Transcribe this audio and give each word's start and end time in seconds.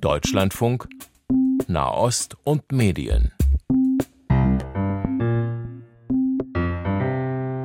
Deutschlandfunk 0.00 0.88
Nahost 1.66 2.36
und 2.44 2.72
Medien. 2.72 3.37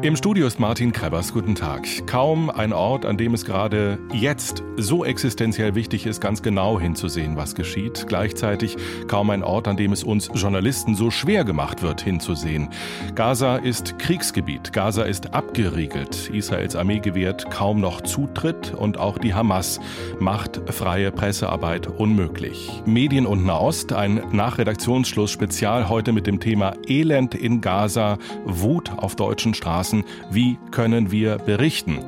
Im 0.03 0.17
Studio 0.17 0.47
ist 0.47 0.59
Martin 0.59 0.91
Krebers. 0.91 1.31
Guten 1.31 1.55
Tag. 1.55 1.87
Kaum 2.07 2.49
ein 2.49 2.73
Ort, 2.73 3.05
an 3.05 3.15
dem 3.15 3.33
es 3.33 3.45
gerade 3.45 3.99
jetzt 4.11 4.61
so 4.75 5.05
existenziell 5.05 5.75
wichtig 5.75 6.05
ist, 6.05 6.19
ganz 6.19 6.41
genau 6.41 6.77
hinzusehen, 6.77 7.37
was 7.37 7.55
geschieht. 7.55 8.03
Gleichzeitig 8.09 8.75
kaum 9.07 9.29
ein 9.29 9.43
Ort, 9.43 9.65
an 9.69 9.77
dem 9.77 9.93
es 9.93 10.03
uns 10.03 10.29
Journalisten 10.33 10.95
so 10.95 11.09
schwer 11.09 11.45
gemacht 11.45 11.83
wird, 11.83 12.01
hinzusehen. 12.01 12.67
Gaza 13.15 13.55
ist 13.55 13.97
Kriegsgebiet. 13.97 14.73
Gaza 14.73 15.03
ist 15.03 15.33
abgeriegelt. 15.33 16.29
Israels 16.33 16.75
Armee 16.75 16.99
gewährt 16.99 17.49
kaum 17.49 17.79
noch 17.79 18.01
Zutritt 18.01 18.73
und 18.73 18.97
auch 18.97 19.17
die 19.17 19.33
Hamas 19.33 19.79
macht 20.19 20.59
freie 20.73 21.13
Pressearbeit 21.13 21.87
unmöglich. 21.87 22.83
Medien 22.85 23.25
und 23.25 23.45
Nahost, 23.45 23.93
ein 23.93 24.21
Nachredaktionsschluss 24.33 25.31
Spezial 25.31 25.87
heute 25.87 26.11
mit 26.11 26.27
dem 26.27 26.41
Thema 26.41 26.73
Elend 26.89 27.35
in 27.35 27.61
Gaza, 27.61 28.17
Wut 28.43 28.91
auf 28.97 29.15
deutschen 29.15 29.53
Straßen 29.53 29.92
lassen, 29.93 30.03
wie 30.31 30.57
können 30.71 31.11
wir 31.11 31.37
berichten. 31.37 31.99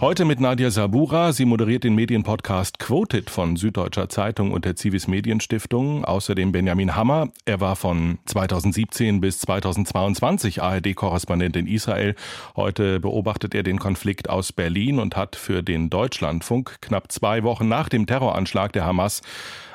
Heute 0.00 0.24
mit 0.24 0.40
Nadia 0.40 0.68
Sabura. 0.72 1.32
Sie 1.32 1.44
moderiert 1.44 1.84
den 1.84 1.94
Medienpodcast 1.94 2.80
Quoted 2.80 3.30
von 3.30 3.54
Süddeutscher 3.54 4.08
Zeitung 4.08 4.50
und 4.50 4.64
der 4.64 4.74
Zivis 4.74 5.06
Medienstiftung. 5.06 6.04
Außerdem 6.04 6.50
Benjamin 6.50 6.96
Hammer. 6.96 7.28
Er 7.44 7.60
war 7.60 7.76
von 7.76 8.18
2017 8.26 9.20
bis 9.20 9.38
2022 9.38 10.60
ARD-Korrespondent 10.60 11.56
in 11.56 11.68
Israel. 11.68 12.16
Heute 12.56 12.98
beobachtet 12.98 13.54
er 13.54 13.62
den 13.62 13.78
Konflikt 13.78 14.28
aus 14.28 14.52
Berlin 14.52 14.98
und 14.98 15.14
hat 15.14 15.36
für 15.36 15.62
den 15.62 15.88
Deutschlandfunk 15.88 16.78
knapp 16.80 17.12
zwei 17.12 17.44
Wochen 17.44 17.68
nach 17.68 17.88
dem 17.88 18.06
Terroranschlag 18.06 18.72
der 18.72 18.84
Hamas 18.84 19.22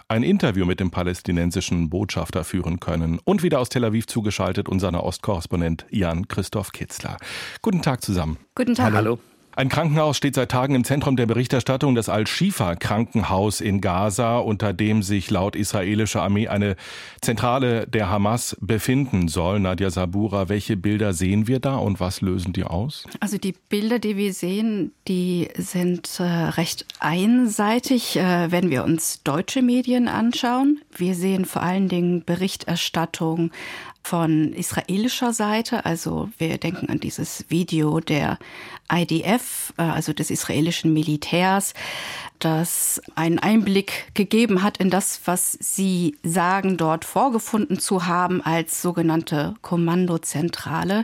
ein 0.10 0.24
Interview 0.24 0.66
mit 0.66 0.80
dem 0.80 0.92
palästinensischen 0.92 1.90
Botschafter 1.90 2.44
führen 2.44 2.80
können. 2.80 3.20
Und 3.24 3.44
wieder 3.44 3.60
aus 3.60 3.70
Tel 3.70 3.84
Aviv 3.84 4.08
zugeschaltet 4.08 4.70
unser 4.70 4.92
Ostkorrespondent 5.04 5.86
Jan 5.90 6.28
Christoph 6.28 6.72
Kitzler. 6.72 7.18
Guten 7.62 7.82
Tag 7.82 8.02
zusammen. 8.02 8.38
Guten 8.56 8.76
Tag. 8.76 8.94
Hallo. 8.94 9.20
Ein 9.58 9.70
Krankenhaus 9.70 10.18
steht 10.18 10.36
seit 10.36 10.52
Tagen 10.52 10.76
im 10.76 10.84
Zentrum 10.84 11.16
der 11.16 11.26
Berichterstattung, 11.26 11.96
das 11.96 12.10
Al-Shifa-Krankenhaus 12.10 13.60
in 13.60 13.82
Gaza, 13.82 14.38
unter 14.38 14.72
dem 14.72 15.02
sich 15.02 15.32
laut 15.32 15.56
israelischer 15.56 16.22
Armee 16.22 16.48
eine 16.48 16.76
Zentrale 17.22 17.88
der 17.88 18.08
Hamas 18.08 18.56
befinden 18.62 19.28
soll. 19.28 19.60
Nadja 19.60 19.90
Sabura, 19.90 20.48
welche 20.48 20.78
Bilder 20.78 21.12
sehen 21.14 21.48
wir 21.48 21.60
da 21.60 21.78
und 21.78 22.00
was 22.00 22.22
lösen 22.22 22.54
die 22.54 22.66
aus? 22.66 23.08
Also 23.20 23.40
die 23.40 23.56
Bilder, 23.68 23.98
die 23.98 24.16
wir 24.16 24.32
sehen, 24.32 24.92
die 25.08 25.48
sind 25.58 26.20
äh, 26.20 26.24
recht 26.24 26.86
einseitig, 27.00 28.16
äh, 28.16 28.52
wenn 28.52 28.70
wir 28.70 28.84
uns 28.84 29.24
deutsche 29.24 29.64
Medien 29.64 30.08
anschauen. 30.08 30.82
Wir 30.96 31.16
sehen 31.16 31.46
vor 31.46 31.64
allen 31.64 31.88
Dingen 31.88 32.24
Berichterstattung 32.24 33.50
von 34.08 34.54
israelischer 34.54 35.34
Seite. 35.34 35.86
Also 35.86 36.30
wir 36.38 36.58
denken 36.58 36.90
an 36.90 37.02
dieses 37.02 37.44
Video 37.50 38.00
der 38.00 38.40
IDF, 38.90 39.74
äh, 39.78 39.82
also 39.82 40.14
des 40.14 40.32
israelischen 40.32 40.94
Militärs, 40.94 41.74
das 42.40 43.02
einen 43.16 43.38
Einblick 43.38 44.14
gegeben 44.14 44.64
hat 44.64 44.78
in 44.78 44.90
das, 44.90 45.20
was 45.26 45.58
sie 45.60 46.16
sagen, 46.24 46.78
dort 46.78 47.04
vorgefunden 47.04 47.80
zu 47.80 48.06
haben 48.06 48.42
als 48.42 48.82
sogenannte 48.82 49.56
Kommandozentrale. 49.62 51.04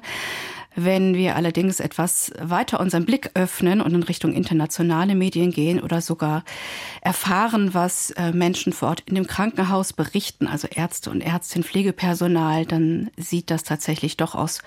Wenn 0.75 1.16
wir 1.16 1.35
allerdings 1.35 1.79
etwas 1.79 2.31
weiter 2.39 2.79
unseren 2.79 3.05
Blick 3.05 3.31
öffnen 3.33 3.81
und 3.81 3.93
in 3.93 4.03
Richtung 4.03 4.33
internationale 4.33 5.15
Medien 5.15 5.52
gehen 5.52 5.80
oder 5.80 6.02
sogar 6.02 6.43
erfahren, 7.02 7.73
was 7.73 8.11
äh, 8.11 8.31
Menschen 8.31 8.73
vor 8.73 8.89
Ort 8.89 9.03
in 9.05 9.15
dem 9.15 9.27
Krankenhaus 9.27 9.93
berichten, 9.93 10.47
also 10.47 10.67
Ärzte 10.67 11.11
und 11.11 11.21
Ärztinnen, 11.21 11.63
Pflegepersonal, 11.63 12.65
dann 12.65 13.11
sieht 13.17 13.52
das 13.52 13.63
tatsächlich 13.63 14.17
doch 14.17 14.35
aus, 14.35 14.61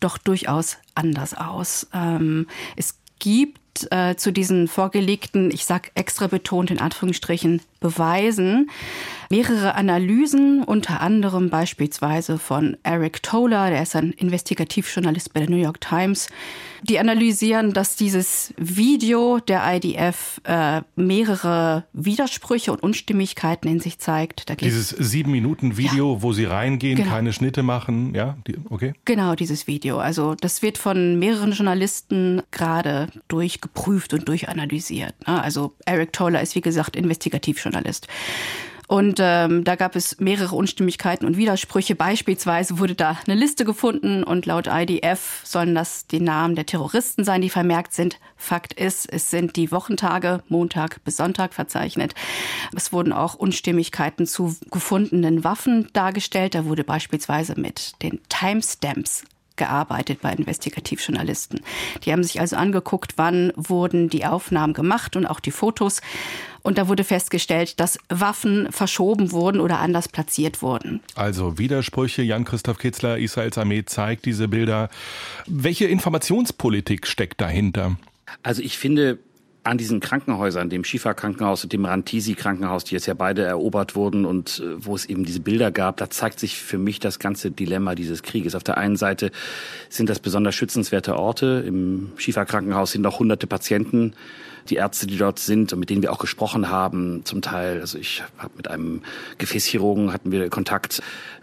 doch 0.00 0.18
durchaus 0.18 0.78
anders 0.94 1.34
aus. 1.34 1.88
Ähm, 1.92 2.46
es 2.76 2.98
gibt 3.18 3.60
äh, 3.90 4.16
zu 4.16 4.32
diesen 4.32 4.66
vorgelegten, 4.66 5.50
ich 5.50 5.64
sag 5.64 5.92
extra 5.94 6.26
betont 6.26 6.70
in 6.70 6.80
Anführungsstrichen, 6.80 7.62
Beweisen 7.80 8.70
mehrere 9.30 9.76
Analysen, 9.76 10.64
unter 10.64 11.00
anderem 11.00 11.50
beispielsweise 11.50 12.36
von 12.36 12.76
Eric 12.82 13.22
Toller, 13.22 13.70
der 13.70 13.82
ist 13.82 13.94
ein 13.94 14.10
Investigativjournalist 14.10 15.32
bei 15.32 15.40
der 15.40 15.48
New 15.48 15.56
York 15.56 15.80
Times, 15.80 16.28
die 16.82 16.98
analysieren, 16.98 17.72
dass 17.72 17.94
dieses 17.94 18.52
Video 18.56 19.38
der 19.38 19.62
IDF 19.72 20.40
äh, 20.44 20.82
mehrere 20.96 21.84
Widersprüche 21.92 22.72
und 22.72 22.82
Unstimmigkeiten 22.82 23.68
in 23.68 23.78
sich 23.78 24.00
zeigt. 24.00 24.48
dieses 24.60 24.88
sieben 24.88 25.30
Minuten 25.30 25.76
Video, 25.76 26.14
ja, 26.14 26.22
wo 26.22 26.32
sie 26.32 26.46
reingehen, 26.46 26.96
genau. 26.96 27.10
keine 27.10 27.32
Schnitte 27.32 27.62
machen, 27.62 28.14
ja, 28.14 28.36
die, 28.48 28.56
okay. 28.68 28.94
Genau, 29.04 29.36
dieses 29.36 29.68
Video. 29.68 29.98
Also 29.98 30.34
das 30.34 30.60
wird 30.62 30.76
von 30.76 31.20
mehreren 31.20 31.52
Journalisten 31.52 32.42
gerade 32.50 33.06
durchgeprüft 33.28 34.12
und 34.12 34.26
durchanalysiert. 34.26 35.14
Ne? 35.28 35.40
Also 35.40 35.74
Eric 35.86 36.12
Toller 36.12 36.40
ist 36.42 36.56
wie 36.56 36.62
gesagt 36.62 36.96
Investigativjournalist. 36.96 37.69
Journalist. 37.70 38.08
Und 38.88 39.20
ähm, 39.20 39.62
da 39.62 39.76
gab 39.76 39.94
es 39.94 40.18
mehrere 40.18 40.56
Unstimmigkeiten 40.56 41.24
und 41.24 41.36
Widersprüche. 41.36 41.94
Beispielsweise 41.94 42.80
wurde 42.80 42.96
da 42.96 43.16
eine 43.24 43.38
Liste 43.38 43.64
gefunden 43.64 44.24
und 44.24 44.46
laut 44.46 44.66
IDF 44.66 45.42
sollen 45.44 45.76
das 45.76 46.08
die 46.08 46.18
Namen 46.18 46.56
der 46.56 46.66
Terroristen 46.66 47.22
sein, 47.22 47.40
die 47.40 47.50
vermerkt 47.50 47.92
sind. 47.92 48.18
Fakt 48.36 48.72
ist, 48.72 49.08
es 49.08 49.30
sind 49.30 49.54
die 49.54 49.70
Wochentage 49.70 50.42
Montag 50.48 51.04
bis 51.04 51.18
Sonntag 51.18 51.54
verzeichnet. 51.54 52.16
Es 52.74 52.92
wurden 52.92 53.12
auch 53.12 53.34
Unstimmigkeiten 53.34 54.26
zu 54.26 54.56
gefundenen 54.72 55.44
Waffen 55.44 55.86
dargestellt. 55.92 56.56
Da 56.56 56.64
wurde 56.64 56.82
beispielsweise 56.82 57.54
mit 57.60 58.02
den 58.02 58.18
Timestamps 58.28 59.22
gearbeitet 59.60 60.22
bei 60.22 60.32
Investigativjournalisten. 60.32 61.60
Die 62.04 62.12
haben 62.12 62.24
sich 62.24 62.40
also 62.40 62.56
angeguckt, 62.56 63.12
wann 63.16 63.52
wurden 63.56 64.08
die 64.08 64.24
Aufnahmen 64.24 64.72
gemacht 64.72 65.16
und 65.16 65.26
auch 65.26 65.38
die 65.38 65.50
Fotos. 65.50 66.00
Und 66.62 66.78
da 66.78 66.88
wurde 66.88 67.04
festgestellt, 67.04 67.78
dass 67.78 67.98
Waffen 68.08 68.72
verschoben 68.72 69.32
wurden 69.32 69.60
oder 69.60 69.78
anders 69.78 70.08
platziert 70.08 70.62
wurden. 70.62 71.00
Also 71.14 71.58
Widersprüche. 71.58 72.22
Jan-Christoph 72.22 72.78
Kitzler, 72.78 73.18
Israels 73.18 73.58
Armee 73.58 73.84
zeigt 73.84 74.24
diese 74.24 74.48
Bilder. 74.48 74.88
Welche 75.46 75.84
Informationspolitik 75.86 77.06
steckt 77.06 77.40
dahinter? 77.42 77.96
Also 78.42 78.62
ich 78.62 78.78
finde, 78.78 79.18
an 79.62 79.76
diesen 79.76 80.00
Krankenhäusern, 80.00 80.70
dem 80.70 80.84
Schifa-Krankenhaus 80.84 81.64
und 81.64 81.72
dem 81.72 81.84
Rantisi-Krankenhaus, 81.84 82.84
die 82.84 82.94
jetzt 82.94 83.06
ja 83.06 83.14
beide 83.14 83.42
erobert 83.42 83.94
wurden 83.94 84.24
und 84.24 84.62
äh, 84.64 84.84
wo 84.84 84.94
es 84.94 85.04
eben 85.06 85.24
diese 85.24 85.40
Bilder 85.40 85.70
gab, 85.70 85.98
da 85.98 86.08
zeigt 86.08 86.40
sich 86.40 86.56
für 86.56 86.78
mich 86.78 86.98
das 86.98 87.18
ganze 87.18 87.50
Dilemma 87.50 87.94
dieses 87.94 88.22
Krieges. 88.22 88.54
Auf 88.54 88.64
der 88.64 88.78
einen 88.78 88.96
Seite 88.96 89.30
sind 89.88 90.08
das 90.08 90.18
besonders 90.18 90.54
schützenswerte 90.54 91.16
Orte. 91.16 91.62
Im 91.66 92.12
Schifa-Krankenhaus 92.16 92.92
sind 92.92 93.02
noch 93.02 93.18
hunderte 93.18 93.46
Patienten. 93.46 94.14
Die 94.68 94.76
Ärzte, 94.76 95.06
die 95.06 95.16
dort 95.16 95.38
sind 95.38 95.72
und 95.72 95.78
mit 95.78 95.90
denen 95.90 96.02
wir 96.02 96.12
auch 96.12 96.18
gesprochen 96.18 96.70
haben, 96.70 97.24
zum 97.24 97.42
Teil, 97.42 97.80
also 97.80 97.98
ich 97.98 98.22
habe 98.38 98.52
mit 98.56 98.68
einem 98.68 99.02
Gefäßchirurgen 99.38 100.12
hatten 100.12 100.32
wir 100.32 100.48
Kontakt, 100.48 101.02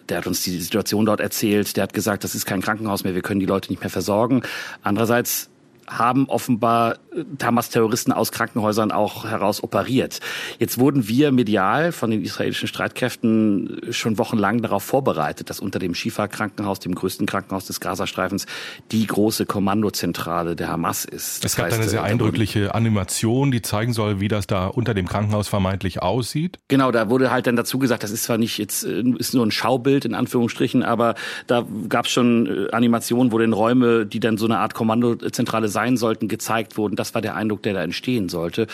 der 0.09 0.19
hat 0.19 0.27
uns 0.27 0.43
die 0.43 0.59
Situation 0.59 1.05
dort 1.05 1.19
erzählt, 1.19 1.75
der 1.75 1.83
hat 1.83 1.93
gesagt, 1.93 2.23
das 2.23 2.35
ist 2.35 2.45
kein 2.45 2.61
Krankenhaus 2.61 3.03
mehr, 3.03 3.15
wir 3.15 3.21
können 3.21 3.39
die 3.39 3.45
Leute 3.45 3.71
nicht 3.71 3.81
mehr 3.81 3.89
versorgen. 3.89 4.43
Andererseits 4.81 5.49
haben 5.87 6.27
offenbar 6.27 6.97
äh, 7.15 7.23
Hamas-Terroristen 7.41 8.11
aus 8.11 8.31
Krankenhäusern 8.31 8.91
auch 8.91 9.25
heraus 9.25 9.63
operiert. 9.63 10.19
Jetzt 10.59 10.77
wurden 10.77 11.07
wir 11.07 11.31
medial 11.31 11.91
von 11.91 12.11
den 12.11 12.21
israelischen 12.23 12.67
Streitkräften 12.67 13.81
schon 13.91 14.17
wochenlang 14.17 14.61
darauf 14.61 14.83
vorbereitet, 14.83 15.49
dass 15.49 15.59
unter 15.59 15.79
dem 15.79 15.95
Shifa-Krankenhaus, 15.95 16.79
dem 16.79 16.95
größten 16.95 17.25
Krankenhaus 17.25 17.65
des 17.65 17.79
Gazastreifens, 17.79 18.45
die 18.91 19.07
große 19.07 19.45
Kommandozentrale 19.45 20.55
der 20.55 20.69
Hamas 20.69 21.05
ist. 21.05 21.43
Das 21.43 21.53
es 21.53 21.57
gab 21.57 21.67
heißt, 21.67 21.77
eine 21.77 21.87
sehr 21.87 22.01
äh, 22.01 22.03
eindrückliche 22.03 22.75
Animation, 22.75 23.51
die 23.51 23.61
zeigen 23.61 23.93
soll, 23.93 24.19
wie 24.19 24.27
das 24.27 24.47
da 24.47 24.67
unter 24.67 24.93
dem 24.93 25.07
Krankenhaus 25.07 25.47
vermeintlich 25.47 26.01
aussieht. 26.01 26.59
Genau, 26.67 26.91
da 26.91 27.09
wurde 27.09 27.31
halt 27.31 27.47
dann 27.47 27.55
dazu 27.55 27.79
gesagt, 27.79 28.03
das 28.03 28.11
ist 28.11 28.23
zwar 28.23 28.37
nicht 28.37 28.57
jetzt 28.57 28.83
äh, 28.83 29.03
ist 29.17 29.33
nur 29.33 29.45
ein 29.45 29.51
Schaubild 29.51 30.05
in 30.05 30.15
Anführungsstrichen, 30.15 30.83
aber 30.83 31.15
da 31.47 31.65
gab 31.87 32.05
es 32.05 32.11
schon 32.11 32.67
Animationen, 32.71 33.31
wo 33.31 33.37
den 33.37 33.53
Räume, 33.53 34.05
die 34.05 34.19
dann 34.19 34.37
so 34.37 34.45
eine 34.45 34.59
Art 34.59 34.73
Kommandozentrale 34.73 35.67
sein 35.77 35.95
sollten, 35.95 36.27
gezeigt 36.27 36.75
wurden. 36.75 36.95
Das 36.95 37.13
war 37.13 37.21
der 37.21 37.35
Eindruck, 37.35 37.61
der 37.61 37.75
da 37.75 37.83
entstehen 37.83 38.29
sollte. 38.29 38.65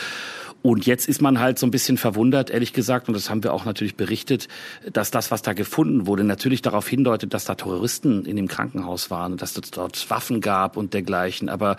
Und 0.64 0.86
jetzt 0.86 1.10
ist 1.10 1.22
man 1.22 1.42
halt 1.42 1.60
so 1.60 1.68
ein 1.68 1.72
bisschen 1.72 1.98
verwundert, 1.98 2.50
ehrlich 2.50 2.72
gesagt, 2.72 3.10
und 3.10 3.14
das 3.14 3.30
haben 3.30 3.44
wir 3.44 3.54
auch 3.54 3.66
natürlich 3.66 3.98
berichtet, 3.98 4.48
dass 4.94 5.12
das, 5.12 5.30
was 5.30 5.42
da 5.42 5.52
gefunden 5.52 6.08
wurde, 6.08 6.24
natürlich 6.24 6.62
darauf 6.62 6.88
hindeutet, 6.88 7.34
dass 7.34 7.44
da 7.44 7.56
Terroristen 7.56 8.24
in 8.24 8.38
dem 8.38 8.48
Krankenhaus 8.48 9.12
waren, 9.12 9.36
dass 9.36 9.58
es 9.58 9.72
dort 9.72 10.10
Waffen 10.10 10.40
gab 10.40 10.78
und 10.78 10.94
dergleichen. 10.94 11.50
Aber 11.50 11.76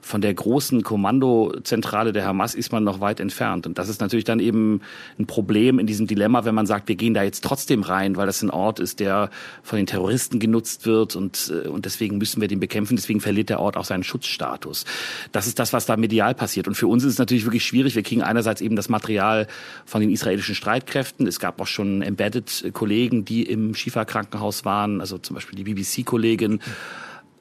von 0.00 0.20
der 0.20 0.32
großen 0.32 0.84
Kommandozentrale 0.84 2.12
der 2.12 2.26
Hamas 2.26 2.54
ist 2.54 2.70
man 2.70 2.84
noch 2.84 3.00
weit 3.00 3.18
entfernt. 3.18 3.66
Und 3.66 3.76
das 3.76 3.88
ist 3.88 4.00
natürlich 4.00 4.24
dann 4.24 4.38
eben 4.38 4.82
ein 5.18 5.26
Problem 5.26 5.80
in 5.80 5.88
diesem 5.88 6.06
Dilemma, 6.06 6.44
wenn 6.44 6.54
man 6.54 6.66
sagt, 6.66 6.86
wir 6.86 6.94
gehen 6.94 7.14
da 7.14 7.24
jetzt 7.24 7.42
trotzdem 7.42 7.82
rein, 7.82 8.14
weil 8.14 8.26
das 8.26 8.40
ein 8.42 8.50
Ort 8.50 8.78
ist, 8.78 9.00
der 9.00 9.30
von 9.64 9.78
den 9.78 9.86
Terroristen 9.86 10.38
genutzt 10.38 10.86
wird 10.86 11.16
und, 11.16 11.52
äh, 11.52 11.66
und 11.66 11.86
deswegen 11.86 12.18
müssen 12.18 12.40
wir 12.40 12.46
den 12.46 12.60
bekämpfen. 12.60 12.94
Deswegen 12.94 13.20
verliert 13.20 13.48
der 13.48 13.58
Ort 13.58 13.76
auch 13.76 13.84
seinen 13.84 14.04
Schutzstatus. 14.04 14.84
Das 15.32 15.48
ist 15.48 15.58
das, 15.58 15.72
was 15.72 15.86
da 15.86 15.96
medial 15.96 16.36
passiert. 16.36 16.68
Und 16.68 16.76
für 16.76 16.86
uns 16.86 17.02
ist 17.02 17.14
es 17.14 17.18
natürlich 17.18 17.44
wirklich 17.44 17.64
schwierig. 17.64 17.96
Wir 17.96 18.04
kriegen 18.04 18.27
Einerseits 18.28 18.60
eben 18.60 18.76
das 18.76 18.88
Material 18.88 19.46
von 19.84 20.00
den 20.00 20.10
israelischen 20.10 20.54
Streitkräften. 20.54 21.26
Es 21.26 21.40
gab 21.40 21.60
auch 21.60 21.66
schon 21.66 22.02
Embedded-Kollegen, 22.02 23.24
die 23.24 23.42
im 23.42 23.74
Schifa-Krankenhaus 23.74 24.64
waren, 24.64 25.00
also 25.00 25.18
zum 25.18 25.34
Beispiel 25.34 25.56
die 25.56 25.64
BBC-Kollegin. 25.64 26.60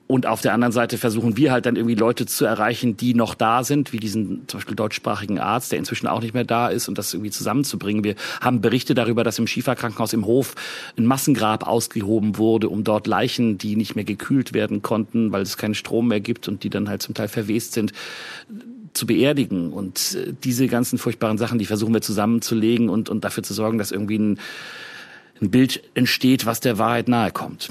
Und 0.07 0.25
auf 0.25 0.39
der 0.39 0.53
anderen 0.53 0.71
Seite 0.71 0.97
versuchen 0.97 1.35
wir 1.35 1.51
halt 1.51 1.65
dann 1.65 1.75
irgendwie 1.75 1.95
Leute 1.95 2.25
zu 2.25 2.45
erreichen, 2.45 2.95
die 2.95 3.13
noch 3.13 3.35
da 3.35 3.65
sind, 3.65 3.91
wie 3.91 3.99
diesen 3.99 4.47
zum 4.47 4.59
Beispiel 4.59 4.75
deutschsprachigen 4.75 5.37
Arzt, 5.37 5.73
der 5.73 5.79
inzwischen 5.79 6.07
auch 6.07 6.21
nicht 6.21 6.33
mehr 6.33 6.45
da 6.45 6.69
ist 6.69 6.87
und 6.87 6.97
das 6.97 7.13
irgendwie 7.13 7.29
zusammenzubringen. 7.29 8.05
Wir 8.05 8.15
haben 8.39 8.61
Berichte 8.61 8.95
darüber, 8.95 9.25
dass 9.25 9.37
im 9.37 9.47
Schieferkrankenhaus 9.47 10.13
im 10.13 10.25
Hof 10.25 10.55
ein 10.97 11.05
Massengrab 11.05 11.67
ausgehoben 11.67 12.37
wurde, 12.37 12.69
um 12.69 12.85
dort 12.85 13.05
Leichen, 13.05 13.57
die 13.57 13.75
nicht 13.75 13.95
mehr 13.95 14.05
gekühlt 14.05 14.53
werden 14.53 14.81
konnten, 14.81 15.33
weil 15.33 15.41
es 15.41 15.57
keinen 15.57 15.75
Strom 15.75 16.07
mehr 16.07 16.21
gibt 16.21 16.47
und 16.47 16.63
die 16.63 16.69
dann 16.69 16.87
halt 16.87 17.01
zum 17.01 17.13
Teil 17.13 17.27
verwest 17.27 17.73
sind, 17.73 17.91
zu 18.97 19.07
beerdigen. 19.07 19.71
Und 19.71 20.15
äh, 20.15 20.33
diese 20.44 20.67
ganzen 20.67 20.97
furchtbaren 20.97 21.38
Sachen, 21.38 21.59
die 21.59 21.65
versuchen 21.65 21.94
wir 21.94 22.01
zusammenzulegen 22.01 22.89
und, 22.89 23.09
und 23.09 23.23
dafür 23.23 23.44
zu 23.44 23.53
sorgen, 23.53 23.77
dass 23.77 23.91
irgendwie 23.91 24.17
ein, 24.17 24.39
ein 25.41 25.51
Bild 25.51 25.81
entsteht, 25.94 26.45
was 26.45 26.59
der 26.59 26.77
Wahrheit 26.77 27.07
nahe 27.07 27.31
kommt. 27.31 27.69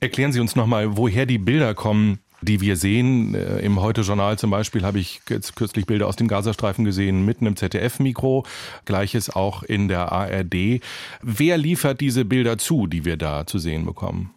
Erklären 0.00 0.32
Sie 0.32 0.40
uns 0.40 0.56
nochmal, 0.56 0.96
woher 0.96 1.26
die 1.26 1.38
Bilder 1.38 1.74
kommen, 1.74 2.18
die 2.42 2.60
wir 2.60 2.76
sehen. 2.76 3.34
Äh, 3.34 3.60
Im 3.60 3.80
Heute-Journal 3.80 4.38
zum 4.38 4.50
Beispiel 4.50 4.82
habe 4.82 4.98
ich 4.98 5.20
kürzlich 5.26 5.86
Bilder 5.86 6.06
aus 6.06 6.16
dem 6.16 6.28
Gazastreifen 6.28 6.84
gesehen, 6.84 7.24
mitten 7.24 7.46
im 7.46 7.56
ZDF-Mikro. 7.56 8.44
Gleiches 8.84 9.30
auch 9.30 9.62
in 9.62 9.88
der 9.88 10.12
ARD. 10.12 10.80
Wer 11.22 11.58
liefert 11.58 12.00
diese 12.00 12.24
Bilder 12.24 12.58
zu, 12.58 12.86
die 12.86 13.04
wir 13.04 13.16
da 13.16 13.46
zu 13.46 13.58
sehen 13.58 13.84
bekommen? 13.84 14.30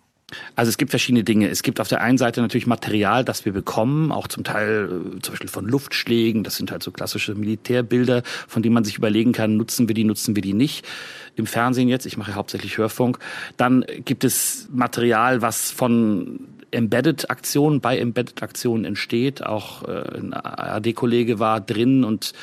Also 0.56 0.70
es 0.70 0.78
gibt 0.78 0.92
verschiedene 0.92 1.24
Dinge. 1.24 1.50
Es 1.50 1.64
gibt 1.64 1.80
auf 1.80 1.88
der 1.88 2.02
einen 2.02 2.18
Seite 2.18 2.42
natürlich 2.42 2.68
Material, 2.68 3.24
das 3.24 3.46
wir 3.46 3.54
bekommen, 3.54 4.12
auch 4.12 4.28
zum 4.28 4.44
Teil 4.44 4.86
äh, 4.86 5.20
zum 5.22 5.34
Beispiel 5.34 5.50
von 5.50 5.66
Luftschlägen. 5.68 6.44
Das 6.44 6.56
sind 6.56 6.72
halt 6.72 6.84
so 6.84 6.92
klassische 6.92 7.36
Militärbilder, 7.36 8.24
von 8.48 8.64
denen 8.64 8.74
man 8.74 8.84
sich 8.84 8.98
überlegen 8.98 9.32
kann, 9.32 9.58
nutzen 9.58 9.88
wir 9.88 9.96
die, 9.96 10.04
nutzen 10.04 10.36
wir 10.36 10.42
die 10.42 10.54
nicht 10.54 10.86
im 11.36 11.48
Fernsehen 11.48 11.90
jetzt, 11.90 12.06
ich 12.06 12.18
mache 12.18 12.36
hauptsächlich 12.36 12.78
Hörfunk. 12.78 13.18
Dann 13.58 13.86
gibt 14.06 14.24
es 14.24 14.68
Material, 14.72 15.42
was 15.42 15.72
von 15.72 16.40
Embedded-Aktionen, 16.72 17.82
bei 17.82 17.98
Embedded-Aktionen 17.98 18.86
entsteht. 18.86 19.46
Auch 19.46 19.84
äh, 19.88 20.20
ein 20.20 20.34
ARD-Kollege 20.34 21.40
war 21.40 21.62
drin 21.62 22.04
und 22.04 22.34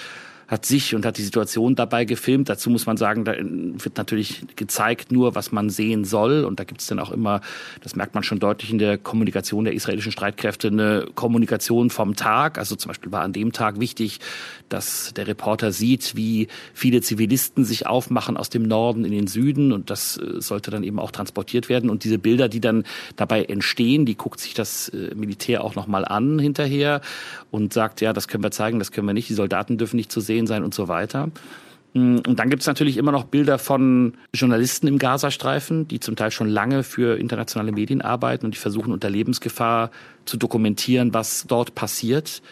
hat 0.50 0.66
sich 0.66 0.96
und 0.96 1.06
hat 1.06 1.16
die 1.16 1.22
Situation 1.22 1.76
dabei 1.76 2.04
gefilmt. 2.04 2.48
Dazu 2.48 2.70
muss 2.70 2.84
man 2.84 2.96
sagen, 2.96 3.24
da 3.24 3.34
wird 3.36 3.96
natürlich 3.96 4.42
gezeigt 4.56 5.12
nur, 5.12 5.36
was 5.36 5.52
man 5.52 5.70
sehen 5.70 6.04
soll. 6.04 6.44
Und 6.44 6.58
da 6.58 6.64
gibt 6.64 6.80
es 6.80 6.88
dann 6.88 6.98
auch 6.98 7.12
immer, 7.12 7.40
das 7.82 7.94
merkt 7.94 8.14
man 8.14 8.24
schon 8.24 8.40
deutlich 8.40 8.72
in 8.72 8.78
der 8.78 8.98
Kommunikation 8.98 9.62
der 9.62 9.74
israelischen 9.74 10.10
Streitkräfte, 10.10 10.66
eine 10.66 11.06
Kommunikation 11.14 11.88
vom 11.88 12.16
Tag. 12.16 12.58
Also 12.58 12.74
zum 12.74 12.88
Beispiel 12.88 13.12
war 13.12 13.22
an 13.22 13.32
dem 13.32 13.52
Tag 13.52 13.78
wichtig, 13.78 14.18
dass 14.68 15.14
der 15.14 15.28
Reporter 15.28 15.70
sieht, 15.70 16.16
wie 16.16 16.48
viele 16.74 17.00
Zivilisten 17.00 17.64
sich 17.64 17.86
aufmachen 17.86 18.36
aus 18.36 18.50
dem 18.50 18.64
Norden 18.64 19.04
in 19.04 19.12
den 19.12 19.28
Süden. 19.28 19.70
Und 19.70 19.88
das 19.88 20.16
äh, 20.16 20.40
sollte 20.40 20.72
dann 20.72 20.82
eben 20.82 20.98
auch 20.98 21.12
transportiert 21.12 21.68
werden. 21.68 21.88
Und 21.88 22.02
diese 22.02 22.18
Bilder, 22.18 22.48
die 22.48 22.60
dann 22.60 22.82
dabei 23.14 23.44
entstehen, 23.44 24.04
die 24.04 24.16
guckt 24.16 24.40
sich 24.40 24.54
das 24.54 24.88
äh, 24.88 25.14
Militär 25.14 25.62
auch 25.62 25.76
nochmal 25.76 26.04
an 26.04 26.40
hinterher 26.40 27.02
und 27.52 27.72
sagt, 27.72 28.00
ja, 28.00 28.12
das 28.12 28.26
können 28.26 28.42
wir 28.42 28.50
zeigen, 28.50 28.80
das 28.80 28.90
können 28.90 29.06
wir 29.06 29.14
nicht. 29.14 29.28
Die 29.28 29.34
Soldaten 29.34 29.78
dürfen 29.78 29.96
nicht 29.96 30.10
zu 30.10 30.20
sehen 30.20 30.39
sehen 30.40 30.46
sein 30.46 30.64
und 30.64 30.74
so 30.74 30.88
weiter. 30.88 31.28
Mm, 31.94 32.18
und 32.26 32.38
dann 32.38 32.50
gibt 32.50 32.62
es 32.62 32.66
natürlich 32.66 32.96
immer 32.96 33.12
noch 33.12 33.24
Bilder 33.24 33.58
von 33.58 34.14
Journalisten 34.34 34.86
im 34.86 34.98
Gazastreifen, 34.98 35.88
die 35.88 36.00
zum 36.00 36.16
Teil 36.16 36.30
schon 36.30 36.48
lange 36.48 36.82
für 36.82 37.18
internationale 37.18 37.72
Medien 37.72 38.02
arbeiten 38.02 38.46
und 38.46 38.54
die 38.54 38.58
versuchen 38.58 38.92
unter 38.92 39.10
Lebensgefahr 39.10 39.90
zu 40.24 40.36
dokumentieren, 40.36 41.12
was 41.12 41.44
dort 41.46 41.74
passiert. 41.74 42.42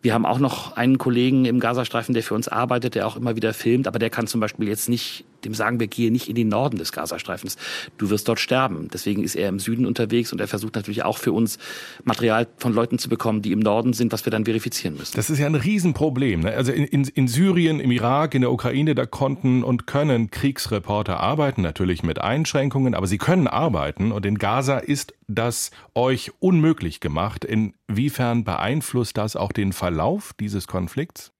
Wir 0.00 0.14
haben 0.14 0.26
auch 0.26 0.40
noch 0.40 0.76
einen 0.76 0.98
Kollegen 0.98 1.44
im 1.44 1.60
Gazastreifen, 1.60 2.12
der 2.12 2.24
für 2.24 2.34
uns 2.34 2.48
arbeitet, 2.48 2.96
der 2.96 3.06
auch 3.06 3.16
immer 3.16 3.36
wieder 3.36 3.54
filmt, 3.54 3.86
aber 3.86 4.00
der 4.00 4.10
kann 4.10 4.26
zum 4.26 4.40
Beispiel 4.40 4.66
jetzt 4.66 4.88
nicht, 4.88 5.24
dem 5.44 5.54
sagen 5.54 5.80
wir, 5.80 5.86
gehe 5.86 6.10
nicht 6.10 6.28
in 6.28 6.34
den 6.34 6.48
Norden 6.48 6.78
des 6.78 6.92
Gazastreifens. 6.92 7.56
Du 7.98 8.10
wirst 8.10 8.28
dort 8.28 8.40
sterben. 8.40 8.88
Deswegen 8.92 9.22
ist 9.22 9.34
er 9.34 9.48
im 9.48 9.58
Süden 9.58 9.86
unterwegs 9.86 10.32
und 10.32 10.40
er 10.40 10.48
versucht 10.48 10.74
natürlich 10.74 11.04
auch 11.04 11.18
für 11.18 11.32
uns 11.32 11.58
Material 12.04 12.46
von 12.58 12.72
Leuten 12.72 12.98
zu 12.98 13.08
bekommen, 13.08 13.42
die 13.42 13.52
im 13.52 13.60
Norden 13.60 13.92
sind, 13.92 14.12
was 14.12 14.24
wir 14.26 14.30
dann 14.30 14.44
verifizieren 14.44 14.96
müssen. 14.96 15.16
Das 15.16 15.30
ist 15.30 15.38
ja 15.38 15.46
ein 15.46 15.54
Riesenproblem. 15.54 16.40
Ne? 16.40 16.54
Also 16.54 16.72
in, 16.72 16.84
in, 16.84 17.04
in 17.04 17.28
Syrien, 17.28 17.80
im 17.80 17.90
Irak, 17.90 18.34
in 18.34 18.42
der 18.42 18.52
Ukraine, 18.52 18.94
da 18.94 19.06
konnten 19.06 19.62
und 19.62 19.86
können 19.86 20.30
Kriegsreporter 20.30 21.20
arbeiten, 21.20 21.62
natürlich 21.62 22.02
mit 22.02 22.20
Einschränkungen, 22.20 22.94
aber 22.94 23.06
sie 23.06 23.18
können 23.18 23.46
arbeiten 23.46 24.12
und 24.12 24.26
in 24.26 24.38
Gaza 24.38 24.78
ist 24.78 25.14
das 25.28 25.70
euch 25.94 26.32
unmöglich 26.40 27.00
gemacht. 27.00 27.44
Inwiefern 27.44 28.44
beeinflusst 28.44 29.16
das 29.16 29.36
auch 29.36 29.52
den 29.52 29.72
Verlauf 29.72 30.32
dieses 30.38 30.66
Konflikts? 30.66 31.31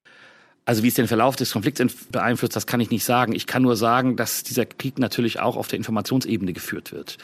Also 0.65 0.83
wie 0.83 0.89
es 0.89 0.95
den 0.95 1.09
Verlauf 1.09 1.35
des 1.37 1.53
Konflikts 1.53 1.83
beeinflusst, 2.11 2.55
das 2.55 2.67
kann 2.67 2.81
ich 2.81 2.91
nicht 2.91 3.05
sagen. 3.05 3.35
Ich 3.35 3.47
kann 3.47 3.63
nur 3.63 3.77
sagen, 3.77 4.17
dass 4.17 4.45
dieser 4.45 4.65
Krieg 4.65 4.99
natürlich 4.99 5.41
auch 5.41 5.57
auf 5.57 5.69
der 5.69 5.77
Informationsebene 5.79 6.53
geführt 6.53 6.93
wird. 6.93 7.19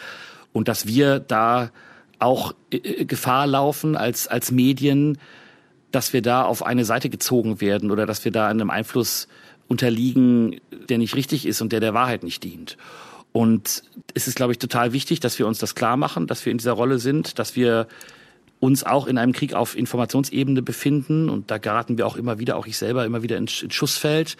Und 0.52 0.66
dass 0.66 0.86
wir 0.86 1.20
da 1.20 1.70
auch 2.18 2.54
äh, 2.72 2.76
äh, 2.76 3.04
Gefahr 3.04 3.46
laufen 3.46 3.96
als, 3.96 4.26
als 4.26 4.50
Medien, 4.50 5.18
dass 5.92 6.12
wir 6.12 6.20
da 6.20 6.42
auf 6.42 6.66
eine 6.66 6.84
Seite 6.84 7.08
gezogen 7.08 7.60
werden 7.60 7.90
oder 7.90 8.06
dass 8.06 8.24
wir 8.24 8.32
da 8.32 8.48
einem 8.48 8.70
Einfluss 8.70 9.28
unterliegen, 9.68 10.60
der 10.88 10.98
nicht 10.98 11.14
richtig 11.14 11.46
ist 11.46 11.60
und 11.60 11.72
der 11.72 11.80
der 11.80 11.94
Wahrheit 11.94 12.22
nicht 12.24 12.42
dient. 12.42 12.76
Und 13.32 13.82
es 14.14 14.26
ist, 14.26 14.36
glaube 14.36 14.52
ich, 14.52 14.58
total 14.58 14.92
wichtig, 14.92 15.20
dass 15.20 15.38
wir 15.38 15.46
uns 15.46 15.58
das 15.58 15.74
klar 15.74 15.96
machen, 15.96 16.26
dass 16.26 16.44
wir 16.44 16.50
in 16.50 16.58
dieser 16.58 16.72
Rolle 16.72 16.98
sind, 16.98 17.38
dass 17.38 17.56
wir 17.56 17.86
uns 18.60 18.84
auch 18.84 19.06
in 19.06 19.18
einem 19.18 19.32
Krieg 19.32 19.54
auf 19.54 19.76
Informationsebene 19.76 20.62
befinden. 20.62 21.28
Und 21.28 21.50
da 21.50 21.58
geraten 21.58 21.98
wir 21.98 22.06
auch 22.06 22.16
immer 22.16 22.38
wieder, 22.38 22.56
auch 22.56 22.66
ich 22.66 22.76
selber, 22.76 23.04
immer 23.04 23.22
wieder 23.22 23.36
ins 23.36 23.52
Schussfeld 23.52 24.36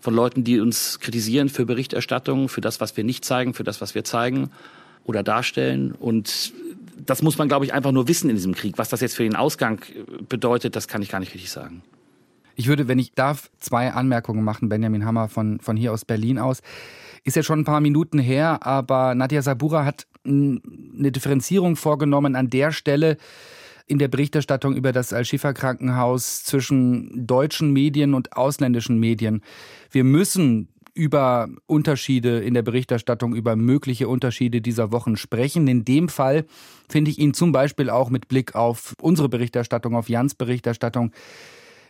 von 0.00 0.14
Leuten, 0.14 0.44
die 0.44 0.60
uns 0.60 0.98
kritisieren 1.00 1.48
für 1.48 1.64
Berichterstattung, 1.64 2.48
für 2.48 2.60
das, 2.60 2.80
was 2.80 2.96
wir 2.96 3.04
nicht 3.04 3.24
zeigen, 3.24 3.54
für 3.54 3.64
das, 3.64 3.80
was 3.80 3.94
wir 3.94 4.04
zeigen 4.04 4.50
oder 5.04 5.22
darstellen. 5.22 5.92
Und 5.92 6.52
das 7.06 7.22
muss 7.22 7.38
man, 7.38 7.48
glaube 7.48 7.64
ich, 7.64 7.72
einfach 7.72 7.92
nur 7.92 8.08
wissen 8.08 8.28
in 8.28 8.36
diesem 8.36 8.54
Krieg. 8.54 8.78
Was 8.78 8.88
das 8.88 9.00
jetzt 9.00 9.16
für 9.16 9.22
den 9.22 9.36
Ausgang 9.36 9.80
bedeutet, 10.28 10.76
das 10.76 10.88
kann 10.88 11.02
ich 11.02 11.08
gar 11.08 11.20
nicht 11.20 11.34
richtig 11.34 11.50
sagen. 11.50 11.82
Ich 12.54 12.68
würde, 12.68 12.88
wenn 12.88 12.98
ich 12.98 13.14
darf, 13.14 13.50
zwei 13.58 13.92
Anmerkungen 13.92 14.44
machen, 14.44 14.68
Benjamin 14.68 15.04
Hammer 15.04 15.28
von, 15.28 15.58
von 15.60 15.76
hier 15.76 15.92
aus 15.92 16.04
Berlin 16.04 16.38
aus. 16.38 16.60
Ist 17.24 17.36
ja 17.36 17.42
schon 17.42 17.60
ein 17.60 17.64
paar 17.64 17.80
Minuten 17.80 18.18
her, 18.18 18.66
aber 18.66 19.14
Nadja 19.14 19.42
Sabura 19.42 19.84
hat 19.84 20.06
eine 20.24 21.12
Differenzierung 21.12 21.76
vorgenommen 21.76 22.36
an 22.36 22.50
der 22.50 22.72
Stelle 22.72 23.16
in 23.92 23.98
der 23.98 24.08
Berichterstattung 24.08 24.74
über 24.74 24.90
das 24.90 25.12
Al-Shifa-Krankenhaus 25.12 26.44
zwischen 26.44 27.26
deutschen 27.26 27.74
Medien 27.74 28.14
und 28.14 28.34
ausländischen 28.34 28.98
Medien. 28.98 29.42
Wir 29.90 30.02
müssen 30.02 30.68
über 30.94 31.50
Unterschiede 31.66 32.40
in 32.40 32.54
der 32.54 32.62
Berichterstattung, 32.62 33.34
über 33.34 33.54
mögliche 33.54 34.08
Unterschiede 34.08 34.62
dieser 34.62 34.92
Wochen 34.92 35.18
sprechen. 35.18 35.68
In 35.68 35.84
dem 35.84 36.08
Fall 36.08 36.46
finde 36.88 37.10
ich 37.10 37.18
ihn 37.18 37.34
zum 37.34 37.52
Beispiel 37.52 37.90
auch 37.90 38.08
mit 38.08 38.28
Blick 38.28 38.54
auf 38.54 38.94
unsere 38.98 39.28
Berichterstattung, 39.28 39.94
auf 39.94 40.08
Jans 40.08 40.34
Berichterstattung, 40.34 41.12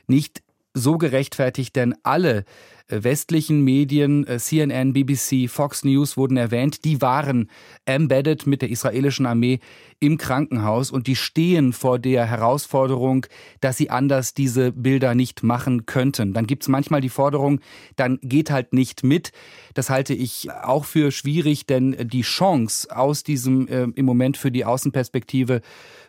nicht 0.08 0.42
so 0.74 0.98
gerechtfertigt, 0.98 1.76
denn 1.76 1.94
alle 2.02 2.44
westlichen 2.88 3.62
Medien, 3.62 4.26
äh, 4.26 4.38
CNN, 4.38 4.92
BBC, 4.92 5.48
Fox 5.48 5.84
News 5.84 6.16
wurden 6.16 6.36
erwähnt, 6.36 6.84
die 6.84 7.00
waren 7.00 7.48
embedded 7.86 8.46
mit 8.46 8.62
der 8.62 8.70
israelischen 8.70 9.26
Armee 9.26 9.60
im 10.00 10.18
Krankenhaus 10.18 10.90
und 10.90 11.06
die 11.06 11.16
stehen 11.16 11.72
vor 11.72 11.98
der 11.98 12.26
Herausforderung, 12.26 13.26
dass 13.60 13.76
sie 13.76 13.90
anders 13.90 14.34
diese 14.34 14.72
Bilder 14.72 15.14
nicht 15.14 15.42
machen 15.42 15.86
könnten. 15.86 16.32
Dann 16.32 16.46
gibt 16.46 16.64
es 16.64 16.68
manchmal 16.68 17.00
die 17.00 17.08
Forderung, 17.08 17.60
dann 17.96 18.18
geht 18.22 18.50
halt 18.50 18.72
nicht 18.72 19.04
mit. 19.04 19.32
Das 19.74 19.90
halte 19.90 20.14
ich 20.14 20.50
auch 20.50 20.84
für 20.84 21.12
schwierig, 21.12 21.66
denn 21.66 21.96
die 22.08 22.22
Chance 22.22 22.94
aus 22.94 23.22
diesem 23.22 23.68
äh, 23.68 23.86
im 23.94 24.04
Moment 24.04 24.36
für 24.36 24.50
die 24.50 24.64
Außenperspektive 24.64 25.60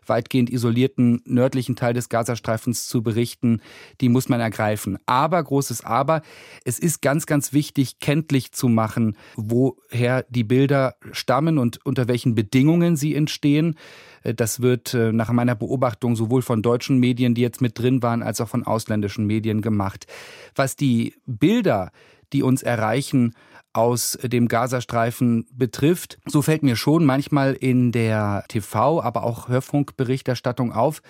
weitgehend 0.08 0.50
isolierten 0.50 1.22
nördlichen 1.25 1.75
Teil 1.75 1.94
des 1.94 2.10
Gazastreifens 2.10 2.88
zu 2.88 3.03
berichten, 3.03 3.62
die 4.01 4.10
muss 4.10 4.30
man 4.30 4.39
ergreifen. 4.39 4.98
Aber, 5.06 5.42
großes 5.42 5.84
Aber, 5.84 6.22
es 6.65 6.79
ist 6.79 7.01
ganz, 7.01 7.25
ganz 7.25 7.53
wichtig, 7.53 8.00
kenntlich 8.00 8.51
zu 8.51 8.67
machen, 8.67 9.17
woher 9.36 10.24
die 10.29 10.43
Bilder 10.43 10.96
stammen 11.12 11.58
und 11.58 11.86
unter 11.86 12.08
welchen 12.08 12.36
Bedingungen 12.36 12.96
sie 12.96 13.15
entstehen. 13.15 13.75
Äh, 14.24 14.34
das 14.34 14.62
wird 14.62 14.93
äh, 14.93 15.12
nach 15.12 15.32
meiner 15.32 15.55
Beobachtung 15.55 16.15
sowohl 16.15 16.41
von 16.41 16.62
deutschen 16.62 17.00
Medien, 17.00 17.36
die 17.36 17.41
jetzt 17.41 17.62
mit 17.62 17.77
drin 17.77 18.01
waren, 18.01 18.24
als 18.24 18.41
auch 18.41 18.50
von 18.50 18.65
ausländischen 18.65 19.25
Medien 19.25 19.62
gemacht. 19.62 20.08
Was 20.55 20.75
die 20.75 21.15
Bilder, 21.25 21.91
die 22.32 22.43
uns 22.43 22.63
erreichen, 22.63 23.34
aus 23.74 24.17
dem 24.22 24.48
Gazastreifen 24.48 25.48
betrifft, 25.51 26.20
so 26.25 26.43
fällt 26.43 26.62
mir 26.62 26.75
schon 26.75 27.05
manchmal 27.05 27.53
in 27.53 27.91
der 27.91 28.46
TV, 28.48 29.01
aber 29.01 29.24
auch 29.24 29.50
Hörfunkberichterstattung 29.50 30.72
auf, 30.72 31.01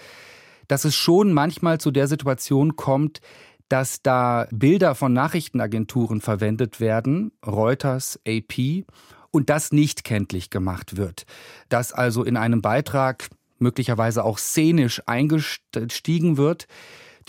dass 0.70 0.86
es 0.86 0.96
schon 0.96 1.34
manchmal 1.34 1.80
zu 1.80 1.92
der 1.92 2.08
Situation 2.08 2.78
kommt, 2.78 3.20
dass 3.74 4.04
da 4.04 4.46
Bilder 4.52 4.94
von 4.94 5.14
Nachrichtenagenturen 5.14 6.22
verwendet 6.22 6.80
werden, 6.80 7.32
Reuters, 7.44 8.20
AP, 8.28 8.86
und 9.32 9.50
das 9.50 9.72
nicht 9.72 10.04
kenntlich 10.04 10.52
gemacht 10.52 10.96
wird. 10.96 11.26
Dass 11.70 11.92
also 11.92 12.24
in 12.24 12.38
einem 12.38 12.62
Beitrag 12.62 13.30
möglicherweise 13.58 14.26
auch 14.26 14.38
szenisch 14.38 15.02
eingestiegen 15.08 16.38
wird, 16.38 16.68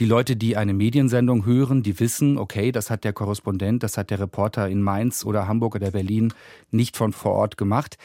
Die 0.00 0.06
Leute, 0.06 0.34
die 0.34 0.56
eine 0.56 0.74
Mediensendung 0.74 1.46
hören, 1.46 1.84
die 1.84 2.00
wissen, 2.00 2.36
okay, 2.36 2.72
das 2.72 2.90
hat 2.90 3.04
der 3.04 3.12
Korrespondent, 3.12 3.84
das 3.84 3.96
hat 3.96 4.10
der 4.10 4.18
Reporter 4.18 4.68
in 4.68 4.82
Mainz 4.82 5.24
oder 5.24 5.46
Hamburg 5.46 5.76
oder 5.76 5.92
Berlin 5.92 6.34
nicht 6.72 6.96
von 6.96 7.12
vor 7.12 7.32
Ort 7.32 7.56
gemacht. 7.56 7.96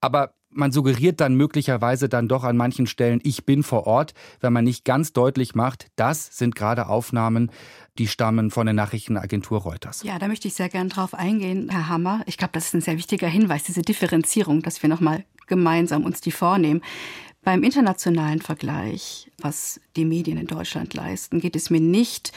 Aber 0.00 0.34
man 0.54 0.72
suggeriert 0.72 1.20
dann 1.20 1.34
möglicherweise 1.34 2.08
dann 2.08 2.28
doch 2.28 2.44
an 2.44 2.56
manchen 2.56 2.86
Stellen, 2.86 3.20
ich 3.22 3.44
bin 3.44 3.62
vor 3.62 3.86
Ort, 3.86 4.14
wenn 4.40 4.52
man 4.52 4.64
nicht 4.64 4.84
ganz 4.84 5.12
deutlich 5.12 5.54
macht, 5.54 5.86
das 5.96 6.36
sind 6.36 6.54
gerade 6.54 6.88
Aufnahmen, 6.88 7.50
die 7.98 8.06
stammen 8.06 8.50
von 8.50 8.66
der 8.66 8.74
Nachrichtenagentur 8.74 9.60
Reuters. 9.60 10.02
Ja, 10.02 10.18
da 10.18 10.28
möchte 10.28 10.48
ich 10.48 10.54
sehr 10.54 10.68
gern 10.68 10.88
drauf 10.88 11.14
eingehen, 11.14 11.68
Herr 11.70 11.88
Hammer. 11.88 12.22
Ich 12.26 12.38
glaube, 12.38 12.52
das 12.52 12.66
ist 12.66 12.74
ein 12.74 12.80
sehr 12.80 12.96
wichtiger 12.96 13.28
Hinweis, 13.28 13.64
diese 13.64 13.82
Differenzierung, 13.82 14.62
dass 14.62 14.82
wir 14.82 14.88
nochmal 14.88 15.24
gemeinsam 15.46 16.04
uns 16.04 16.20
die 16.20 16.30
vornehmen. 16.30 16.82
Beim 17.44 17.64
internationalen 17.64 18.40
Vergleich, 18.40 19.28
was 19.38 19.80
die 19.96 20.04
Medien 20.04 20.38
in 20.38 20.46
Deutschland 20.46 20.94
leisten, 20.94 21.40
geht 21.40 21.56
es 21.56 21.70
mir 21.70 21.80
nicht 21.80 22.32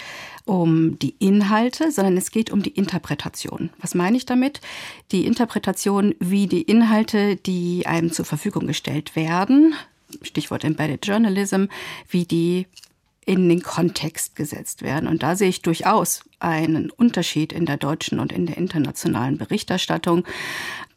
um 0.46 0.98
die 0.98 1.16
Inhalte, 1.20 1.92
sondern 1.92 2.18
es 2.18 2.32
geht 2.32 2.52
um 2.52 2.64
die 2.64 2.72
Interpretation. 2.72 3.70
Was 3.80 3.94
meine 3.94 4.18
ich 4.18 4.26
damit? 4.26 4.62
Die 5.12 5.28
Interpretation, 5.28 6.16
wie 6.20 6.48
die 6.48 6.64
Inhalte, 6.64 7.36
die 7.36 7.86
einem 7.86 8.12
zur 8.12 8.26
Verfügung 8.26 8.66
gestellt 8.66 9.16
werden, 9.16 9.76
Stichwort 10.24 10.64
Embedded 10.64 11.06
Journalism, 11.06 11.66
wie 12.10 12.26
die 12.26 12.66
in 13.26 13.50
den 13.50 13.62
Kontext 13.62 14.36
gesetzt 14.36 14.82
werden. 14.82 15.08
Und 15.08 15.24
da 15.24 15.36
sehe 15.36 15.50
ich 15.50 15.62
durchaus 15.62 16.24
einen 16.40 16.92
Unterschied 16.92 17.54
in 17.54 17.66
der 17.66 17.78
deutschen 17.78 18.20
und 18.20 18.32
in 18.32 18.46
der 18.46 18.58
internationalen 18.58 19.38
Berichterstattung. 19.38 20.26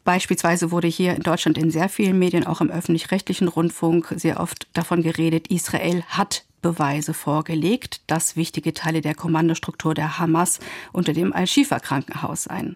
Beispielsweise 0.09 0.71
wurde 0.71 0.87
hier 0.87 1.13
in 1.13 1.21
Deutschland 1.21 1.55
in 1.59 1.69
sehr 1.69 1.87
vielen 1.87 2.17
Medien, 2.17 2.47
auch 2.47 2.61
im 2.61 2.71
öffentlich-rechtlichen 2.71 3.47
Rundfunk, 3.47 4.11
sehr 4.15 4.39
oft 4.39 4.65
davon 4.73 5.03
geredet, 5.03 5.49
Israel 5.49 6.01
hat 6.07 6.45
Beweise 6.63 7.13
vorgelegt, 7.13 8.01
dass 8.07 8.35
wichtige 8.35 8.73
Teile 8.73 9.01
der 9.01 9.13
Kommandostruktur 9.13 9.93
der 9.93 10.17
Hamas 10.17 10.57
unter 10.93 11.13
dem 11.13 11.31
Al-Shifa-Krankenhaus 11.31 12.45
seien. 12.45 12.75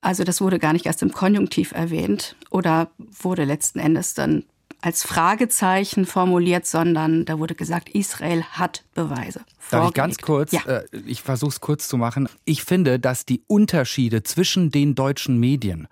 Also 0.00 0.24
das 0.24 0.40
wurde 0.40 0.58
gar 0.58 0.72
nicht 0.72 0.86
erst 0.86 1.02
im 1.02 1.12
Konjunktiv 1.12 1.70
erwähnt 1.70 2.34
oder 2.50 2.90
wurde 2.98 3.44
letzten 3.44 3.78
Endes 3.78 4.14
dann 4.14 4.42
als 4.80 5.04
Fragezeichen 5.04 6.04
formuliert, 6.04 6.66
sondern 6.66 7.26
da 7.26 7.38
wurde 7.38 7.54
gesagt, 7.54 7.90
Israel 7.90 8.42
hat 8.42 8.82
Beweise. 8.92 9.42
Vorgelegt. 9.56 9.70
Darf 9.70 9.88
ich 9.88 9.94
ganz 9.94 10.18
kurz, 10.18 10.50
ja. 10.50 10.62
äh, 10.62 10.84
ich 11.06 11.22
versuche 11.22 11.50
es 11.50 11.60
kurz 11.60 11.86
zu 11.86 11.96
machen. 11.96 12.28
Ich 12.44 12.64
finde, 12.64 12.98
dass 12.98 13.24
die 13.24 13.44
Unterschiede 13.46 14.24
zwischen 14.24 14.72
den 14.72 14.96
deutschen 14.96 15.38
Medien 15.38 15.86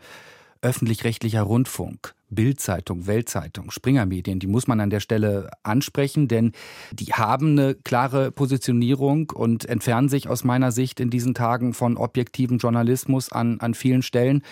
öffentlich-rechtlicher 0.64 1.42
Rundfunk, 1.42 2.14
Bildzeitung, 2.30 3.06
Weltzeitung, 3.06 3.70
Springermedien, 3.70 4.40
die 4.40 4.46
muss 4.46 4.66
man 4.66 4.80
an 4.80 4.90
der 4.90 5.00
Stelle 5.00 5.50
ansprechen, 5.62 6.26
denn 6.26 6.52
die 6.90 7.12
haben 7.12 7.58
eine 7.58 7.74
klare 7.74 8.32
Positionierung 8.32 9.30
und 9.30 9.66
entfernen 9.66 10.08
sich 10.08 10.28
aus 10.28 10.42
meiner 10.42 10.72
Sicht 10.72 11.00
in 11.00 11.10
diesen 11.10 11.34
Tagen 11.34 11.74
von 11.74 11.96
objektivem 11.96 12.58
Journalismus 12.58 13.30
an, 13.30 13.60
an 13.60 13.74
vielen 13.74 14.02
Stellen. 14.02 14.42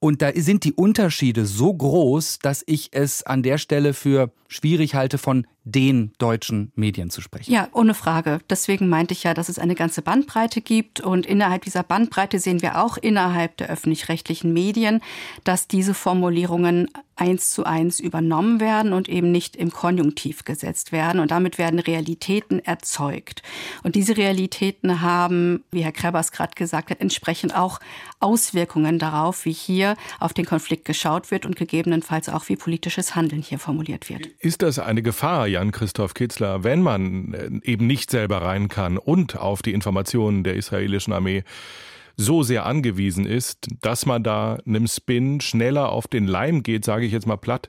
Und 0.00 0.20
da 0.20 0.32
sind 0.34 0.64
die 0.64 0.72
Unterschiede 0.72 1.46
so 1.46 1.72
groß, 1.72 2.40
dass 2.40 2.64
ich 2.66 2.88
es 2.92 3.22
an 3.22 3.44
der 3.44 3.58
Stelle 3.58 3.94
für 3.94 4.32
schwierig 4.48 4.96
halte, 4.96 5.16
von 5.16 5.46
den 5.64 6.12
deutschen 6.18 6.72
Medien 6.74 7.10
zu 7.10 7.20
sprechen. 7.20 7.52
Ja, 7.52 7.68
ohne 7.72 7.94
Frage. 7.94 8.40
Deswegen 8.50 8.88
meinte 8.88 9.14
ich 9.14 9.22
ja, 9.22 9.32
dass 9.34 9.48
es 9.48 9.58
eine 9.58 9.74
ganze 9.74 10.02
Bandbreite 10.02 10.60
gibt. 10.60 11.00
Und 11.00 11.26
innerhalb 11.26 11.62
dieser 11.62 11.82
Bandbreite 11.82 12.38
sehen 12.38 12.62
wir 12.62 12.82
auch 12.82 12.96
innerhalb 12.96 13.56
der 13.58 13.68
öffentlich-rechtlichen 13.68 14.52
Medien, 14.52 15.00
dass 15.44 15.68
diese 15.68 15.94
Formulierungen 15.94 16.88
eins 17.14 17.52
zu 17.52 17.64
eins 17.64 18.00
übernommen 18.00 18.58
werden 18.58 18.92
und 18.92 19.08
eben 19.08 19.30
nicht 19.30 19.54
im 19.54 19.70
Konjunktiv 19.70 20.44
gesetzt 20.44 20.90
werden. 20.90 21.20
Und 21.20 21.30
damit 21.30 21.58
werden 21.58 21.78
Realitäten 21.78 22.58
erzeugt. 22.58 23.42
Und 23.82 23.94
diese 23.94 24.16
Realitäten 24.16 25.02
haben, 25.02 25.62
wie 25.70 25.84
Herr 25.84 25.92
Krebers 25.92 26.32
gerade 26.32 26.54
gesagt 26.54 26.90
hat, 26.90 27.00
entsprechend 27.00 27.54
auch 27.54 27.78
Auswirkungen 28.18 28.98
darauf, 28.98 29.44
wie 29.44 29.52
hier 29.52 29.96
auf 30.18 30.32
den 30.32 30.46
Konflikt 30.46 30.84
geschaut 30.84 31.30
wird 31.30 31.46
und 31.46 31.54
gegebenenfalls 31.54 32.28
auch 32.28 32.48
wie 32.48 32.56
politisches 32.56 33.14
Handeln 33.14 33.42
hier 33.42 33.58
formuliert 33.58 34.08
wird. 34.08 34.26
Ist 34.40 34.62
das 34.62 34.78
eine 34.78 35.02
Gefahr, 35.02 35.46
Jan-Christoph 35.52 36.14
Kitzler, 36.14 36.64
wenn 36.64 36.82
man 36.82 37.34
äh, 37.34 37.70
eben 37.70 37.86
nicht 37.86 38.10
selber 38.10 38.42
rein 38.42 38.68
kann 38.68 38.98
und 38.98 39.36
auf 39.36 39.62
die 39.62 39.72
Informationen 39.72 40.44
der 40.44 40.56
israelischen 40.56 41.12
Armee 41.12 41.44
so 42.16 42.42
sehr 42.42 42.66
angewiesen 42.66 43.26
ist, 43.26 43.68
dass 43.80 44.06
man 44.06 44.22
da 44.22 44.58
einem 44.66 44.86
Spin 44.86 45.40
schneller 45.40 45.90
auf 45.90 46.08
den 46.08 46.26
Leim 46.26 46.62
geht, 46.62 46.84
sage 46.84 47.06
ich 47.06 47.12
jetzt 47.12 47.26
mal 47.26 47.36
platt? 47.36 47.68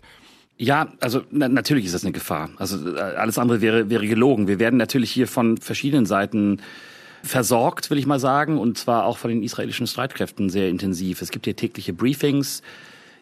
Ja, 0.57 0.93
also 0.99 1.21
na, 1.31 1.47
natürlich 1.47 1.85
ist 1.85 1.93
das 1.93 2.03
eine 2.03 2.11
Gefahr. 2.11 2.49
Also 2.57 2.95
äh, 2.95 2.99
alles 2.99 3.37
andere 3.37 3.61
wäre, 3.61 3.89
wäre 3.89 4.07
gelogen. 4.07 4.47
Wir 4.47 4.59
werden 4.59 4.77
natürlich 4.77 5.11
hier 5.11 5.27
von 5.27 5.57
verschiedenen 5.57 6.05
Seiten 6.05 6.61
versorgt, 7.23 7.89
will 7.89 7.97
ich 7.97 8.05
mal 8.05 8.19
sagen, 8.19 8.57
und 8.57 8.77
zwar 8.77 9.05
auch 9.05 9.17
von 9.17 9.29
den 9.29 9.43
israelischen 9.43 9.87
Streitkräften 9.87 10.49
sehr 10.49 10.69
intensiv. 10.69 11.21
Es 11.21 11.31
gibt 11.31 11.45
hier 11.45 11.55
tägliche 11.55 11.93
Briefings. 11.93 12.61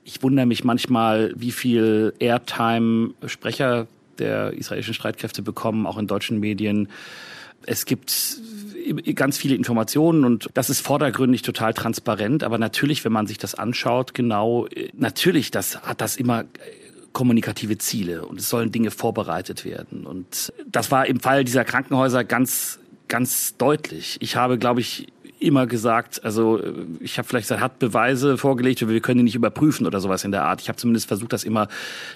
Ich 0.03 0.24
wundere 0.24 0.48
mich 0.48 0.63
manchmal, 0.63 1.34
wie 1.36 1.51
viel 1.51 2.13
Airtime 2.20 3.12
Sprecher 3.27 3.88
der 4.21 4.53
israelischen 4.53 4.93
Streitkräfte 4.93 5.41
bekommen, 5.41 5.85
auch 5.85 5.97
in 5.97 6.07
deutschen 6.07 6.39
Medien. 6.39 6.87
Es 7.65 7.85
gibt 7.85 8.37
ganz 9.15 9.37
viele 9.37 9.55
Informationen 9.55 10.25
und 10.25 10.49
das 10.53 10.69
ist 10.69 10.79
vordergründig 10.79 11.41
total 11.41 11.73
transparent. 11.73 12.43
Aber 12.43 12.57
natürlich, 12.57 13.03
wenn 13.03 13.11
man 13.11 13.27
sich 13.27 13.37
das 13.37 13.55
anschaut, 13.55 14.13
genau, 14.13 14.67
natürlich, 14.93 15.51
das 15.51 15.81
hat 15.83 16.01
das 16.01 16.15
immer 16.15 16.45
kommunikative 17.13 17.77
Ziele 17.77 18.25
und 18.25 18.39
es 18.39 18.49
sollen 18.49 18.71
Dinge 18.71 18.91
vorbereitet 18.91 19.65
werden. 19.65 20.05
Und 20.05 20.53
das 20.65 20.91
war 20.91 21.05
im 21.05 21.19
Fall 21.19 21.43
dieser 21.43 21.65
Krankenhäuser 21.65 22.23
ganz, 22.23 22.79
ganz 23.07 23.57
deutlich. 23.57 24.17
Ich 24.21 24.37
habe, 24.37 24.57
glaube 24.57 24.79
ich, 24.79 25.07
immer 25.41 25.65
gesagt, 25.65 26.24
also 26.24 26.62
ich 27.00 27.17
habe 27.17 27.27
vielleicht 27.27 27.45
gesagt, 27.45 27.62
hat 27.62 27.79
Beweise 27.79 28.38
vorgelegt, 28.38 28.88
wir 28.88 29.00
können 29.01 29.17
die 29.17 29.24
nicht 29.24 29.36
überprüfen 29.36 29.88
oder 29.88 30.00
sowas 30.00 30.24
in 30.24 30.31
der 30.31 30.43
Art. 30.43 30.62
Ich 30.62 30.69
habe 30.69 30.77
zumindest 30.77 31.07
versucht, 31.07 31.33
das 31.33 31.43
immer 31.43 31.67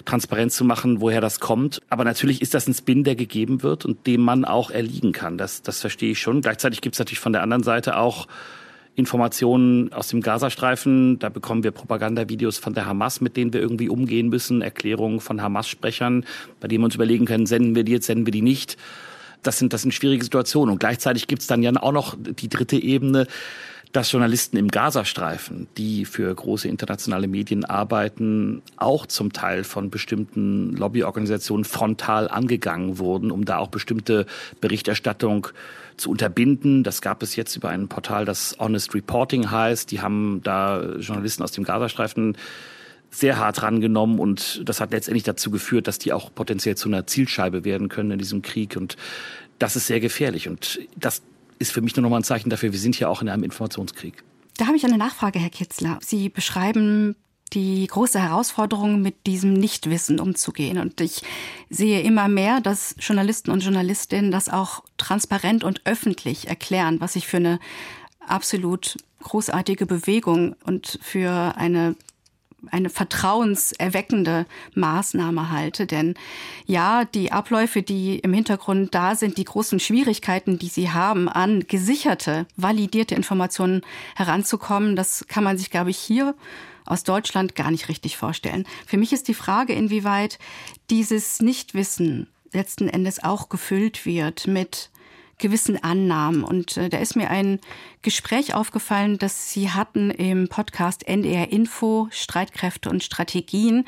transparent 0.04 0.52
zu 0.52 0.64
machen, 0.64 1.00
woher 1.00 1.20
das 1.20 1.40
kommt. 1.40 1.82
Aber 1.90 2.04
natürlich 2.04 2.40
ist 2.40 2.54
das 2.54 2.68
ein 2.68 2.74
Spin, 2.74 3.04
der 3.04 3.16
gegeben 3.16 3.62
wird 3.62 3.84
und 3.84 4.06
dem 4.06 4.20
man 4.20 4.44
auch 4.44 4.70
erliegen 4.70 5.12
kann. 5.12 5.38
Das, 5.38 5.62
das 5.62 5.80
verstehe 5.80 6.12
ich 6.12 6.20
schon. 6.20 6.40
Gleichzeitig 6.40 6.80
gibt 6.80 6.94
es 6.94 6.98
natürlich 6.98 7.20
von 7.20 7.32
der 7.32 7.42
anderen 7.42 7.64
Seite 7.64 7.96
auch 7.96 8.28
Informationen 8.94 9.92
aus 9.92 10.08
dem 10.08 10.22
Gazastreifen. 10.22 11.18
Da 11.18 11.28
bekommen 11.28 11.64
wir 11.64 11.70
Propagandavideos 11.70 12.58
von 12.58 12.74
der 12.74 12.86
Hamas, 12.86 13.20
mit 13.20 13.36
denen 13.36 13.52
wir 13.52 13.60
irgendwie 13.60 13.88
umgehen 13.88 14.28
müssen, 14.28 14.62
Erklärungen 14.62 15.20
von 15.20 15.42
Hamas-Sprechern, 15.42 16.24
bei 16.60 16.68
denen 16.68 16.80
wir 16.80 16.86
uns 16.86 16.94
überlegen 16.94 17.26
können, 17.26 17.46
senden 17.46 17.74
wir 17.74 17.84
die 17.84 17.92
jetzt, 17.92 18.06
senden 18.06 18.24
wir 18.26 18.32
die 18.32 18.42
nicht 18.42 18.78
das 19.46 19.58
sind, 19.58 19.72
das 19.72 19.82
sind 19.82 19.92
schwierige 19.92 20.24
Situationen. 20.24 20.72
Und 20.72 20.78
gleichzeitig 20.78 21.26
gibt 21.26 21.42
es 21.42 21.48
dann 21.48 21.62
ja 21.62 21.72
auch 21.80 21.92
noch 21.92 22.16
die 22.18 22.48
dritte 22.48 22.76
Ebene, 22.76 23.26
dass 23.92 24.12
Journalisten 24.12 24.58
im 24.58 24.68
Gazastreifen, 24.68 25.68
die 25.78 26.04
für 26.04 26.34
große 26.34 26.68
internationale 26.68 27.28
Medien 27.28 27.64
arbeiten, 27.64 28.60
auch 28.76 29.06
zum 29.06 29.32
Teil 29.32 29.64
von 29.64 29.90
bestimmten 29.90 30.76
Lobbyorganisationen 30.76 31.64
frontal 31.64 32.28
angegangen 32.28 32.98
wurden, 32.98 33.30
um 33.30 33.44
da 33.44 33.58
auch 33.58 33.68
bestimmte 33.68 34.26
Berichterstattung 34.60 35.48
zu 35.96 36.10
unterbinden. 36.10 36.82
Das 36.82 37.00
gab 37.00 37.22
es 37.22 37.36
jetzt 37.36 37.56
über 37.56 37.70
ein 37.70 37.88
Portal, 37.88 38.26
das 38.26 38.56
Honest 38.58 38.94
Reporting 38.94 39.50
heißt. 39.50 39.90
Die 39.90 40.02
haben 40.02 40.40
da 40.42 40.96
Journalisten 40.98 41.42
aus 41.42 41.52
dem 41.52 41.64
Gazastreifen 41.64 42.36
sehr 43.10 43.38
hart 43.38 43.62
rangenommen 43.62 44.18
und 44.18 44.62
das 44.64 44.80
hat 44.80 44.92
letztendlich 44.92 45.24
dazu 45.24 45.50
geführt, 45.50 45.86
dass 45.86 45.98
die 45.98 46.12
auch 46.12 46.34
potenziell 46.34 46.76
zu 46.76 46.88
einer 46.88 47.06
Zielscheibe 47.06 47.64
werden 47.64 47.88
können 47.88 48.10
in 48.10 48.18
diesem 48.18 48.42
Krieg 48.42 48.76
und 48.76 48.96
das 49.58 49.76
ist 49.76 49.86
sehr 49.86 50.00
gefährlich 50.00 50.48
und 50.48 50.80
das 50.96 51.22
ist 51.58 51.72
für 51.72 51.80
mich 51.80 51.96
nur 51.96 52.02
noch 52.02 52.10
mal 52.10 52.18
ein 52.18 52.24
Zeichen 52.24 52.50
dafür, 52.50 52.72
wir 52.72 52.78
sind 52.78 52.94
hier 52.94 53.08
auch 53.08 53.22
in 53.22 53.28
einem 53.28 53.42
Informationskrieg. 53.42 54.22
Da 54.58 54.66
habe 54.66 54.76
ich 54.76 54.84
eine 54.84 54.98
Nachfrage, 54.98 55.38
Herr 55.38 55.50
Kitzler. 55.50 55.98
Sie 56.02 56.28
beschreiben 56.28 57.16
die 57.52 57.86
große 57.86 58.20
Herausforderung, 58.20 59.02
mit 59.02 59.26
diesem 59.26 59.52
Nichtwissen 59.52 60.18
umzugehen. 60.18 60.78
Und 60.78 61.00
ich 61.00 61.22
sehe 61.70 62.00
immer 62.00 62.28
mehr, 62.28 62.60
dass 62.60 62.96
Journalisten 62.98 63.50
und 63.50 63.62
Journalistinnen 63.62 64.30
das 64.30 64.48
auch 64.48 64.82
transparent 64.96 65.62
und 65.62 65.82
öffentlich 65.84 66.48
erklären, 66.48 67.00
was 67.00 67.16
ich 67.16 67.26
für 67.26 67.36
eine 67.36 67.60
absolut 68.26 68.96
großartige 69.22 69.86
Bewegung 69.86 70.56
und 70.64 70.98
für 71.02 71.54
eine 71.56 71.94
eine 72.70 72.90
vertrauenserweckende 72.90 74.46
Maßnahme 74.74 75.50
halte. 75.50 75.86
Denn 75.86 76.14
ja, 76.66 77.04
die 77.04 77.32
Abläufe, 77.32 77.82
die 77.82 78.18
im 78.18 78.32
Hintergrund 78.32 78.94
da 78.94 79.14
sind, 79.14 79.38
die 79.38 79.44
großen 79.44 79.80
Schwierigkeiten, 79.80 80.58
die 80.58 80.68
sie 80.68 80.90
haben, 80.90 81.28
an 81.28 81.66
gesicherte, 81.66 82.46
validierte 82.56 83.14
Informationen 83.14 83.82
heranzukommen, 84.16 84.96
das 84.96 85.26
kann 85.28 85.44
man 85.44 85.58
sich, 85.58 85.70
glaube 85.70 85.90
ich, 85.90 85.98
hier 85.98 86.34
aus 86.84 87.04
Deutschland 87.04 87.54
gar 87.54 87.70
nicht 87.70 87.88
richtig 87.88 88.16
vorstellen. 88.16 88.64
Für 88.86 88.96
mich 88.96 89.12
ist 89.12 89.28
die 89.28 89.34
Frage, 89.34 89.72
inwieweit 89.72 90.38
dieses 90.88 91.40
Nichtwissen 91.40 92.28
letzten 92.52 92.88
Endes 92.88 93.22
auch 93.22 93.48
gefüllt 93.48 94.06
wird 94.06 94.46
mit 94.46 94.90
gewissen 95.38 95.82
Annahmen. 95.82 96.44
Und 96.44 96.76
äh, 96.76 96.88
da 96.88 96.98
ist 96.98 97.16
mir 97.16 97.30
ein 97.30 97.60
Gespräch 98.02 98.54
aufgefallen, 98.54 99.18
das 99.18 99.50
Sie 99.52 99.70
hatten 99.70 100.10
im 100.10 100.48
Podcast 100.48 101.06
NDR 101.06 101.52
Info, 101.52 102.08
Streitkräfte 102.10 102.90
und 102.90 103.02
Strategien. 103.02 103.84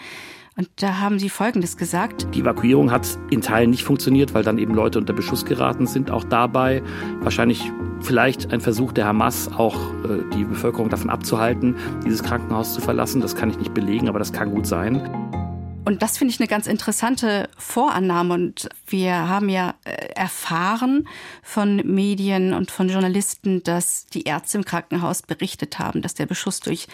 Und 0.58 0.68
da 0.74 0.98
haben 0.98 1.20
sie 1.20 1.28
Folgendes 1.28 1.76
gesagt. 1.76 2.26
Die 2.34 2.40
Evakuierung 2.40 2.90
hat 2.90 3.06
in 3.30 3.42
Teilen 3.42 3.70
nicht 3.70 3.84
funktioniert, 3.84 4.34
weil 4.34 4.42
dann 4.42 4.58
eben 4.58 4.74
Leute 4.74 4.98
unter 4.98 5.12
Beschuss 5.12 5.44
geraten 5.44 5.86
sind. 5.86 6.10
Auch 6.10 6.24
dabei 6.24 6.82
wahrscheinlich 7.20 7.70
vielleicht 8.00 8.52
ein 8.52 8.60
Versuch 8.60 8.90
der 8.90 9.06
Hamas, 9.06 9.52
auch 9.52 9.76
äh, 9.76 10.24
die 10.34 10.42
Bevölkerung 10.42 10.88
davon 10.88 11.10
abzuhalten, 11.10 11.76
dieses 12.04 12.24
Krankenhaus 12.24 12.74
zu 12.74 12.80
verlassen. 12.80 13.20
Das 13.20 13.36
kann 13.36 13.50
ich 13.50 13.58
nicht 13.58 13.72
belegen, 13.72 14.08
aber 14.08 14.18
das 14.18 14.32
kann 14.32 14.50
gut 14.50 14.66
sein. 14.66 15.47
Und 15.88 16.02
das 16.02 16.18
finde 16.18 16.34
ich 16.34 16.38
eine 16.38 16.48
ganz 16.48 16.66
interessante 16.66 17.48
Vorannahme. 17.56 18.34
Und 18.34 18.68
wir 18.86 19.26
haben 19.26 19.48
ja 19.48 19.74
äh, 19.84 20.08
erfahren 20.14 21.08
von 21.42 21.76
Medien 21.76 22.52
und 22.52 22.70
von 22.70 22.90
Journalisten, 22.90 23.62
dass 23.62 24.04
die 24.04 24.24
Ärzte 24.24 24.58
im 24.58 24.66
Krankenhaus 24.66 25.22
berichtet 25.22 25.78
haben, 25.78 26.02
dass 26.02 26.12
der 26.12 26.26
Beschuss 26.26 26.60
durch 26.60 26.88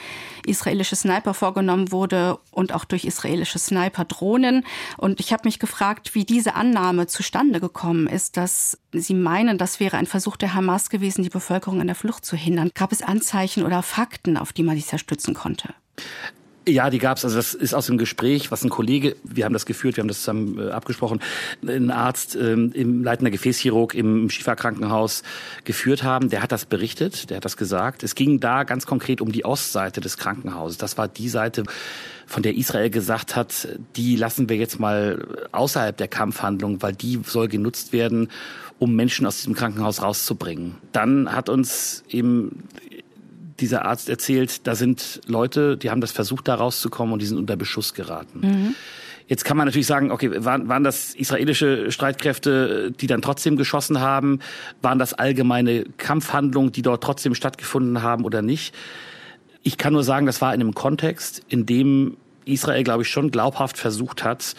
israelische 0.46 0.94
Sniper 0.94 1.34
vorgenommen 1.34 1.90
wurde 1.90 2.38
und 2.52 2.72
auch 2.72 2.84
durch 2.84 3.04
israelische 3.04 3.58
Sniper-Drohnen. 3.58 4.64
Und 4.96 5.18
ich 5.18 5.32
habe 5.32 5.42
mich 5.48 5.58
gefragt, 5.58 6.14
wie 6.14 6.24
diese 6.24 6.54
Annahme 6.54 7.08
zustande 7.08 7.58
gekommen 7.58 8.06
ist, 8.06 8.36
dass 8.36 8.78
Sie 8.92 9.14
meinen, 9.14 9.58
das 9.58 9.80
wäre 9.80 9.96
ein 9.96 10.06
Versuch 10.06 10.36
der 10.36 10.54
Hamas 10.54 10.88
gewesen, 10.88 11.24
die 11.24 11.30
Bevölkerung 11.30 11.80
an 11.80 11.88
der 11.88 11.96
Flucht 11.96 12.24
zu 12.24 12.36
hindern. 12.36 12.70
Gab 12.74 12.92
es 12.92 13.02
Anzeichen 13.02 13.64
oder 13.64 13.82
Fakten, 13.82 14.36
auf 14.36 14.52
die 14.52 14.62
man 14.62 14.76
sich 14.76 14.86
zerstützen 14.86 15.34
konnte? 15.34 15.74
Ja, 16.66 16.88
die 16.88 16.98
gab's. 16.98 17.24
Also 17.24 17.36
das 17.36 17.52
ist 17.52 17.74
aus 17.74 17.86
dem 17.86 17.98
Gespräch, 17.98 18.50
was 18.50 18.64
ein 18.64 18.70
Kollege, 18.70 19.16
wir 19.22 19.44
haben 19.44 19.52
das 19.52 19.66
geführt, 19.66 19.96
wir 19.96 20.02
haben 20.02 20.08
das 20.08 20.20
zusammen 20.20 20.58
äh, 20.58 20.70
abgesprochen, 20.70 21.20
ein 21.66 21.90
Arzt 21.90 22.36
ähm, 22.36 22.72
im 22.72 23.04
leitender 23.04 23.30
Gefäßchirurg 23.30 23.94
im 23.94 24.30
Schifa-Krankenhaus 24.30 25.22
geführt 25.64 26.02
haben. 26.02 26.30
Der 26.30 26.42
hat 26.42 26.52
das 26.52 26.64
berichtet, 26.64 27.28
der 27.28 27.36
hat 27.38 27.44
das 27.44 27.58
gesagt. 27.58 28.02
Es 28.02 28.14
ging 28.14 28.40
da 28.40 28.62
ganz 28.64 28.86
konkret 28.86 29.20
um 29.20 29.30
die 29.30 29.44
Ostseite 29.44 30.00
des 30.00 30.16
Krankenhauses. 30.16 30.78
Das 30.78 30.96
war 30.96 31.06
die 31.06 31.28
Seite, 31.28 31.64
von 32.26 32.42
der 32.42 32.56
Israel 32.56 32.88
gesagt 32.88 33.36
hat, 33.36 33.68
die 33.96 34.16
lassen 34.16 34.48
wir 34.48 34.56
jetzt 34.56 34.80
mal 34.80 35.26
außerhalb 35.52 35.96
der 35.96 36.08
Kampfhandlung, 36.08 36.80
weil 36.82 36.94
die 36.94 37.20
soll 37.24 37.48
genutzt 37.48 37.92
werden, 37.92 38.30
um 38.78 38.96
Menschen 38.96 39.26
aus 39.26 39.36
diesem 39.36 39.54
Krankenhaus 39.54 40.02
rauszubringen. 40.02 40.76
Dann 40.92 41.30
hat 41.30 41.48
uns 41.48 42.02
eben 42.08 42.64
dieser 43.60 43.84
Arzt 43.84 44.08
erzählt, 44.08 44.66
da 44.66 44.74
sind 44.74 45.20
Leute, 45.26 45.76
die 45.76 45.90
haben 45.90 46.00
das 46.00 46.12
versucht, 46.12 46.48
da 46.48 46.54
rauszukommen 46.54 47.12
und 47.12 47.22
die 47.22 47.26
sind 47.26 47.38
unter 47.38 47.56
Beschuss 47.56 47.94
geraten. 47.94 48.40
Mhm. 48.40 48.74
Jetzt 49.26 49.44
kann 49.44 49.56
man 49.56 49.66
natürlich 49.66 49.86
sagen, 49.86 50.10
okay, 50.10 50.44
waren, 50.44 50.68
waren 50.68 50.84
das 50.84 51.14
israelische 51.14 51.90
Streitkräfte, 51.90 52.92
die 52.92 53.06
dann 53.06 53.22
trotzdem 53.22 53.56
geschossen 53.56 54.00
haben? 54.00 54.40
Waren 54.82 54.98
das 54.98 55.14
allgemeine 55.14 55.84
Kampfhandlungen, 55.96 56.72
die 56.72 56.82
dort 56.82 57.02
trotzdem 57.02 57.34
stattgefunden 57.34 58.02
haben 58.02 58.24
oder 58.24 58.42
nicht? 58.42 58.74
Ich 59.62 59.78
kann 59.78 59.94
nur 59.94 60.04
sagen, 60.04 60.26
das 60.26 60.42
war 60.42 60.52
in 60.52 60.60
einem 60.60 60.74
Kontext, 60.74 61.42
in 61.48 61.64
dem 61.64 62.18
Israel, 62.44 62.84
glaube 62.84 63.02
ich, 63.02 63.08
schon 63.08 63.30
glaubhaft 63.30 63.78
versucht 63.78 64.24
hat, 64.24 64.54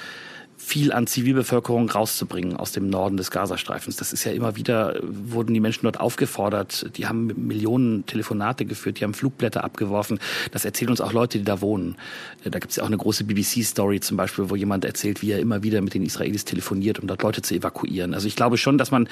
viel 0.65 0.91
an 0.91 1.05
Zivilbevölkerung 1.05 1.87
rauszubringen 1.89 2.57
aus 2.57 2.71
dem 2.71 2.89
Norden 2.89 3.17
des 3.17 3.29
Gazastreifens. 3.29 3.97
Das 3.97 4.11
ist 4.11 4.23
ja 4.23 4.31
immer 4.31 4.55
wieder, 4.55 4.99
wurden 5.03 5.53
die 5.53 5.59
Menschen 5.59 5.83
dort 5.83 5.99
aufgefordert, 5.99 6.89
die 6.97 7.05
haben 7.05 7.27
Millionen 7.47 8.07
Telefonate 8.07 8.65
geführt, 8.65 8.99
die 8.99 9.03
haben 9.03 9.13
Flugblätter 9.13 9.63
abgeworfen. 9.63 10.19
Das 10.51 10.65
erzählen 10.65 10.89
uns 10.89 11.01
auch 11.01 11.13
Leute, 11.13 11.37
die 11.37 11.43
da 11.43 11.61
wohnen. 11.61 11.97
Äh, 12.43 12.49
da 12.49 12.57
gibt 12.57 12.71
es 12.71 12.77
ja 12.77 12.83
auch 12.83 12.87
eine 12.87 12.97
große 12.97 13.25
BBC-Story 13.25 13.99
zum 13.99 14.17
Beispiel, 14.17 14.49
wo 14.49 14.55
jemand 14.55 14.85
erzählt, 14.85 15.21
wie 15.21 15.31
er 15.31 15.39
immer 15.39 15.61
wieder 15.61 15.81
mit 15.81 15.93
den 15.93 16.03
Israelis 16.03 16.45
telefoniert, 16.45 16.97
um 16.99 17.07
dort 17.07 17.21
Leute 17.21 17.43
zu 17.43 17.53
evakuieren. 17.53 18.15
Also 18.15 18.27
ich 18.27 18.35
glaube 18.35 18.57
schon, 18.57 18.79
dass 18.79 18.89
man 18.89 19.07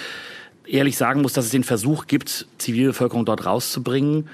ehrlich 0.66 0.98
sagen 0.98 1.22
muss, 1.22 1.34
dass 1.34 1.46
es 1.46 1.52
den 1.52 1.64
Versuch 1.64 2.08
gibt, 2.08 2.48
Zivilbevölkerung 2.58 3.26
dort 3.26 3.46
rauszubringen. 3.46 4.28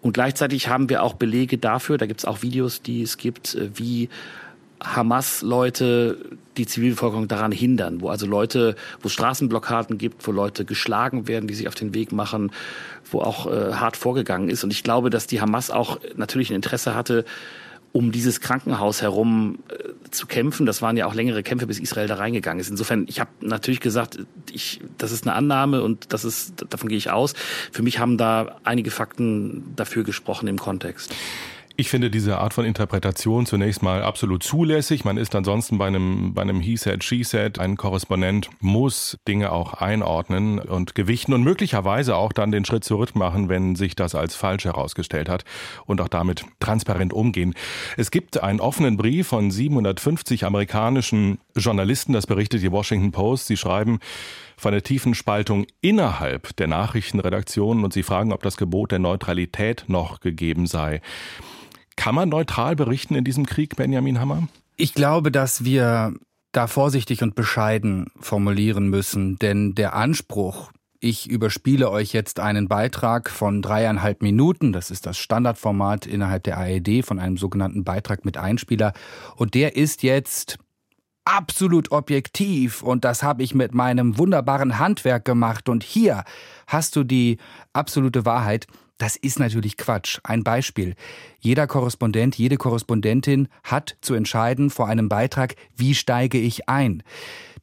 Und 0.00 0.12
gleichzeitig 0.12 0.68
haben 0.68 0.88
wir 0.88 1.04
auch 1.04 1.14
Belege 1.14 1.56
dafür, 1.56 1.98
da 1.98 2.06
gibt 2.06 2.20
es 2.20 2.24
auch 2.24 2.42
Videos, 2.42 2.82
die 2.82 3.02
es 3.02 3.16
gibt, 3.16 3.54
äh, 3.54 3.70
wie 3.74 4.08
Hamas-Leute 4.84 6.18
die 6.56 6.66
Zivilbevölkerung 6.66 7.26
daran 7.26 7.52
hindern, 7.52 8.00
wo 8.00 8.10
also 8.10 8.26
Leute, 8.26 8.76
wo 9.00 9.08
Straßenblockaden 9.08 9.98
gibt, 9.98 10.26
wo 10.26 10.32
Leute 10.32 10.64
geschlagen 10.64 11.26
werden, 11.26 11.48
die 11.48 11.54
sich 11.54 11.68
auf 11.68 11.74
den 11.74 11.94
Weg 11.94 12.12
machen, 12.12 12.52
wo 13.10 13.20
auch 13.20 13.46
äh, 13.46 13.72
hart 13.74 13.96
vorgegangen 13.96 14.48
ist. 14.48 14.62
Und 14.62 14.72
ich 14.72 14.82
glaube, 14.82 15.10
dass 15.10 15.26
die 15.26 15.40
Hamas 15.40 15.70
auch 15.70 15.98
natürlich 16.16 16.50
ein 16.50 16.56
Interesse 16.56 16.94
hatte, 16.94 17.24
um 17.92 18.10
dieses 18.10 18.40
Krankenhaus 18.40 19.02
herum 19.02 19.60
äh, 19.68 20.10
zu 20.10 20.26
kämpfen. 20.26 20.66
Das 20.66 20.82
waren 20.82 20.96
ja 20.96 21.06
auch 21.06 21.14
längere 21.14 21.42
Kämpfe, 21.42 21.66
bis 21.66 21.78
Israel 21.78 22.08
da 22.08 22.16
reingegangen 22.16 22.60
ist. 22.60 22.68
Insofern, 22.68 23.06
ich 23.08 23.20
habe 23.20 23.30
natürlich 23.40 23.80
gesagt, 23.80 24.18
ich, 24.52 24.80
das 24.98 25.12
ist 25.12 25.26
eine 25.26 25.36
Annahme 25.36 25.82
und 25.82 26.12
das 26.12 26.24
ist, 26.24 26.64
davon 26.70 26.88
gehe 26.88 26.98
ich 26.98 27.10
aus. 27.10 27.34
Für 27.70 27.82
mich 27.82 28.00
haben 28.00 28.18
da 28.18 28.56
einige 28.64 28.90
Fakten 28.90 29.72
dafür 29.76 30.02
gesprochen 30.02 30.48
im 30.48 30.58
Kontext. 30.58 31.14
Ich 31.76 31.90
finde 31.90 32.08
diese 32.08 32.38
Art 32.38 32.54
von 32.54 32.64
Interpretation 32.64 33.46
zunächst 33.46 33.82
mal 33.82 34.04
absolut 34.04 34.44
zulässig. 34.44 35.04
Man 35.04 35.16
ist 35.16 35.34
ansonsten 35.34 35.76
bei 35.76 35.88
einem, 35.88 36.32
bei 36.32 36.42
einem 36.42 36.60
He-Said, 36.60 37.02
She-Said. 37.02 37.58
Ein 37.58 37.76
Korrespondent 37.76 38.48
muss 38.60 39.18
Dinge 39.26 39.50
auch 39.50 39.74
einordnen 39.74 40.60
und 40.60 40.94
gewichten 40.94 41.32
und 41.32 41.42
möglicherweise 41.42 42.14
auch 42.14 42.32
dann 42.32 42.52
den 42.52 42.64
Schritt 42.64 42.84
zurück 42.84 43.16
machen, 43.16 43.48
wenn 43.48 43.74
sich 43.74 43.96
das 43.96 44.14
als 44.14 44.36
falsch 44.36 44.66
herausgestellt 44.66 45.28
hat 45.28 45.44
und 45.84 46.00
auch 46.00 46.06
damit 46.06 46.44
transparent 46.60 47.12
umgehen. 47.12 47.54
Es 47.96 48.12
gibt 48.12 48.40
einen 48.40 48.60
offenen 48.60 48.96
Brief 48.96 49.26
von 49.26 49.50
750 49.50 50.44
amerikanischen 50.44 51.40
Journalisten, 51.56 52.12
das 52.12 52.28
berichtet 52.28 52.62
die 52.62 52.70
Washington 52.70 53.10
Post. 53.10 53.48
Sie 53.48 53.56
schreiben, 53.56 53.98
von 54.56 54.70
der 54.70 54.84
tiefen 54.84 55.14
Spaltung 55.14 55.66
innerhalb 55.80 56.54
der 56.54 56.68
Nachrichtenredaktionen 56.68 57.82
und 57.82 57.92
sie 57.92 58.04
fragen, 58.04 58.32
ob 58.32 58.44
das 58.44 58.56
Gebot 58.56 58.92
der 58.92 59.00
Neutralität 59.00 59.86
noch 59.88 60.20
gegeben 60.20 60.68
sei. 60.68 61.00
Kann 61.96 62.14
man 62.14 62.28
neutral 62.28 62.76
berichten 62.76 63.14
in 63.14 63.24
diesem 63.24 63.46
Krieg, 63.46 63.76
Benjamin 63.76 64.20
Hammer? 64.20 64.48
Ich 64.76 64.94
glaube, 64.94 65.30
dass 65.30 65.64
wir 65.64 66.14
da 66.52 66.66
vorsichtig 66.66 67.22
und 67.22 67.34
bescheiden 67.34 68.06
formulieren 68.20 68.88
müssen, 68.88 69.38
denn 69.38 69.74
der 69.74 69.94
Anspruch, 69.94 70.70
ich 71.00 71.28
überspiele 71.28 71.90
euch 71.90 72.12
jetzt 72.12 72.40
einen 72.40 72.68
Beitrag 72.68 73.28
von 73.28 73.60
dreieinhalb 73.60 74.22
Minuten, 74.22 74.72
das 74.72 74.90
ist 74.90 75.06
das 75.06 75.18
Standardformat 75.18 76.06
innerhalb 76.06 76.44
der 76.44 76.58
ARD 76.58 77.04
von 77.04 77.18
einem 77.18 77.36
sogenannten 77.36 77.84
Beitrag 77.84 78.24
mit 78.24 78.36
Einspieler, 78.36 78.92
und 79.36 79.54
der 79.54 79.76
ist 79.76 80.02
jetzt 80.02 80.58
absolut 81.24 81.90
objektiv 81.90 82.82
und 82.82 83.04
das 83.04 83.22
habe 83.22 83.42
ich 83.42 83.54
mit 83.54 83.74
meinem 83.74 84.18
wunderbaren 84.18 84.78
Handwerk 84.78 85.24
gemacht 85.24 85.68
und 85.68 85.82
hier 85.82 86.24
hast 86.66 86.96
du 86.96 87.04
die 87.04 87.38
absolute 87.72 88.24
Wahrheit. 88.24 88.66
Das 88.98 89.16
ist 89.16 89.40
natürlich 89.40 89.76
Quatsch. 89.76 90.20
Ein 90.22 90.44
Beispiel. 90.44 90.94
Jeder 91.40 91.66
Korrespondent, 91.66 92.36
jede 92.36 92.56
Korrespondentin 92.56 93.48
hat 93.64 93.96
zu 94.00 94.14
entscheiden 94.14 94.70
vor 94.70 94.86
einem 94.88 95.08
Beitrag, 95.08 95.56
wie 95.76 95.94
steige 95.94 96.38
ich 96.38 96.68
ein. 96.68 97.02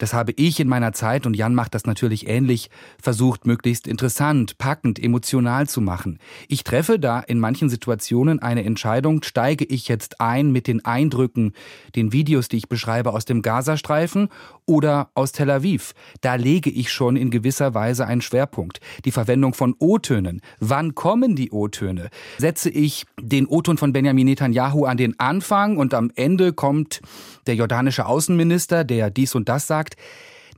Das 0.02 0.16
habe 0.16 0.34
ich 0.36 0.60
in 0.60 0.68
meiner 0.68 0.94
Zeit, 0.94 1.28
und 1.28 1.36
Jan 1.36 1.54
macht 1.54 1.76
das 1.76 1.86
natürlich 1.86 2.28
ähnlich, 2.28 2.72
versucht, 3.00 3.46
möglichst 3.46 3.86
interessant, 3.86 4.58
packend, 4.58 4.98
emotional 4.98 5.70
zu 5.70 5.80
machen. 5.80 6.18
Ich 6.48 6.64
treffe 6.64 6.98
da 6.98 7.20
in 7.20 7.40
manchen 7.40 7.70
Situationen 7.70 8.40
eine 8.40 8.64
Entscheidung, 8.64 9.22
steige 9.22 9.64
ich 9.64 9.88
jetzt 9.88 10.20
ein 10.20 10.52
mit 10.52 10.66
den 10.66 10.84
Eindrücken, 10.84 11.54
den 11.96 12.14
Videos, 12.14 12.50
die 12.50 12.58
ich 12.58 12.68
beschreibe 12.68 13.14
aus 13.14 13.26
dem 13.26 13.44
Gazastreifen 13.44 14.30
oder 14.66 15.12
aus 15.14 15.34
Tel 15.34 15.52
Aviv. 15.52 15.94
Da 16.22 16.34
lege 16.34 16.72
ich 16.72 16.92
schon 16.92 17.16
in 17.16 17.30
gewisser 17.30 17.76
Weise 17.76 18.08
einen 18.08 18.22
Schwerpunkt. 18.22 18.80
Die 19.06 19.12
Verwendung 19.12 19.54
von 19.54 19.76
O-Tönen. 19.78 20.42
Wann 20.60 20.96
kommen 20.96 21.36
die 21.36 21.52
O-Töne? 21.52 22.10
Setze 22.40 22.72
ich 22.72 23.06
den 23.22 23.46
O-Ton 23.46 23.78
von 23.78 23.94
Benjamin 23.94 24.26
Netanyahu 24.26 24.86
an 24.86 24.98
den 24.98 25.20
Anfang 25.20 25.78
und 25.78 25.94
am 25.94 26.12
Ende 26.16 26.54
kommt 26.54 27.02
der 27.48 27.56
jordanische 27.56 28.06
Außenminister, 28.06 28.84
der 28.84 29.12
dies 29.12 29.36
und 29.36 29.50
das 29.50 29.68
sagt. 29.68 29.91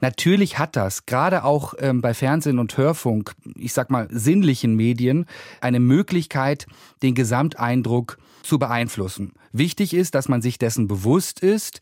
Natürlich 0.01 0.59
hat 0.59 0.75
das, 0.75 1.05
gerade 1.05 1.45
auch 1.45 1.75
ähm, 1.79 2.01
bei 2.01 2.13
Fernsehen 2.13 2.59
und 2.59 2.75
Hörfunk, 2.75 3.33
ich 3.55 3.71
sag 3.71 3.89
mal 3.89 4.09
sinnlichen 4.11 4.75
Medien, 4.75 5.25
eine 5.61 5.79
Möglichkeit, 5.79 6.67
den 7.01 7.15
Gesamteindruck 7.15 8.17
zu 8.41 8.59
beeinflussen. 8.59 9.31
Wichtig 9.53 9.93
ist, 9.93 10.15
dass 10.15 10.27
man 10.27 10.41
sich 10.41 10.57
dessen 10.57 10.87
bewusst 10.87 11.39
ist 11.39 11.79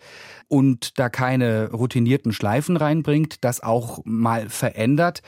und 0.48 1.00
da 1.00 1.10
keine 1.10 1.72
routinierten 1.72 2.32
Schleifen 2.32 2.78
reinbringt, 2.78 3.44
das 3.44 3.64
auch 3.64 4.02
mal 4.04 4.50
verändert 4.50 5.24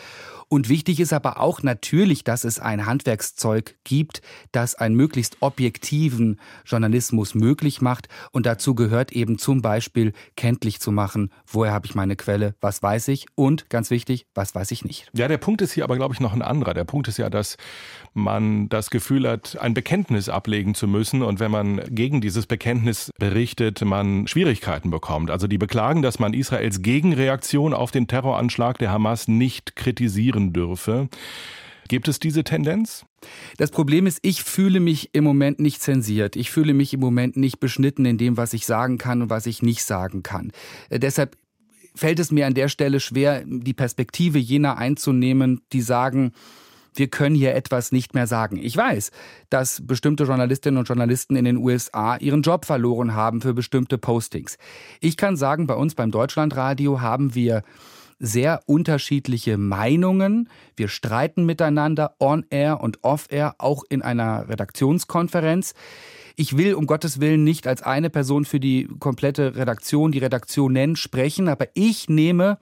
und 0.54 0.70
wichtig 0.70 1.00
ist 1.00 1.14
aber 1.14 1.40
auch 1.40 1.64
natürlich, 1.64 2.24
dass 2.24 2.44
es 2.44 2.60
ein 2.60 2.86
Handwerkszeug 2.86 3.74
gibt, 3.84 4.22
das 4.52 4.76
einen 4.76 4.94
möglichst 4.94 5.38
objektiven 5.40 6.40
Journalismus 6.64 7.34
möglich 7.34 7.82
macht. 7.82 8.08
Und 8.32 8.46
dazu 8.46 8.76
gehört 8.76 9.14
eben 9.14 9.40
zum 9.40 9.64
Beispiel 9.64 10.14
kenntlich 10.36 10.80
zu 10.80 10.92
machen, 10.92 11.32
woher 11.48 11.74
habe 11.74 11.88
ich 11.88 11.96
meine 11.96 12.16
Quelle, 12.16 12.54
was 12.62 12.84
weiß 12.84 13.08
ich 13.08 13.26
und 13.34 13.68
ganz 13.72 13.90
wichtig, 13.90 14.28
was 14.36 14.54
weiß 14.54 14.70
ich 14.70 14.86
nicht. 14.86 15.10
Ja, 15.16 15.28
der 15.28 15.40
Punkt 15.40 15.64
ist 15.64 15.74
hier 15.74 15.86
aber, 15.86 15.96
glaube 15.96 16.14
ich, 16.14 16.20
noch 16.20 16.34
ein 16.34 16.44
anderer. 16.44 16.76
Der 16.76 16.84
Punkt 16.84 17.08
ist 17.08 17.18
ja, 17.18 17.32
dass 17.32 17.58
man 18.14 18.70
das 18.70 18.92
Gefühl 18.92 19.28
hat, 19.28 19.58
ein 19.60 19.74
Bekenntnis 19.74 20.30
ablegen 20.30 20.76
zu 20.76 20.88
müssen 20.88 21.24
und 21.24 21.40
wenn 21.40 21.50
man 21.50 21.82
gegen 21.90 22.22
dieses 22.22 22.46
Bekenntnis 22.46 23.10
berichtet, 23.18 23.84
man 23.84 24.28
Schwierigkeiten 24.28 24.92
bekommt. 24.92 25.32
Also 25.32 25.48
die 25.48 25.58
beklagen, 25.58 26.04
dass 26.04 26.20
man 26.20 26.36
Israels 26.36 26.84
Gegenreaktion 26.84 27.74
auf 27.74 27.90
den 27.90 28.08
Terroranschlag 28.08 28.78
der 28.78 28.92
Hamas 28.92 29.28
nicht 29.28 29.76
kritisieren 29.76 30.43
dürfe. 30.52 31.08
Gibt 31.88 32.08
es 32.08 32.20
diese 32.20 32.44
Tendenz? 32.44 33.06
Das 33.58 33.72
Problem 33.72 34.08
ist, 34.08 34.20
ich 34.22 34.44
fühle 34.44 34.80
mich 34.80 35.10
im 35.14 35.24
Moment 35.24 35.60
nicht 35.60 35.82
zensiert. 35.82 36.36
Ich 36.36 36.52
fühle 36.52 36.74
mich 36.74 36.94
im 36.94 37.00
Moment 37.00 37.38
nicht 37.38 37.60
beschnitten 37.60 38.06
in 38.06 38.18
dem, 38.18 38.38
was 38.38 38.54
ich 38.54 38.66
sagen 38.66 38.98
kann 38.98 39.22
und 39.22 39.30
was 39.30 39.46
ich 39.46 39.62
nicht 39.62 39.84
sagen 39.84 40.24
kann. 40.24 40.52
Äh, 40.90 41.00
deshalb 41.00 41.38
fällt 41.96 42.20
es 42.20 42.32
mir 42.32 42.48
an 42.48 42.54
der 42.54 42.70
Stelle 42.70 43.00
schwer, 43.00 43.44
die 43.46 43.74
Perspektive 43.74 44.40
jener 44.40 44.78
einzunehmen, 44.78 45.62
die 45.72 45.82
sagen, 45.82 46.32
wir 46.96 47.08
können 47.08 47.36
hier 47.36 47.56
etwas 47.56 47.92
nicht 47.92 48.14
mehr 48.14 48.28
sagen. 48.28 48.58
Ich 48.58 48.78
weiß, 48.78 49.12
dass 49.50 49.86
bestimmte 49.86 50.26
Journalistinnen 50.26 50.78
und 50.78 50.88
Journalisten 50.88 51.36
in 51.36 51.46
den 51.46 51.58
USA 51.58 52.18
ihren 52.18 52.44
Job 52.44 52.66
verloren 52.66 53.14
haben 53.14 53.42
für 53.42 53.54
bestimmte 53.54 53.98
Postings. 53.98 54.58
Ich 55.00 55.18
kann 55.18 55.36
sagen, 55.36 55.66
bei 55.68 55.76
uns 55.76 55.96
beim 55.96 56.12
Deutschlandradio 56.12 57.02
haben 57.02 57.34
wir 57.36 57.64
sehr 58.24 58.62
unterschiedliche 58.68 59.58
Meinungen. 59.58 60.48
Wir 60.78 60.88
streiten 60.88 61.46
miteinander 61.46 62.16
on-air 62.20 62.80
und 62.80 63.04
off-air, 63.04 63.56
auch 63.58 63.84
in 63.90 64.02
einer 64.02 64.48
Redaktionskonferenz. 64.48 65.74
Ich 66.38 66.58
will 66.58 66.74
um 66.74 66.88
Gottes 66.88 67.20
Willen 67.20 67.44
nicht 67.44 67.68
als 67.68 67.84
eine 67.84 68.10
Person 68.10 68.46
für 68.46 68.62
die 68.62 68.88
komplette 69.00 69.58
Redaktion, 69.58 70.14
die 70.14 70.20
Redaktion 70.20 70.96
sprechen, 70.96 71.50
aber 71.50 71.68
ich 71.74 72.08
nehme 72.08 72.60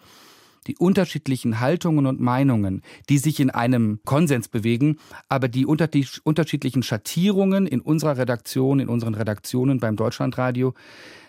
die 0.67 0.77
unterschiedlichen 0.77 1.59
Haltungen 1.59 2.05
und 2.05 2.19
Meinungen, 2.19 2.81
die 3.09 3.17
sich 3.17 3.39
in 3.39 3.49
einem 3.49 3.99
Konsens 4.05 4.47
bewegen, 4.47 4.97
aber 5.29 5.47
die 5.47 5.65
unterschiedlichen 5.65 6.83
Schattierungen 6.83 7.67
in 7.67 7.81
unserer 7.81 8.17
Redaktion, 8.17 8.79
in 8.79 8.87
unseren 8.87 9.15
Redaktionen 9.15 9.79
beim 9.79 9.95
Deutschlandradio, 9.95 10.73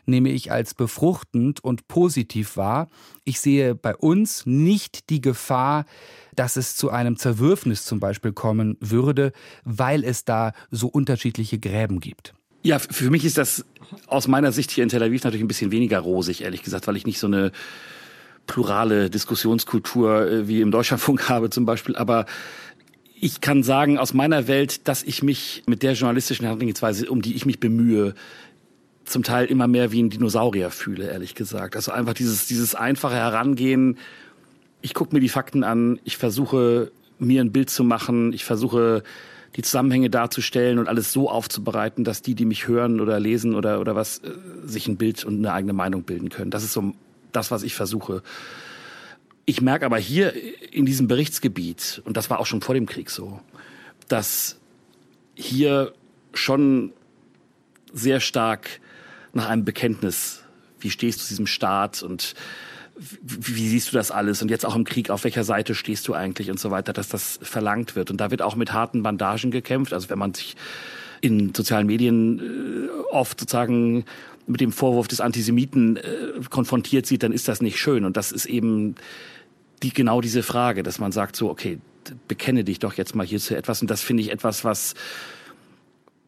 nehme 0.04 0.30
ich 0.30 0.50
als 0.50 0.74
befruchtend 0.74 1.62
und 1.62 1.86
positiv 1.86 2.56
wahr. 2.56 2.88
Ich 3.24 3.40
sehe 3.40 3.74
bei 3.74 3.94
uns 3.94 4.46
nicht 4.46 5.10
die 5.10 5.20
Gefahr, 5.20 5.86
dass 6.34 6.56
es 6.56 6.74
zu 6.74 6.90
einem 6.90 7.16
Zerwürfnis 7.16 7.84
zum 7.84 8.00
Beispiel 8.00 8.32
kommen 8.32 8.76
würde, 8.80 9.32
weil 9.64 10.02
es 10.02 10.24
da 10.24 10.52
so 10.70 10.88
unterschiedliche 10.88 11.58
Gräben 11.58 12.00
gibt. 12.00 12.34
Ja, 12.64 12.78
für 12.78 13.10
mich 13.10 13.24
ist 13.24 13.38
das 13.38 13.64
aus 14.06 14.28
meiner 14.28 14.52
Sicht 14.52 14.70
hier 14.70 14.84
in 14.84 14.88
Tel 14.88 15.02
Aviv 15.02 15.24
natürlich 15.24 15.44
ein 15.44 15.48
bisschen 15.48 15.72
weniger 15.72 16.00
rosig, 16.00 16.42
ehrlich 16.42 16.62
gesagt, 16.62 16.86
weil 16.86 16.96
ich 16.96 17.06
nicht 17.06 17.18
so 17.18 17.26
eine 17.26 17.52
plurale 18.46 19.10
Diskussionskultur 19.10 20.28
äh, 20.28 20.48
wie 20.48 20.60
im 20.60 20.70
Deutschlandfunk 20.70 21.28
habe 21.28 21.50
zum 21.50 21.66
Beispiel. 21.66 21.96
Aber 21.96 22.26
ich 23.20 23.40
kann 23.40 23.62
sagen 23.62 23.98
aus 23.98 24.14
meiner 24.14 24.48
Welt, 24.48 24.88
dass 24.88 25.02
ich 25.02 25.22
mich 25.22 25.62
mit 25.66 25.82
der 25.82 25.92
journalistischen 25.92 26.44
Herangehensweise, 26.44 27.08
um 27.08 27.22
die 27.22 27.34
ich 27.34 27.46
mich 27.46 27.60
bemühe, 27.60 28.14
zum 29.04 29.22
Teil 29.22 29.46
immer 29.46 29.68
mehr 29.68 29.92
wie 29.92 30.02
ein 30.02 30.10
Dinosaurier 30.10 30.70
fühle, 30.70 31.10
ehrlich 31.10 31.34
gesagt. 31.34 31.76
Also 31.76 31.92
einfach 31.92 32.14
dieses, 32.14 32.46
dieses 32.46 32.74
einfache 32.74 33.14
Herangehen. 33.14 33.98
Ich 34.80 34.94
gucke 34.94 35.14
mir 35.14 35.20
die 35.20 35.28
Fakten 35.28 35.64
an, 35.64 36.00
ich 36.04 36.16
versuche 36.16 36.90
mir 37.18 37.40
ein 37.40 37.52
Bild 37.52 37.70
zu 37.70 37.84
machen, 37.84 38.32
ich 38.32 38.44
versuche 38.44 39.02
die 39.56 39.62
Zusammenhänge 39.62 40.08
darzustellen 40.08 40.78
und 40.78 40.88
alles 40.88 41.12
so 41.12 41.30
aufzubereiten, 41.30 42.04
dass 42.04 42.22
die, 42.22 42.34
die 42.34 42.46
mich 42.46 42.68
hören 42.68 43.00
oder 43.00 43.20
lesen 43.20 43.54
oder, 43.54 43.80
oder 43.80 43.94
was, 43.94 44.18
äh, 44.18 44.30
sich 44.64 44.88
ein 44.88 44.96
Bild 44.96 45.24
und 45.24 45.38
eine 45.38 45.52
eigene 45.52 45.74
Meinung 45.74 46.04
bilden 46.04 46.30
können. 46.30 46.50
Das 46.50 46.64
ist 46.64 46.72
so 46.72 46.94
das, 47.32 47.50
was 47.50 47.62
ich 47.62 47.74
versuche. 47.74 48.22
Ich 49.44 49.60
merke 49.60 49.86
aber 49.86 49.98
hier 49.98 50.34
in 50.72 50.86
diesem 50.86 51.08
Berichtsgebiet, 51.08 52.00
und 52.04 52.16
das 52.16 52.30
war 52.30 52.38
auch 52.38 52.46
schon 52.46 52.62
vor 52.62 52.74
dem 52.74 52.86
Krieg 52.86 53.10
so, 53.10 53.40
dass 54.08 54.58
hier 55.34 55.92
schon 56.34 56.92
sehr 57.92 58.20
stark 58.20 58.80
nach 59.32 59.48
einem 59.48 59.64
Bekenntnis, 59.64 60.42
wie 60.78 60.90
stehst 60.90 61.20
du 61.20 61.22
zu 61.24 61.28
diesem 61.30 61.46
Staat 61.46 62.02
und 62.02 62.34
wie, 63.22 63.68
siehst 63.68 63.92
du 63.92 63.96
das 63.96 64.10
alles 64.10 64.42
und 64.42 64.50
jetzt 64.50 64.66
auch 64.66 64.76
im 64.76 64.84
Krieg, 64.84 65.10
auf 65.10 65.24
welcher 65.24 65.44
Seite 65.44 65.74
stehst 65.74 66.06
du 66.08 66.14
eigentlich 66.14 66.50
und 66.50 66.60
so 66.60 66.70
weiter, 66.70 66.92
dass 66.92 67.08
das 67.08 67.38
verlangt 67.42 67.96
wird. 67.96 68.10
Und 68.10 68.18
da 68.18 68.30
wird 68.30 68.42
auch 68.42 68.54
mit 68.54 68.72
harten 68.72 69.02
Bandagen 69.02 69.50
gekämpft. 69.50 69.92
Also 69.92 70.10
wenn 70.10 70.18
man 70.18 70.34
sich 70.34 70.56
in 71.20 71.54
sozialen 71.54 71.86
Medien 71.86 72.38
äh, 72.38 72.88
oft 73.10 73.40
sozusagen 73.40 74.04
mit 74.46 74.60
dem 74.60 74.72
Vorwurf 74.72 75.08
des 75.08 75.20
Antisemiten 75.20 75.96
äh, 75.96 76.02
konfrontiert 76.50 77.06
sieht, 77.06 77.22
dann 77.22 77.32
ist 77.32 77.48
das 77.48 77.60
nicht 77.60 77.78
schön. 77.78 78.04
Und 78.04 78.16
das 78.16 78.32
ist 78.32 78.46
eben 78.46 78.94
die, 79.82 79.92
genau 79.92 80.20
diese 80.20 80.42
Frage, 80.42 80.82
dass 80.82 80.98
man 80.98 81.12
sagt 81.12 81.36
so, 81.36 81.50
okay, 81.50 81.78
bekenne 82.28 82.64
dich 82.64 82.78
doch 82.78 82.94
jetzt 82.94 83.14
mal 83.14 83.26
hier 83.26 83.38
zu 83.38 83.56
etwas. 83.56 83.80
Und 83.80 83.90
das 83.90 84.02
finde 84.02 84.22
ich 84.22 84.30
etwas, 84.30 84.64
was 84.64 84.94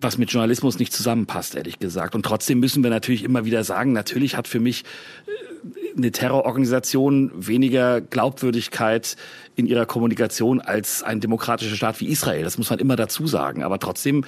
was 0.05 0.19
mit 0.19 0.31
Journalismus 0.31 0.79
nicht 0.79 0.93
zusammenpasst, 0.93 1.57
ehrlich 1.57 1.81
gesagt. 1.81 2.15
Und 2.15 2.25
trotzdem 2.25 2.61
müssen 2.61 2.85
wir 2.85 2.91
natürlich 2.91 3.25
immer 3.25 3.45
wieder 3.45 3.65
sagen, 3.65 3.93
natürlich 3.93 4.37
hat 4.37 4.47
für 4.47 4.61
mich 4.61 4.85
äh, 5.27 5.97
eine 5.97 6.13
Terrororganisation 6.13 7.33
weniger 7.35 8.01
Glaubwürdigkeit 8.01 9.17
in 9.57 9.67
ihrer 9.67 9.87
Kommunikation 9.87 10.61
als 10.61 11.03
ein 11.03 11.21
demokratischer 11.21 11.75
Staat 11.75 12.01
wie 12.01 12.09
Israel. 12.09 12.45
Das 12.45 12.59
muss 12.59 12.71
man 12.71 12.79
immer 12.79 12.97
dazu 12.97 13.27
sagen. 13.27 13.63
Aber 13.63 13.79
trotzdem 13.79 14.25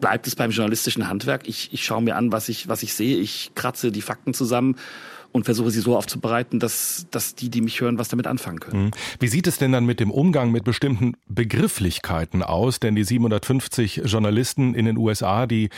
bleibt 0.00 0.26
es 0.26 0.36
beim 0.36 0.50
journalistischen 0.50 1.08
Handwerk. 1.08 1.48
Ich, 1.48 1.72
ich 1.72 1.84
schaue 1.84 2.02
mir 2.02 2.16
an, 2.16 2.32
was 2.32 2.48
ich, 2.48 2.68
was 2.68 2.82
ich 2.82 2.94
sehe. 2.94 3.18
Ich 3.18 3.52
kratze 3.54 3.92
die 3.92 4.02
Fakten 4.02 4.34
zusammen 4.34 4.76
und 5.36 5.44
versuche 5.44 5.70
sie 5.70 5.80
so 5.80 5.96
aufzubereiten, 5.96 6.58
dass, 6.58 7.06
dass 7.10 7.34
die, 7.34 7.50
die 7.50 7.60
mich 7.60 7.80
hören, 7.80 7.98
was 7.98 8.08
damit 8.08 8.26
anfangen 8.26 8.58
können. 8.58 8.84
Mhm. 8.86 8.90
Wie 9.20 9.28
sieht 9.28 9.46
es 9.46 9.58
denn 9.58 9.70
dann 9.70 9.84
mit 9.84 10.00
dem 10.00 10.10
Umgang 10.10 10.50
mit 10.50 10.64
bestimmten 10.64 11.14
Begrifflichkeiten 11.28 12.42
aus? 12.42 12.80
Denn 12.80 12.96
die 12.96 13.04
750 13.04 14.02
Journalisten 14.06 14.74
in 14.74 14.86
den 14.86 14.96
USA, 14.96 15.46
die 15.46 15.68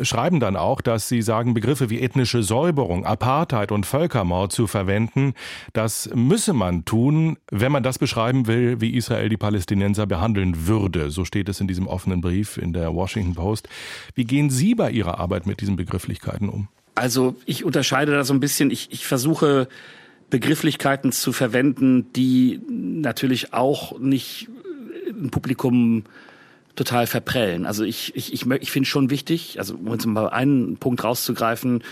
schreiben 0.00 0.40
dann 0.40 0.56
auch, 0.56 0.80
dass 0.80 1.08
sie 1.08 1.22
sagen, 1.22 1.54
Begriffe 1.54 1.90
wie 1.90 2.00
ethnische 2.00 2.42
Säuberung, 2.42 3.04
Apartheid 3.04 3.72
und 3.72 3.84
Völkermord 3.84 4.52
zu 4.52 4.66
verwenden, 4.66 5.34
das 5.72 6.08
müsse 6.14 6.52
man 6.52 6.84
tun, 6.84 7.36
wenn 7.50 7.72
man 7.72 7.82
das 7.82 7.98
beschreiben 7.98 8.46
will, 8.46 8.80
wie 8.80 8.94
Israel 8.94 9.28
die 9.28 9.36
Palästinenser 9.36 10.06
behandeln 10.06 10.68
würde. 10.68 11.10
So 11.10 11.24
steht 11.24 11.48
es 11.48 11.60
in 11.60 11.66
diesem 11.66 11.88
offenen 11.88 12.20
Brief 12.20 12.56
in 12.56 12.72
der 12.72 12.94
Washington 12.94 13.34
Post. 13.34 13.68
Wie 14.14 14.24
gehen 14.24 14.50
Sie 14.50 14.76
bei 14.76 14.92
Ihrer 14.92 15.18
Arbeit 15.18 15.46
mit 15.46 15.60
diesen 15.60 15.74
Begrifflichkeiten 15.74 16.48
um? 16.48 16.68
Also 16.94 17.36
ich 17.46 17.64
unterscheide 17.64 18.12
da 18.12 18.24
so 18.24 18.34
ein 18.34 18.40
bisschen. 18.40 18.70
Ich, 18.70 18.88
ich 18.90 19.06
versuche 19.06 19.68
Begrifflichkeiten 20.30 21.12
zu 21.12 21.32
verwenden, 21.32 22.12
die 22.12 22.60
natürlich 22.68 23.52
auch 23.52 23.98
nicht 23.98 24.48
ein 25.08 25.30
Publikum 25.30 26.04
total 26.76 27.06
verprellen. 27.06 27.66
Also 27.66 27.84
ich, 27.84 28.14
ich, 28.14 28.32
ich, 28.32 28.46
ich 28.46 28.70
finde 28.70 28.88
schon 28.88 29.10
wichtig, 29.10 29.58
also 29.58 29.74
um 29.74 29.92
jetzt 29.92 30.06
mal 30.06 30.28
einen 30.28 30.76
Punkt 30.76 31.02
rauszugreifen, 31.04 31.82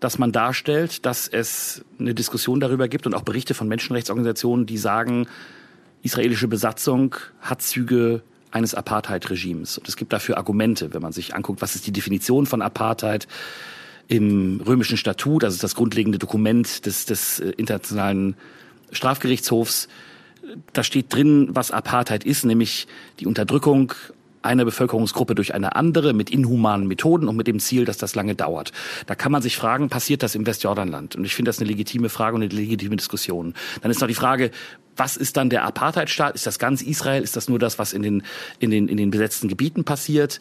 dass 0.00 0.18
man 0.18 0.32
darstellt, 0.32 1.06
dass 1.06 1.28
es 1.28 1.84
eine 1.98 2.14
Diskussion 2.14 2.60
darüber 2.60 2.88
gibt 2.88 3.06
und 3.06 3.14
auch 3.14 3.22
Berichte 3.22 3.54
von 3.54 3.68
Menschenrechtsorganisationen, 3.68 4.66
die 4.66 4.78
sagen, 4.78 5.26
israelische 6.02 6.48
Besatzung 6.48 7.16
hat 7.40 7.62
Züge 7.62 8.22
eines 8.50 8.74
Apartheid-Regimes. 8.74 9.78
Und 9.78 9.88
es 9.88 9.96
gibt 9.96 10.12
dafür 10.12 10.36
Argumente, 10.36 10.94
wenn 10.94 11.02
man 11.02 11.12
sich 11.12 11.34
anguckt, 11.34 11.60
was 11.60 11.74
ist 11.74 11.86
die 11.86 11.92
Definition 11.92 12.46
von 12.46 12.62
Apartheid, 12.62 13.26
im 14.08 14.60
römischen 14.66 14.96
Statut, 14.96 15.44
also 15.44 15.60
das 15.60 15.74
grundlegende 15.74 16.18
Dokument 16.18 16.86
des, 16.86 17.04
des 17.04 17.40
äh, 17.40 17.50
internationalen 17.50 18.34
Strafgerichtshofs, 18.90 19.88
da 20.72 20.82
steht 20.82 21.12
drin, 21.12 21.48
was 21.52 21.70
Apartheid 21.70 22.24
ist, 22.24 22.44
nämlich 22.44 22.88
die 23.20 23.26
Unterdrückung 23.26 23.92
einer 24.40 24.64
Bevölkerungsgruppe 24.64 25.34
durch 25.34 25.52
eine 25.52 25.76
andere 25.76 26.14
mit 26.14 26.30
inhumanen 26.30 26.86
Methoden 26.86 27.28
und 27.28 27.36
mit 27.36 27.46
dem 27.46 27.60
Ziel, 27.60 27.84
dass 27.84 27.98
das 27.98 28.14
lange 28.14 28.34
dauert. 28.34 28.72
Da 29.06 29.14
kann 29.14 29.32
man 29.32 29.42
sich 29.42 29.56
fragen, 29.56 29.90
passiert 29.90 30.22
das 30.22 30.34
im 30.34 30.46
Westjordanland? 30.46 31.16
Und 31.16 31.24
ich 31.24 31.34
finde 31.34 31.50
das 31.50 31.58
eine 31.58 31.68
legitime 31.68 32.08
Frage 32.08 32.36
und 32.36 32.42
eine 32.42 32.52
legitime 32.52 32.96
Diskussion. 32.96 33.52
Dann 33.82 33.90
ist 33.90 34.00
noch 34.00 34.08
die 34.08 34.14
Frage, 34.14 34.50
was 34.96 35.16
ist 35.16 35.36
dann 35.36 35.50
der 35.50 35.64
Apartheidstaat? 35.64 36.34
Ist 36.34 36.46
das 36.46 36.58
ganz 36.58 36.82
Israel? 36.82 37.22
Ist 37.22 37.36
das 37.36 37.48
nur 37.48 37.58
das, 37.58 37.78
was 37.78 37.92
in 37.92 38.02
den, 38.02 38.22
in 38.58 38.70
den, 38.70 38.88
in 38.88 38.96
den 38.96 39.10
besetzten 39.10 39.48
Gebieten 39.48 39.84
passiert? 39.84 40.40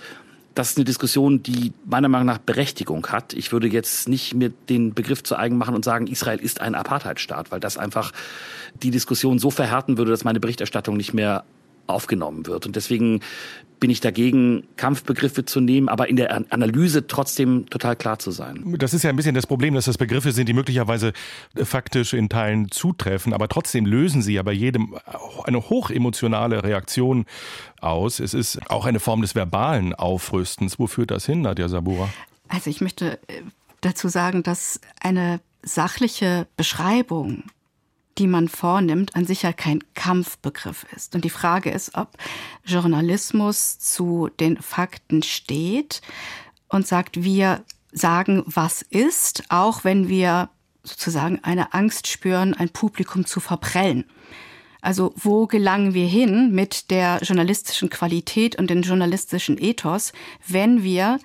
Das 0.58 0.72
ist 0.72 0.78
eine 0.78 0.86
Diskussion, 0.86 1.43
die 1.43 1.72
meiner 1.86 2.08
Meinung 2.08 2.26
nach 2.26 2.39
Berechtigung 2.39 3.06
hat. 3.08 3.34
Ich 3.34 3.52
würde 3.52 3.67
jetzt 3.67 4.10
nicht 4.10 4.34
mir 4.34 4.50
den 4.50 4.96
Begriff 4.96 5.22
zu 5.22 5.36
eigen 5.36 5.56
machen 5.56 5.76
und 5.76 5.86
sagen, 5.86 6.08
Israel 6.08 6.39
ist 6.39 6.62
ein 6.62 6.74
Apartheidstaat, 6.74 7.52
weil 7.52 7.60
das 7.60 7.78
einfach 7.78 8.12
die 8.82 8.89
Diskussion 8.89 9.38
so 9.38 9.52
verhärten 9.52 10.00
würde, 10.00 10.10
dass 10.10 10.24
meine 10.24 10.39
Berichterstattung 10.39 10.98
nicht 10.98 11.13
mehr 11.13 11.43
aufgenommen 11.88 12.45
wird. 12.45 12.65
Und 12.65 12.76
deswegen 12.76 13.21
bin 13.80 13.89
ich 13.89 14.02
dagegen, 14.02 14.63
Kampfbegriffe 14.76 15.45
zu 15.45 15.62
nehmen, 15.62 15.89
aber 15.89 16.10
in 16.10 16.15
der 16.15 16.45
Analyse 16.50 17.08
trotzdem 17.08 17.69
total 17.69 17.95
klar 17.95 18.19
zu 18.19 18.32
sein. 18.32 18.76
Das 18.78 18.93
ist 18.93 19.04
ja 19.04 19.10
ein 19.10 19.15
bisschen 19.15 19.36
das 19.36 19.47
Problem, 19.47 19.73
dass 19.73 19.86
das 19.86 19.97
Begriffe 19.97 20.32
sind, 20.32 20.50
die 20.50 20.54
möglicherweise 20.54 21.13
äh, 21.56 21.65
faktisch 21.65 22.13
in 22.13 22.30
Teilen 22.30 22.71
zutreffen, 22.71 23.34
aber 23.34 23.47
trotzdem 23.47 23.86
lösen 23.86 24.21
sie 24.21 24.34
ja 24.34 24.43
bei 24.43 24.54
jedem 24.54 24.95
eine 25.43 25.69
hochemotionale 25.69 26.63
Reaktion 26.63 27.26
aus. 27.80 28.19
Es 28.19 28.34
ist 28.34 28.60
auch 28.69 28.86
eine 28.86 29.00
Form 29.00 29.21
des 29.21 29.36
verbalen 29.36 29.93
Aufrüstens. 29.93 30.80
Wo 30.80 30.88
führt 30.88 31.12
das 31.12 31.26
hin, 31.26 31.41
Nadja 31.41 31.69
Sabura? 31.69 32.10
Also 32.50 32.69
ich 32.69 32.82
möchte 32.82 33.19
äh, 33.28 33.41
dazu 33.82 34.08
sagen, 34.08 34.43
dass 34.43 34.80
eine 35.02 35.39
sachliche 35.62 36.47
Beschreibung 36.56 37.43
die 38.18 38.28
man 38.28 38.48
vornimmt, 38.48 39.16
an 39.16 39.26
sich 39.26 39.44
ja 39.44 39.54
kein 39.54 39.84
Kampfbegriff 39.94 40.86
ist. 40.96 41.16
Und 41.16 41.24
die 41.24 41.30
Frage 41.30 41.70
ist, 41.70 41.96
ob 41.96 42.10
Journalismus 42.66 43.80
zu 43.80 44.30
den 44.40 44.58
Fakten 44.58 45.24
steht 45.24 46.02
und 46.68 46.88
sagt, 46.88 47.24
wir 47.24 47.64
sagen, 47.92 48.44
was 48.46 48.82
ist, 48.82 49.44
auch 49.50 49.84
wenn 49.84 50.10
wir 50.10 50.50
sozusagen 50.84 51.44
eine 51.44 51.74
Angst 51.74 52.08
spüren, 52.08 52.54
ein 52.54 52.70
Publikum 52.70 53.26
zu 53.26 53.40
verprellen. 53.40 54.06
Also 54.82 55.14
wo 55.18 55.48
gelangen 55.48 55.94
wir 55.94 56.08
hin 56.08 56.52
mit 56.54 56.92
der 56.92 57.20
journalistischen 57.22 57.90
Qualität 57.90 58.58
und 58.58 58.70
dem 58.70 58.84
journalistischen 58.84 59.58
Ethos, 59.62 60.14
wenn 60.48 60.84
wir 60.84 61.20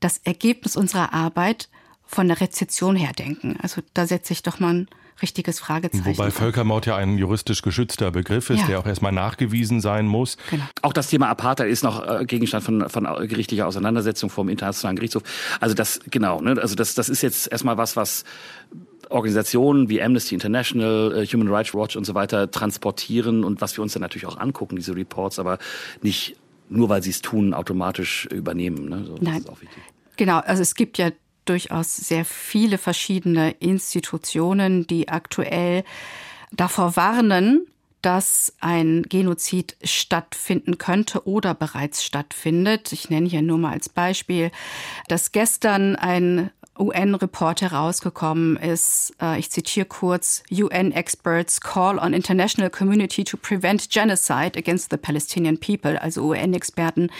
das 0.00 0.18
Ergebnis 0.18 0.76
unserer 0.76 1.12
Arbeit 1.12 1.68
von 2.04 2.28
der 2.28 2.40
Rezeption 2.40 2.96
her 2.96 3.12
denken? 3.12 3.56
Also 3.60 3.82
da 3.92 4.06
setze 4.06 4.32
ich 4.32 4.42
doch 4.42 4.58
mal 4.58 4.74
ein 4.74 4.88
richtiges 5.24 5.58
Fragezeichen. 5.58 6.04
Wobei 6.04 6.30
Völkermord 6.30 6.84
ja 6.84 6.96
ein 6.96 7.16
juristisch 7.16 7.62
geschützter 7.62 8.10
Begriff 8.10 8.50
ist, 8.50 8.60
ja. 8.60 8.66
der 8.66 8.78
auch 8.78 8.86
erstmal 8.86 9.12
nachgewiesen 9.12 9.80
sein 9.80 10.06
muss. 10.06 10.36
Genau. 10.50 10.64
Auch 10.82 10.92
das 10.92 11.08
Thema 11.08 11.28
Apartheid 11.28 11.70
ist 11.70 11.82
noch 11.82 12.06
äh, 12.06 12.26
Gegenstand 12.26 12.62
von, 12.62 12.88
von 12.90 13.04
gerichtlicher 13.26 13.66
Auseinandersetzung 13.66 14.28
vor 14.28 14.44
dem 14.44 14.50
Internationalen 14.50 14.96
Gerichtshof. 14.96 15.22
Also 15.60 15.74
das, 15.74 16.00
genau, 16.10 16.42
ne, 16.42 16.60
also 16.60 16.74
das, 16.74 16.94
das 16.94 17.08
ist 17.08 17.22
jetzt 17.22 17.50
erstmal 17.50 17.78
was, 17.78 17.96
was 17.96 18.24
Organisationen 19.08 19.88
wie 19.88 20.02
Amnesty 20.02 20.34
International, 20.34 21.14
äh, 21.16 21.26
Human 21.26 21.48
Rights 21.48 21.74
Watch 21.74 21.96
und 21.96 22.04
so 22.04 22.14
weiter 22.14 22.50
transportieren 22.50 23.44
und 23.44 23.62
was 23.62 23.76
wir 23.78 23.82
uns 23.82 23.94
dann 23.94 24.02
natürlich 24.02 24.26
auch 24.26 24.38
angucken, 24.38 24.76
diese 24.76 24.94
Reports, 24.94 25.38
aber 25.38 25.58
nicht 26.02 26.36
nur 26.68 26.88
weil 26.88 27.02
sie 27.02 27.10
es 27.10 27.22
tun, 27.22 27.54
automatisch 27.54 28.26
übernehmen. 28.26 28.88
Ne? 28.88 29.04
So, 29.06 29.16
Nein. 29.20 29.44
Genau, 30.16 30.38
also 30.38 30.62
es 30.62 30.74
gibt 30.74 30.98
ja 30.98 31.10
durchaus 31.44 31.96
sehr 31.96 32.24
viele 32.24 32.78
verschiedene 32.78 33.52
Institutionen, 33.52 34.86
die 34.86 35.08
aktuell 35.08 35.84
davor 36.52 36.96
warnen, 36.96 37.66
dass 38.02 38.52
ein 38.60 39.04
Genozid 39.04 39.76
stattfinden 39.82 40.76
könnte 40.76 41.26
oder 41.26 41.54
bereits 41.54 42.04
stattfindet. 42.04 42.92
Ich 42.92 43.08
nenne 43.08 43.28
hier 43.28 43.40
nur 43.40 43.56
mal 43.56 43.72
als 43.72 43.88
Beispiel, 43.88 44.50
dass 45.08 45.32
gestern 45.32 45.96
ein 45.96 46.50
UN-Report 46.78 47.62
herausgekommen 47.62 48.56
ist. 48.56 49.14
Äh, 49.22 49.38
ich 49.38 49.50
zitiere 49.50 49.86
kurz, 49.86 50.42
UN 50.50 50.92
experts 50.92 51.60
call 51.60 51.98
on 51.98 52.12
international 52.12 52.68
community 52.68 53.24
to 53.24 53.36
prevent 53.36 53.90
genocide 53.90 54.52
against 54.56 54.90
the 54.90 54.96
Palestinian 54.96 55.58
people. 55.58 56.00
Also 56.00 56.22
UN-Experten 56.22 57.10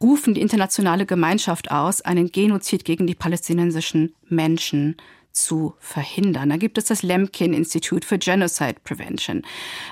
rufen 0.00 0.34
die 0.34 0.40
internationale 0.40 1.06
Gemeinschaft 1.06 1.70
aus, 1.70 2.02
einen 2.02 2.32
Genozid 2.32 2.84
gegen 2.84 3.06
die 3.06 3.14
palästinensischen 3.14 4.14
Menschen 4.28 4.96
zu 5.36 5.74
verhindern. 5.78 6.48
Da 6.48 6.56
gibt 6.56 6.78
es 6.78 6.86
das 6.86 7.02
Lemkin 7.02 7.52
Institute 7.52 8.06
for 8.06 8.18
Genocide 8.18 8.76
Prevention. 8.82 9.42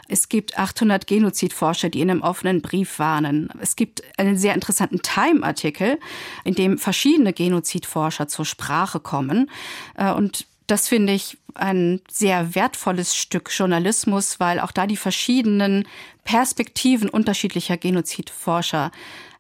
Es 0.08 0.28
gibt 0.28 0.58
800 0.58 1.06
Genozidforscher, 1.06 1.90
die 1.90 2.00
in 2.00 2.10
einem 2.10 2.22
offenen 2.22 2.62
Brief 2.62 2.98
warnen. 2.98 3.50
Es 3.60 3.76
gibt 3.76 4.02
einen 4.18 4.38
sehr 4.38 4.54
interessanten 4.54 5.02
Time-Artikel, 5.02 5.98
in 6.44 6.54
dem 6.54 6.78
verschiedene 6.78 7.32
Genozidforscher 7.32 8.26
zur 8.26 8.46
Sprache 8.46 9.00
kommen. 9.00 9.50
Äh, 9.96 10.12
und 10.12 10.46
das 10.66 10.88
finde 10.88 11.12
ich 11.12 11.36
ein 11.54 12.00
sehr 12.10 12.54
wertvolles 12.54 13.14
Stück 13.14 13.50
Journalismus, 13.52 14.40
weil 14.40 14.58
auch 14.58 14.72
da 14.72 14.86
die 14.86 14.96
verschiedenen 14.96 15.86
Perspektiven 16.24 17.10
unterschiedlicher 17.10 17.76
Genozidforscher 17.76 18.90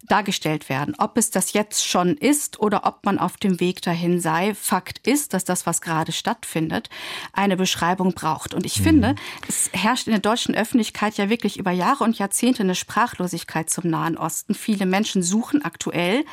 dargestellt 0.08 0.68
werden. 0.68 0.94
Ob 0.98 1.16
es 1.16 1.30
das 1.30 1.52
jetzt 1.52 1.86
schon 1.86 2.16
ist 2.16 2.60
oder 2.60 2.86
ob 2.86 3.04
man 3.04 3.18
auf 3.18 3.36
dem 3.36 3.60
Weg 3.60 3.82
dahin 3.82 4.20
sei. 4.20 4.54
Fakt 4.54 5.06
ist, 5.06 5.34
dass 5.34 5.44
das, 5.44 5.66
was 5.66 5.80
gerade 5.80 6.12
stattfindet, 6.12 6.90
eine 7.32 7.56
Beschreibung 7.56 8.12
braucht. 8.12 8.54
Und 8.54 8.66
ich 8.66 8.80
mhm. 8.80 8.84
finde, 8.84 9.14
es 9.48 9.70
herrscht 9.72 10.06
in 10.06 10.12
der 10.12 10.20
deutschen 10.20 10.54
Öffentlichkeit 10.54 11.16
ja 11.16 11.28
wirklich 11.28 11.58
über 11.58 11.70
Jahre 11.70 12.04
und 12.04 12.18
Jahrzehnte 12.18 12.62
eine 12.62 12.74
Sprachlosigkeit 12.74 13.70
zum 13.70 13.88
Nahen 13.88 14.16
Osten. 14.16 14.54
Viele 14.54 14.86
Menschen 14.86 15.22
suchen 15.22 15.64
aktuell 15.64 16.24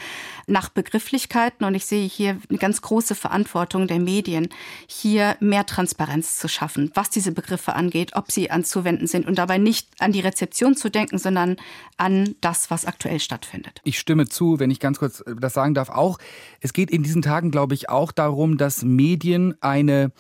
nach 0.47 0.69
Begrifflichkeiten 0.69 1.65
und 1.65 1.75
ich 1.75 1.85
sehe 1.85 2.07
hier 2.07 2.37
eine 2.49 2.57
ganz 2.57 2.81
große 2.81 3.15
Verantwortung 3.15 3.87
der 3.87 3.99
Medien, 3.99 4.49
hier 4.87 5.35
mehr 5.39 5.65
Transparenz 5.65 6.37
zu 6.37 6.47
schaffen, 6.47 6.91
was 6.93 7.09
diese 7.09 7.31
Begriffe 7.31 7.73
angeht, 7.73 8.11
ob 8.15 8.31
sie 8.31 8.51
anzuwenden 8.51 9.07
sind 9.07 9.27
und 9.27 9.37
dabei 9.37 9.57
nicht 9.57 9.87
an 9.99 10.11
die 10.11 10.19
Rezeption 10.21 10.75
zu 10.75 10.89
denken, 10.89 11.17
sondern 11.17 11.57
an 11.97 12.35
das, 12.41 12.71
was 12.71 12.85
aktuell 12.85 13.19
stattfindet. 13.19 13.81
Ich 13.83 13.99
stimme 13.99 14.27
zu, 14.27 14.59
wenn 14.59 14.71
ich 14.71 14.79
ganz 14.79 14.99
kurz 14.99 15.21
äh, 15.21 15.35
das 15.39 15.53
sagen 15.53 15.73
darf. 15.73 15.89
Auch, 15.89 16.17
es 16.59 16.73
geht 16.73 16.91
in 16.91 17.03
diesen 17.03 17.21
Tagen, 17.21 17.51
glaube 17.51 17.73
ich, 17.73 17.89
auch 17.89 18.11
darum, 18.11 18.57
dass 18.57 18.83
Medien 18.83 19.55
eine 19.61 20.11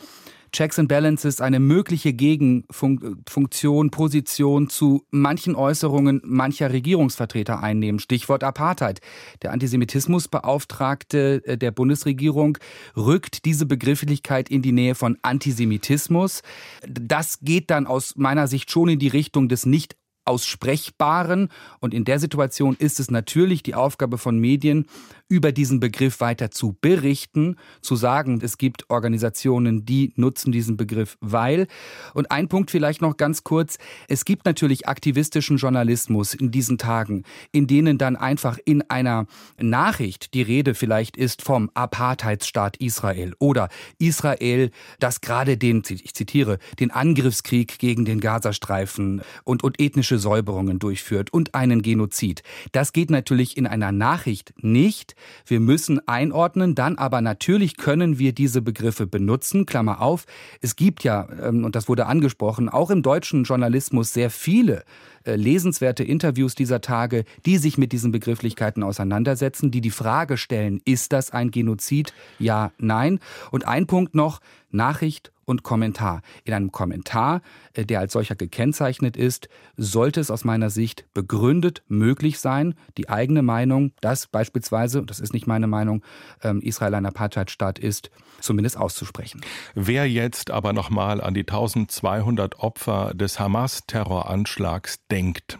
Checks 0.51 0.77
and 0.79 0.89
Balances, 0.89 1.39
eine 1.39 1.59
mögliche 1.59 2.11
Gegenfunktion, 2.13 3.89
Position 3.89 4.69
zu 4.69 5.05
manchen 5.09 5.55
Äußerungen 5.55 6.21
mancher 6.25 6.71
Regierungsvertreter 6.71 7.63
einnehmen. 7.63 7.99
Stichwort 7.99 8.43
Apartheid. 8.43 8.99
Der 9.41 9.53
Antisemitismusbeauftragte 9.53 11.41
äh, 11.45 11.57
der 11.57 11.71
Bundesregierung 11.71 12.57
rückt 12.97 13.45
diese 13.45 13.65
Begrifflichkeit 13.65 14.49
in 14.49 14.61
die 14.61 14.73
Nähe 14.73 14.95
von 14.95 15.17
Antisemitismus. 15.21 16.41
Das 16.87 17.39
geht 17.41 17.69
dann 17.69 17.87
aus 17.87 18.15
meiner 18.17 18.47
Sicht 18.47 18.71
schon 18.71 18.89
in 18.89 18.99
die 18.99 19.07
Richtung 19.07 19.47
des 19.47 19.65
nicht 19.65 19.95
Aussprechbaren. 20.25 21.49
Und 21.79 21.93
in 21.93 22.05
der 22.05 22.19
Situation 22.19 22.75
ist 22.77 22.99
es 22.99 23.09
natürlich 23.09 23.63
die 23.63 23.75
Aufgabe 23.75 24.17
von 24.17 24.37
Medien, 24.37 24.85
über 25.31 25.53
diesen 25.53 25.79
Begriff 25.79 26.19
weiter 26.19 26.51
zu 26.51 26.75
berichten, 26.81 27.55
zu 27.81 27.95
sagen, 27.95 28.41
es 28.43 28.57
gibt 28.57 28.89
Organisationen, 28.89 29.85
die 29.85 30.11
nutzen 30.17 30.51
diesen 30.51 30.75
Begriff, 30.75 31.17
weil. 31.21 31.67
Und 32.13 32.31
ein 32.31 32.49
Punkt 32.49 32.69
vielleicht 32.69 33.01
noch 33.01 33.15
ganz 33.15 33.45
kurz. 33.45 33.77
Es 34.09 34.25
gibt 34.25 34.45
natürlich 34.45 34.89
aktivistischen 34.89 35.55
Journalismus 35.55 36.33
in 36.33 36.51
diesen 36.51 36.77
Tagen, 36.77 37.23
in 37.53 37.65
denen 37.65 37.97
dann 37.97 38.17
einfach 38.17 38.59
in 38.65 38.81
einer 38.89 39.25
Nachricht 39.57 40.33
die 40.33 40.41
Rede 40.41 40.75
vielleicht 40.75 41.15
ist 41.15 41.41
vom 41.41 41.71
Apartheidsstaat 41.75 42.75
Israel 42.77 43.33
oder 43.39 43.69
Israel, 43.99 44.69
das 44.99 45.21
gerade 45.21 45.57
den, 45.57 45.81
ich 45.89 46.13
zitiere, 46.13 46.59
den 46.79 46.91
Angriffskrieg 46.91 47.79
gegen 47.79 48.03
den 48.03 48.19
Gazastreifen 48.19 49.21
und, 49.45 49.63
und 49.63 49.79
ethnische 49.79 50.19
Säuberungen 50.19 50.77
durchführt 50.79 51.31
und 51.31 51.55
einen 51.55 51.81
Genozid. 51.81 52.43
Das 52.73 52.91
geht 52.91 53.09
natürlich 53.09 53.55
in 53.55 53.65
einer 53.65 53.93
Nachricht 53.93 54.53
nicht. 54.57 55.15
Wir 55.45 55.59
müssen 55.59 56.07
einordnen, 56.07 56.75
dann 56.75 56.97
aber 56.97 57.21
natürlich 57.21 57.77
können 57.77 58.19
wir 58.19 58.33
diese 58.33 58.61
Begriffe 58.61 59.07
benutzen. 59.07 59.65
Klammer 59.65 60.01
auf. 60.01 60.25
Es 60.61 60.75
gibt 60.75 61.03
ja, 61.03 61.27
ähm, 61.41 61.65
und 61.65 61.75
das 61.75 61.87
wurde 61.87 62.05
angesprochen, 62.05 62.69
auch 62.69 62.89
im 62.89 63.01
deutschen 63.01 63.43
Journalismus 63.43 64.13
sehr 64.13 64.29
viele 64.29 64.83
lesenswerte 65.25 66.03
Interviews 66.03 66.55
dieser 66.55 66.81
Tage, 66.81 67.25
die 67.45 67.57
sich 67.57 67.77
mit 67.77 67.91
diesen 67.91 68.11
Begrifflichkeiten 68.11 68.83
auseinandersetzen, 68.83 69.71
die 69.71 69.81
die 69.81 69.91
Frage 69.91 70.37
stellen, 70.37 70.81
ist 70.85 71.13
das 71.13 71.31
ein 71.31 71.51
Genozid? 71.51 72.13
Ja, 72.39 72.71
nein. 72.77 73.19
Und 73.51 73.67
ein 73.67 73.87
Punkt 73.87 74.15
noch, 74.15 74.39
Nachricht 74.71 75.31
und 75.45 75.63
Kommentar. 75.63 76.21
In 76.43 76.53
einem 76.53 76.71
Kommentar, 76.71 77.41
äh, 77.73 77.85
der 77.85 77.99
als 77.99 78.13
solcher 78.13 78.35
gekennzeichnet 78.35 79.17
ist, 79.17 79.49
sollte 79.77 80.19
es 80.19 80.31
aus 80.31 80.43
meiner 80.43 80.69
Sicht 80.69 81.05
begründet 81.13 81.83
möglich 81.87 82.39
sein, 82.39 82.75
die 82.97 83.09
eigene 83.09 83.41
Meinung, 83.41 83.91
dass 84.01 84.27
beispielsweise, 84.27 85.03
das 85.03 85.19
ist 85.19 85.33
nicht 85.33 85.47
meine 85.47 85.67
Meinung, 85.67 86.03
ähm, 86.41 86.61
Israel 86.61 86.95
ein 86.95 87.05
Apartheidstaat 87.05 87.79
ist, 87.79 88.09
zumindest 88.39 88.77
auszusprechen. 88.77 89.41
Wer 89.75 90.09
jetzt 90.09 90.51
aber 90.51 90.73
nochmal 90.73 91.21
an 91.21 91.33
die 91.33 91.41
1200 91.43 92.59
Opfer 92.59 93.13
des 93.13 93.39
Hamas-Terroranschlags 93.39 94.99
denkt, 95.11 95.59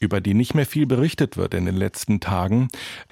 über 0.00 0.22
die 0.22 0.32
nicht 0.32 0.54
mehr 0.54 0.64
viel 0.64 0.86
berichtet 0.86 1.36
wird 1.36 1.52
in 1.52 1.66
den 1.66 1.76
letzten 1.76 2.20
Tagen. 2.20 2.68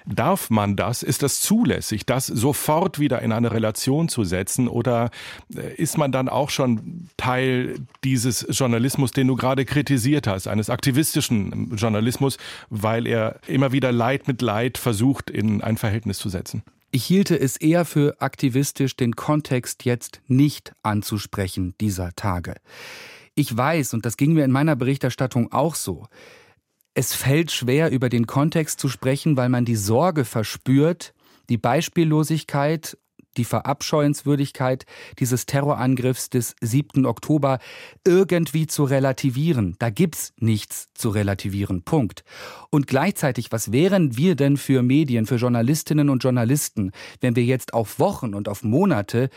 Darf 0.06 0.48
man 0.48 0.74
das? 0.74 1.02
Ist 1.02 1.22
das 1.22 1.40
zulässig, 1.40 2.06
das 2.06 2.26
sofort 2.26 2.98
wieder 2.98 3.20
in 3.20 3.30
eine 3.30 3.52
Relation 3.52 4.08
zu 4.08 4.24
setzen? 4.24 4.68
Oder 4.68 5.10
äh, 5.54 5.74
ist 5.74 5.98
man 5.98 6.12
dann 6.12 6.30
auch 6.30 6.48
schon 6.48 7.08
Teil 7.18 7.78
dieses 8.04 8.46
Journalismus, 8.50 9.12
den 9.12 9.26
du 9.28 9.36
gerade 9.36 9.66
kritisiert 9.66 10.26
hast, 10.26 10.48
eines 10.48 10.70
aktivistischen 10.70 11.76
Journalismus, 11.76 12.38
weil 12.70 13.06
er 13.06 13.38
immer 13.46 13.70
wieder 13.70 13.92
Leid 13.92 14.26
mit 14.26 14.40
Leid 14.40 14.78
versucht, 14.78 15.28
in 15.28 15.60
ein 15.60 15.76
Verhältnis 15.76 16.18
zu 16.18 16.30
setzen? 16.30 16.62
Ich 16.90 17.04
hielte 17.04 17.38
es 17.38 17.58
eher 17.58 17.84
für 17.84 18.16
aktivistisch, 18.22 18.96
den 18.96 19.14
Kontext 19.14 19.84
jetzt 19.84 20.22
nicht 20.26 20.72
anzusprechen 20.82 21.74
dieser 21.82 22.16
Tage. 22.16 22.54
Ich 23.38 23.56
weiß, 23.56 23.94
und 23.94 24.04
das 24.04 24.16
ging 24.16 24.32
mir 24.32 24.44
in 24.44 24.50
meiner 24.50 24.74
Berichterstattung 24.74 25.52
auch 25.52 25.76
so, 25.76 26.08
es 26.94 27.14
fällt 27.14 27.52
schwer, 27.52 27.92
über 27.92 28.08
den 28.08 28.26
Kontext 28.26 28.80
zu 28.80 28.88
sprechen, 28.88 29.36
weil 29.36 29.48
man 29.48 29.64
die 29.64 29.76
Sorge 29.76 30.24
verspürt, 30.24 31.14
die 31.48 31.56
Beispiellosigkeit 31.56 32.98
die 33.36 33.44
Verabscheuenswürdigkeit 33.44 34.86
dieses 35.20 35.46
Terrorangriffs 35.46 36.30
des 36.30 36.56
7. 36.60 37.06
Oktober 37.06 37.60
irgendwie 38.04 38.66
zu 38.66 38.82
relativieren. 38.82 39.76
Da 39.78 39.90
gibt's 39.90 40.32
nichts 40.40 40.88
zu 40.94 41.10
relativieren. 41.10 41.84
Punkt. 41.84 42.24
Und 42.70 42.88
gleichzeitig, 42.88 43.52
was 43.52 43.70
wären 43.70 44.16
wir 44.16 44.34
denn 44.34 44.56
für 44.56 44.82
Medien, 44.82 45.26
für 45.26 45.36
Journalistinnen 45.36 46.10
und 46.10 46.24
Journalisten, 46.24 46.90
wenn 47.20 47.36
wir 47.36 47.44
jetzt 47.44 47.74
auf 47.74 48.00
Wochen 48.00 48.34
und 48.34 48.48
auf 48.48 48.64
Monate 48.64 49.30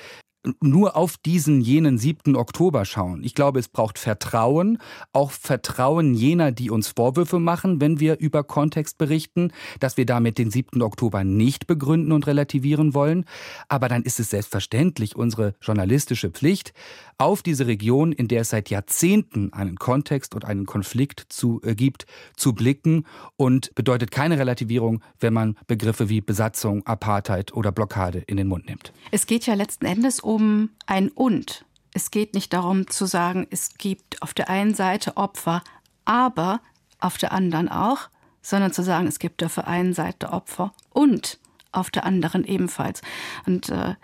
nur 0.59 0.95
auf 0.95 1.17
diesen 1.17 1.61
jenen 1.61 1.97
7. 1.97 2.35
Oktober 2.35 2.85
schauen. 2.85 3.23
Ich 3.23 3.35
glaube, 3.35 3.59
es 3.59 3.67
braucht 3.67 3.99
Vertrauen, 3.99 4.79
auch 5.13 5.31
Vertrauen 5.31 6.13
jener, 6.13 6.51
die 6.51 6.71
uns 6.71 6.87
Vorwürfe 6.87 7.39
machen, 7.39 7.79
wenn 7.79 7.99
wir 7.99 8.19
über 8.19 8.43
Kontext 8.43 8.97
berichten, 8.97 9.51
dass 9.79 9.97
wir 9.97 10.05
damit 10.05 10.37
den 10.37 10.49
7. 10.49 10.81
Oktober 10.81 11.23
nicht 11.23 11.67
begründen 11.67 12.11
und 12.11 12.25
relativieren 12.27 12.93
wollen. 12.93 13.25
Aber 13.69 13.87
dann 13.87 14.03
ist 14.03 14.19
es 14.19 14.31
selbstverständlich 14.31 15.15
unsere 15.15 15.53
journalistische 15.61 16.31
Pflicht, 16.31 16.73
auf 17.17 17.43
diese 17.43 17.67
Region, 17.67 18.11
in 18.11 18.27
der 18.27 18.41
es 18.41 18.49
seit 18.49 18.71
Jahrzehnten 18.71 19.53
einen 19.53 19.77
Kontext 19.77 20.33
und 20.33 20.43
einen 20.43 20.65
Konflikt 20.65 21.23
zu, 21.29 21.61
äh, 21.63 21.75
gibt, 21.75 22.07
zu 22.35 22.53
blicken 22.53 23.05
und 23.37 23.75
bedeutet 23.75 24.09
keine 24.09 24.39
Relativierung, 24.39 25.03
wenn 25.19 25.33
man 25.33 25.55
Begriffe 25.67 26.09
wie 26.09 26.21
Besatzung, 26.21 26.83
Apartheid 26.87 27.53
oder 27.53 27.71
Blockade 27.71 28.23
in 28.25 28.37
den 28.37 28.47
Mund 28.47 28.65
nimmt. 28.65 28.91
Es 29.11 29.27
geht 29.27 29.45
ja 29.45 29.53
letzten 29.53 29.85
Endes 29.85 30.19
um 30.19 30.30
ein 30.37 31.09
Und. 31.09 31.65
Es 31.93 32.11
geht 32.11 32.33
nicht 32.33 32.53
darum 32.53 32.87
zu 32.89 33.05
sagen, 33.05 33.47
es 33.49 33.77
gibt 33.77 34.21
auf 34.21 34.33
der 34.33 34.49
einen 34.49 34.73
Seite 34.73 35.17
Opfer, 35.17 35.63
aber 36.05 36.61
auf 36.99 37.17
der 37.17 37.31
anderen 37.31 37.69
auch, 37.69 38.09
sondern 38.41 38.71
zu 38.71 38.83
sagen, 38.83 39.07
es 39.07 39.19
gibt 39.19 39.43
auf 39.43 39.55
der 39.55 39.67
einen 39.67 39.93
Seite 39.93 40.31
Opfer 40.31 40.73
und 40.89 41.39
auf 41.71 41.89
der 41.89 42.05
anderen 42.05 42.43
ebenfalls. 42.45 43.01
Und 43.45 43.69
äh, 43.69 43.95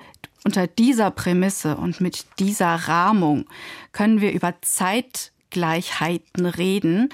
unter 0.44 0.68
dieser 0.68 1.12
Prämisse 1.12 1.76
und 1.76 2.00
mit 2.02 2.26
dieser 2.40 2.76
Rahmung 2.76 3.46
können 3.92 4.22
wir 4.22 4.32
über 4.32 4.56
Zeitgleichheiten 4.62 6.46
reden, 6.46 7.10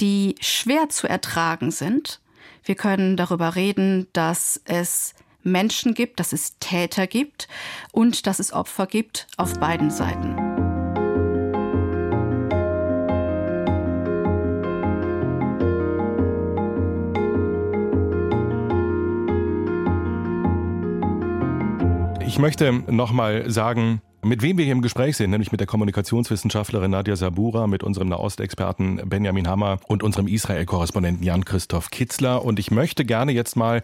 die 0.00 0.36
schwer 0.40 0.88
zu 0.88 1.06
ertragen 1.06 1.70
sind. 1.70 2.20
Wir 2.64 2.74
können 2.74 3.16
darüber 3.16 3.56
reden, 3.56 4.08
dass 4.12 4.60
es 4.64 5.14
Menschen 5.42 5.94
gibt, 5.94 6.20
dass 6.20 6.32
es 6.32 6.58
Täter 6.58 7.06
gibt 7.06 7.48
und 7.92 8.26
dass 8.26 8.38
es 8.38 8.52
Opfer 8.52 8.86
gibt 8.86 9.26
auf 9.36 9.58
beiden 9.58 9.90
Seiten. 9.90 10.36
Ich 22.26 22.38
möchte 22.38 22.72
noch 22.72 23.10
mal 23.10 23.50
sagen, 23.50 24.00
mit 24.22 24.42
wem 24.42 24.58
wir 24.58 24.64
hier 24.64 24.72
im 24.72 24.82
Gespräch 24.82 25.16
sind, 25.16 25.30
nämlich 25.30 25.52
mit 25.52 25.60
der 25.60 25.66
Kommunikationswissenschaftlerin 25.66 26.90
Nadia 26.90 27.16
Sabura, 27.16 27.66
mit 27.66 27.82
unserem 27.82 28.08
Nahostexperten 28.08 29.08
Benjamin 29.08 29.48
Hammer 29.48 29.78
und 29.86 30.02
unserem 30.02 30.28
Israel-Korrespondenten 30.28 31.24
Jan-Christoph 31.24 31.90
Kitzler. 31.90 32.44
Und 32.44 32.58
ich 32.58 32.70
möchte 32.70 33.04
gerne 33.04 33.32
jetzt 33.32 33.56
mal 33.56 33.82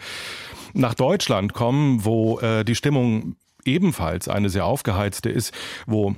nach 0.75 0.95
Deutschland 0.95 1.55
kommen, 1.55 2.05
wo 2.05 2.39
äh, 2.41 2.65
die 2.65 2.75
Stimmung 2.75 3.37
ebenfalls 3.65 4.29
eine 4.29 4.51
sehr 4.51 4.67
aufgeheizte 4.67 5.31
ist, 5.31 5.55
wo 5.87 6.15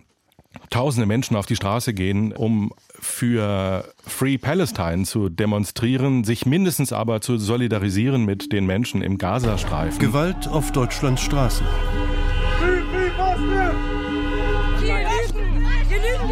tausende 0.71 1.07
Menschen 1.07 1.37
auf 1.37 1.47
die 1.47 1.57
Straße 1.57 1.95
gehen, 1.95 2.33
um 2.33 2.73
für 2.99 3.93
Free 4.07 4.39
Palestine 4.39 5.05
zu 5.05 5.29
demonstrieren, 5.29 6.25
sich 6.25 6.47
mindestens 6.47 6.93
aber 6.93 7.21
zu 7.21 7.37
solidarisieren 7.39 8.25
mit 8.25 8.53
den 8.53 8.67
Menschen 8.67 9.03
im 9.03 9.19
Gazastreifen. 9.19 9.99
Gewalt 9.99 10.49
auf 10.49 10.73
Deutschlands 10.73 11.23
Straßen. 11.23 11.67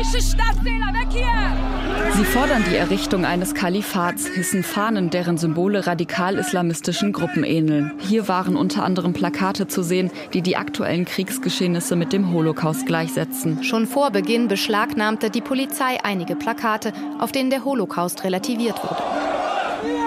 Stadtfehler, 0.02 0.92
weg 0.92 1.08
hier! 1.10 2.14
Sie 2.14 2.24
fordern 2.24 2.64
die 2.68 2.76
Errichtung 2.76 3.24
eines 3.24 3.54
Kalifats, 3.54 4.26
hissen 4.26 4.62
Fahnen, 4.62 5.10
deren 5.10 5.38
Symbole 5.38 5.86
radikal-islamistischen 5.86 7.12
Gruppen 7.12 7.44
ähneln. 7.44 7.92
Hier 7.98 8.26
waren 8.28 8.56
unter 8.56 8.82
anderem 8.82 9.12
Plakate 9.12 9.68
zu 9.68 9.82
sehen, 9.82 10.10
die 10.32 10.42
die 10.42 10.56
aktuellen 10.56 11.04
Kriegsgeschehnisse 11.04 11.96
mit 11.96 12.12
dem 12.12 12.32
Holocaust 12.32 12.86
gleichsetzen. 12.86 13.62
Schon 13.62 13.86
vor 13.86 14.10
Beginn 14.10 14.48
beschlagnahmte 14.48 15.30
die 15.30 15.40
Polizei 15.40 15.98
einige 16.02 16.36
Plakate, 16.36 16.92
auf 17.18 17.32
denen 17.32 17.50
der 17.50 17.64
Holocaust 17.64 18.24
relativiert 18.24 18.82
wurde. 18.82 19.33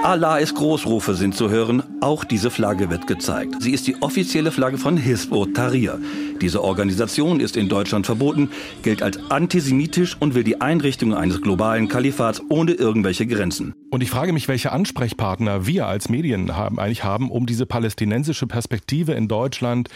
Allah 0.03 0.38
ist 0.38 0.55
Großrufe 0.55 1.15
sind 1.15 1.36
zu 1.36 1.49
hören. 1.49 1.83
Auch 2.01 2.23
diese 2.23 2.49
Flagge 2.49 2.89
wird 2.89 3.07
gezeigt. 3.07 3.55
Sie 3.60 3.71
ist 3.71 3.88
die 3.88 4.01
offizielle 4.01 4.51
Flagge 4.51 4.77
von 4.77 4.95
Hizb 4.95 5.33
ut-Tahrir. 5.33 5.99
Diese 6.39 6.63
Organisation 6.63 7.39
ist 7.39 7.57
in 7.57 7.67
Deutschland 7.67 8.05
verboten, 8.05 8.49
gilt 8.83 9.01
als 9.01 9.19
antisemitisch 9.29 10.15
und 10.19 10.36
will 10.36 10.43
die 10.43 10.62
Einrichtung 10.62 11.13
eines 11.13 11.41
globalen 11.41 11.88
Kalifats 11.89 12.41
ohne 12.47 12.73
irgendwelche 12.73 13.27
Grenzen. 13.27 13.73
Und 13.89 14.01
ich 14.01 14.10
frage 14.10 14.33
mich, 14.33 14.47
welche 14.47 14.71
Ansprechpartner 14.71 15.65
wir 15.65 15.88
als 15.88 16.10
Medien 16.10 16.55
haben, 16.55 16.79
eigentlich 16.79 17.03
haben, 17.03 17.29
um 17.31 17.45
diese 17.45 17.65
palästinensische 17.65 18.47
Perspektive 18.47 19.13
in 19.13 19.27
Deutschland 19.27 19.89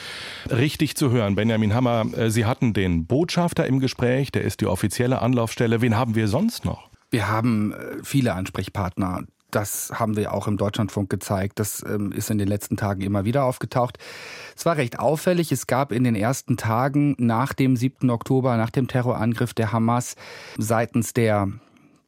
richtig 0.49 0.95
zu 0.95 1.11
hören. 1.11 1.35
Benjamin 1.35 1.73
Hammer, 1.73 2.05
äh, 2.17 2.31
Sie 2.31 2.45
hatten 2.45 2.73
den 2.73 3.05
Botschafter 3.05 3.65
im 3.65 3.79
Gespräch, 3.79 4.31
der 4.31 4.41
ist 4.41 4.61
die 4.61 4.67
offizielle 4.67 5.21
Anlaufstelle. 5.21 5.81
Wen 5.81 5.95
haben 5.95 6.15
wir 6.15 6.27
sonst 6.27 6.65
noch? 6.65 6.89
Wir 7.11 7.27
haben 7.27 7.73
äh, 7.73 8.03
viele 8.03 8.33
Ansprechpartner. 8.33 9.25
Das 9.51 9.91
haben 9.93 10.15
wir 10.15 10.33
auch 10.33 10.47
im 10.47 10.57
Deutschlandfunk 10.57 11.09
gezeigt. 11.09 11.59
Das 11.59 11.83
ähm, 11.83 12.11
ist 12.11 12.29
in 12.29 12.37
den 12.37 12.47
letzten 12.47 12.77
Tagen 12.77 13.01
immer 13.01 13.25
wieder 13.25 13.43
aufgetaucht. 13.43 13.97
Es 14.55 14.65
war 14.65 14.77
recht 14.77 14.99
auffällig. 14.99 15.51
Es 15.51 15.67
gab 15.67 15.91
in 15.91 16.03
den 16.03 16.15
ersten 16.15 16.57
Tagen 16.57 17.15
nach 17.17 17.53
dem 17.53 17.75
7. 17.75 18.09
Oktober, 18.09 18.57
nach 18.57 18.69
dem 18.69 18.87
Terrorangriff 18.87 19.53
der 19.53 19.71
Hamas 19.71 20.15
seitens 20.57 21.13
der 21.13 21.49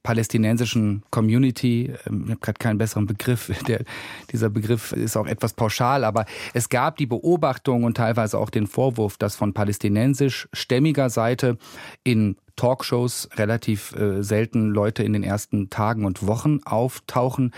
palästinensischen 0.04 1.02
Community. 1.10 1.94
Ähm, 2.06 2.24
ich 2.26 2.32
habe 2.32 2.40
gerade 2.42 2.60
keinen 2.60 2.78
besseren 2.78 3.08
Begriff. 3.08 3.52
Der, 3.68 3.84
dieser 4.32 4.50
Begriff 4.50 4.92
ist 4.92 5.16
auch 5.16 5.26
etwas 5.26 5.54
pauschal, 5.54 6.04
aber 6.04 6.26
es 6.54 6.68
gab 6.68 6.98
die 6.98 7.06
Beobachtung 7.06 7.86
und 7.86 7.96
teilweise 7.96 8.38
auch 8.38 8.50
den 8.50 8.68
Vorwurf, 8.68 9.18
dass 9.18 9.36
von 9.36 9.54
palästinensisch 9.54 10.50
stämmiger 10.52 11.10
Seite 11.10 11.58
in 12.04 12.36
Talkshows 12.56 13.30
relativ 13.36 13.96
äh, 13.96 14.24
selten 14.24 14.70
Leute 14.70 15.04
in 15.04 15.14
den 15.14 15.24
ersten 15.24 15.70
Tagen 15.70 16.06
und 16.06 16.28
Wochen 16.28 16.60
auftauchen. 16.66 17.52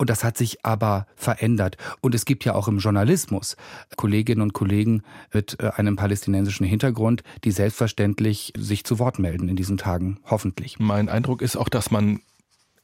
Und 0.00 0.08
das 0.08 0.24
hat 0.24 0.38
sich 0.38 0.64
aber 0.64 1.06
verändert. 1.14 1.76
Und 2.00 2.14
es 2.14 2.24
gibt 2.24 2.46
ja 2.46 2.54
auch 2.54 2.68
im 2.68 2.78
Journalismus 2.78 3.56
Kolleginnen 3.96 4.40
und 4.40 4.54
Kollegen 4.54 5.02
mit 5.32 5.58
äh, 5.60 5.72
einem 5.76 5.96
palästinensischen 5.96 6.64
Hintergrund, 6.64 7.22
die 7.44 7.50
selbstverständlich 7.50 8.54
sich 8.56 8.84
zu 8.84 8.98
Wort 8.98 9.18
melden 9.18 9.48
in 9.50 9.56
diesen 9.56 9.76
Tagen, 9.76 10.18
hoffentlich. 10.24 10.78
Mein 10.78 11.10
Eindruck 11.10 11.42
ist 11.42 11.56
auch, 11.56 11.68
dass 11.68 11.90
man 11.90 12.20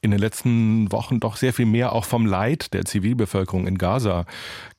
in 0.02 0.10
den 0.10 0.20
letzten 0.20 0.92
Wochen 0.92 1.18
doch 1.18 1.36
sehr 1.36 1.52
viel 1.52 1.66
mehr 1.66 1.92
auch 1.92 2.04
vom 2.04 2.26
Leid 2.26 2.74
der 2.74 2.84
Zivilbevölkerung 2.84 3.66
in 3.66 3.78
Gaza 3.78 4.26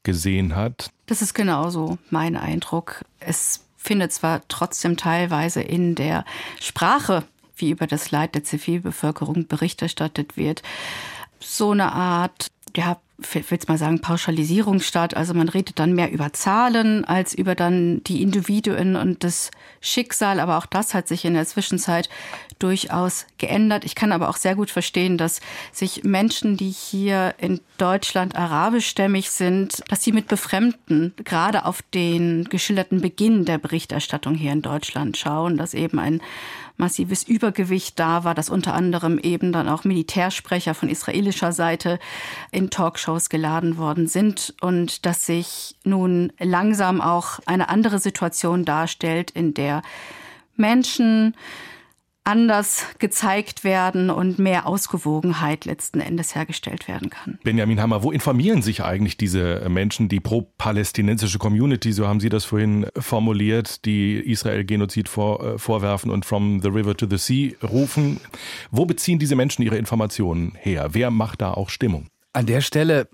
gesehen 0.03 0.55
hat. 0.55 0.91
Das 1.07 1.21
ist 1.21 1.33
genauso 1.33 1.97
mein 2.11 2.37
Eindruck. 2.37 3.03
Es 3.19 3.66
findet 3.77 4.11
zwar 4.11 4.41
trotzdem 4.47 4.97
teilweise 4.97 5.61
in 5.61 5.95
der 5.95 6.25
Sprache, 6.59 7.23
wie 7.55 7.69
über 7.69 7.87
das 7.87 8.11
Leid 8.11 8.35
der 8.35 8.43
Zivilbevölkerung 8.43 9.47
Bericht 9.47 9.81
erstattet 9.81 10.35
wird, 10.35 10.61
so 11.39 11.71
eine 11.71 11.91
Art, 11.93 12.47
ja, 12.75 12.99
will 13.17 13.43
jetzt 13.49 13.67
mal 13.67 13.77
sagen, 13.77 13.99
Pauschalisierung 13.99 14.79
statt. 14.79 15.15
Also 15.15 15.33
man 15.33 15.49
redet 15.49 15.79
dann 15.79 15.93
mehr 15.93 16.11
über 16.11 16.33
Zahlen 16.33 17.03
als 17.05 17.33
über 17.33 17.55
dann 17.55 18.03
die 18.03 18.21
Individuen 18.21 18.95
und 18.95 19.23
das 19.23 19.49
Schicksal. 19.81 20.39
Aber 20.39 20.57
auch 20.57 20.67
das 20.67 20.93
hat 20.93 21.07
sich 21.07 21.25
in 21.25 21.33
der 21.33 21.45
Zwischenzeit 21.45 22.09
durchaus 22.59 23.25
geändert. 23.37 23.85
Ich 23.85 23.95
kann 23.95 24.11
aber 24.11 24.29
auch 24.29 24.37
sehr 24.37 24.55
gut 24.55 24.69
verstehen, 24.69 25.17
dass 25.17 25.41
sich 25.71 26.03
Menschen, 26.03 26.57
die 26.57 26.69
hier 26.69 27.33
in 27.39 27.59
Deutschland 27.77 28.35
arabischstämmig 28.35 29.31
sind, 29.31 29.83
dass 29.89 30.03
sie 30.03 30.11
mit 30.11 30.27
Befremden 30.27 31.13
gerade 31.23 31.65
auf 31.65 31.81
den 31.81 32.45
geschilderten 32.45 33.01
Beginn 33.01 33.45
der 33.45 33.57
Berichterstattung 33.57 34.35
hier 34.35 34.51
in 34.51 34.61
Deutschland 34.61 35.17
schauen, 35.17 35.57
dass 35.57 35.73
eben 35.73 35.99
ein 35.99 36.21
massives 36.77 37.23
Übergewicht 37.23 37.99
da 37.99 38.23
war, 38.23 38.35
dass 38.35 38.49
unter 38.49 38.73
anderem 38.73 39.19
eben 39.19 39.51
dann 39.51 39.67
auch 39.67 39.83
Militärsprecher 39.83 40.73
von 40.73 40.89
israelischer 40.89 41.51
Seite 41.51 41.99
in 42.51 42.69
Talkshows 42.69 43.29
geladen 43.29 43.77
worden 43.77 44.07
sind 44.07 44.55
und 44.61 45.05
dass 45.05 45.25
sich 45.25 45.75
nun 45.83 46.31
langsam 46.39 47.01
auch 47.01 47.39
eine 47.45 47.69
andere 47.69 47.99
Situation 47.99 48.63
darstellt, 48.63 49.31
in 49.31 49.53
der 49.53 49.81
Menschen 50.55 51.35
anders 52.27 52.85
gezeigt 52.99 53.63
werden 53.63 54.09
und 54.09 54.37
mehr 54.37 54.67
Ausgewogenheit 54.67 55.63
letzten 55.63 56.01
Endes 56.01 56.35
hergestellt 56.35 56.87
werden 56.89 57.09
kann. 57.09 57.39
Benjamin 57.43 57.79
Hammer, 57.81 58.03
wo 58.03 58.11
informieren 58.11 58.61
sich 58.61 58.83
eigentlich 58.83 59.15
diese 59.15 59.65
Menschen, 59.69 60.09
die 60.09 60.19
pro-palästinensische 60.19 61.39
Community, 61.39 61.93
so 61.93 62.05
haben 62.05 62.19
Sie 62.19 62.27
das 62.27 62.43
vorhin 62.43 62.87
formuliert, 62.97 63.85
die 63.85 64.15
Israel 64.17 64.65
Genozid 64.65 65.07
vor, 65.07 65.43
äh, 65.43 65.57
vorwerfen 65.57 66.11
und 66.11 66.25
from 66.25 66.61
the 66.61 66.67
river 66.67 66.95
to 66.97 67.07
the 67.09 67.17
sea 67.17 67.53
rufen? 67.63 68.19
Wo 68.71 68.85
beziehen 68.85 69.19
diese 69.19 69.37
Menschen 69.37 69.63
ihre 69.63 69.77
Informationen 69.77 70.53
her? 70.59 70.89
Wer 70.91 71.11
macht 71.11 71.41
da 71.41 71.53
auch 71.53 71.69
Stimmung? 71.69 72.07
An 72.33 72.45
der 72.45 72.59
Stelle 72.59 73.07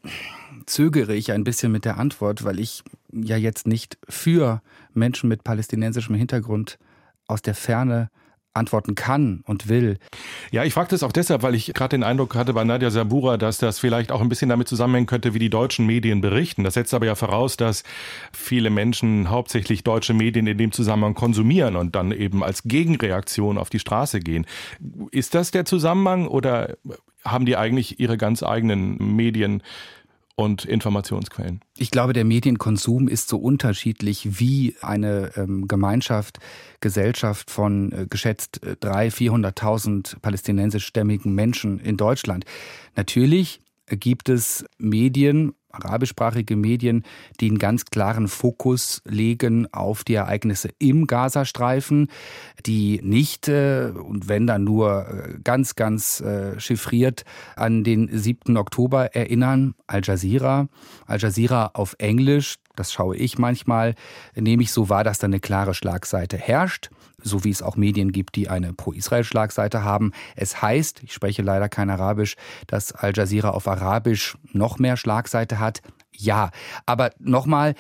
zögere 0.65 1.13
ich 1.13 1.32
ein 1.32 1.43
bisschen 1.43 1.71
mit 1.71 1.86
der 1.86 1.97
Antwort, 1.97 2.43
weil 2.43 2.60
ich 2.60 2.84
ja 3.12 3.38
jetzt 3.38 3.67
nicht 3.67 3.97
für 4.10 4.63
Menschen 4.93 5.30
mit 5.30 5.43
palästinensischem 5.43 6.15
Hintergrund 6.15 6.80
aus 7.28 7.43
der 7.43 7.54
Ferne 7.54 8.10
antworten 8.54 8.96
kann 8.96 9.44
und 9.46 9.68
will. 9.68 9.98
Ja, 10.52 10.63
ich 10.63 10.74
frage 10.74 10.90
das 10.90 11.04
auch 11.04 11.12
deshalb, 11.12 11.42
weil 11.44 11.56
ich 11.56 11.73
gerade 11.73 11.98
den 11.98 12.04
Eindruck 12.04 12.36
hatte 12.36 12.54
bei 12.54 12.63
Nadja 12.63 12.92
Sabura, 12.92 13.38
dass 13.38 13.58
das 13.58 13.80
vielleicht 13.80 14.12
auch 14.12 14.21
ein 14.21 14.30
bisschen 14.30 14.50
damit 14.50 14.67
zusammenhängen 14.67 15.08
könnte, 15.08 15.34
wie 15.34 15.40
die 15.40 15.50
deutschen 15.50 15.86
Medien 15.86 16.21
berichten. 16.21 16.63
Das 16.63 16.75
setzt 16.75 16.94
aber 16.94 17.06
ja 17.06 17.15
voraus, 17.15 17.58
dass 17.58 17.84
viele 18.32 18.69
Menschen 18.69 19.30
hauptsächlich 19.30 19.84
deutsche 19.84 20.13
Medien 20.13 20.48
in 20.48 20.58
dem 20.58 20.71
Zusammenhang 20.71 21.15
konsumieren 21.15 21.75
und 21.75 21.96
dann 21.96 22.12
eben 22.12 22.44
als 22.44 22.63
Gegenreaktion 22.63 23.58
auf 23.58 23.69
die 23.69 23.80
Straße 23.80 24.19
gehen. 24.19 24.46
Ist 25.12 25.34
das 25.34 25.52
der 25.52 25.65
Zusammenhang 25.65 26.27
oder 26.27 26.77
haben 27.25 27.46
die 27.46 27.58
eigentlich 27.58 28.00
ihre 28.00 28.17
ganz 28.17 28.44
eigenen 28.44 29.15
Medien? 29.15 29.63
Und 30.36 30.65
Informationsquellen. 30.65 31.62
Ich 31.77 31.92
glaube, 31.92 32.13
der 32.13 32.25
Medienkonsum 32.25 33.08
ist 33.08 33.29
so 33.29 33.38
unterschiedlich 33.38 34.40
wie 34.40 34.75
eine 34.81 35.31
ähm, 35.36 35.67
Gemeinschaft, 35.67 36.40
Gesellschaft 36.79 37.52
von 37.52 37.92
äh, 37.92 38.08
geschätzt 38.10 38.62
äh, 38.63 38.71
300.000, 38.81 39.54
400.000 39.54 40.19
palästinensischstämmigen 40.21 41.34
Menschen 41.36 41.79
in 41.79 41.98
Deutschland. 41.98 42.46
Natürlich 42.96 43.62
gibt 43.88 44.29
es 44.29 44.65
Medien, 44.77 45.54
arabischsprachige 45.74 46.56
Medien, 46.56 47.04
die 47.40 47.50
einen 47.50 47.60
ganz 47.60 47.86
klaren 47.86 48.28
Fokus 48.28 49.02
legen 49.06 49.67
auf 49.74 50.04
die 50.04 50.13
Ereignisse 50.13 50.69
im 50.80 51.08
Gazastreifen, 51.08 52.10
die 52.65 53.02
nicht 53.04 53.48
äh, 53.48 53.92
und 53.94 54.28
wenn 54.28 54.48
dann 54.48 54.63
nur 54.63 55.08
äh, 55.08 55.40
ganz, 55.44 55.76
ganz 55.76 56.21
äh, 56.21 56.60
chiffriert 56.60 57.26
an 57.56 57.84
den 57.84 58.08
7. 58.12 58.56
Oktober 58.58 59.15
erinnern. 59.15 59.74
Al 59.88 60.02
Jazeera, 60.04 60.67
Al 61.06 61.19
Jazeera 61.19 61.71
auf 61.74 61.96
Englisch, 61.98 62.56
das 62.76 62.94
schaue 62.94 63.15
ich 63.15 63.38
manchmal, 63.38 63.96
nehme 64.36 64.63
ich 64.63 64.71
so 64.71 64.90
wahr, 64.90 65.04
dass 65.04 65.19
da 65.19 65.28
eine 65.28 65.40
klare 65.40 65.74
Schlagseite 65.74 66.38
herrscht 66.38 66.90
so 67.24 67.44
wie 67.44 67.50
es 67.50 67.62
auch 67.62 67.76
Medien 67.76 68.12
gibt, 68.12 68.36
die 68.36 68.50
eine 68.50 68.74
Pro-Israel-Schlagseite 68.74 69.84
haben. 69.84 70.12
Es 70.36 70.62
heißt, 70.62 71.02
ich 71.04 71.13
spreche 71.13 71.42
leider 71.42 71.69
kein 71.69 71.90
Arabisch, 71.90 72.36
dass 72.67 72.92
Al 72.92 73.13
Jazeera 73.15 73.50
auf 73.50 73.67
Arabisch 73.67 74.38
noch 74.52 74.78
mehr 74.78 74.98
Schlagseite 74.98 75.60
hat. 75.60 75.82
Ja, 76.15 76.52
aber 76.86 77.12
nochmal, 77.19 77.74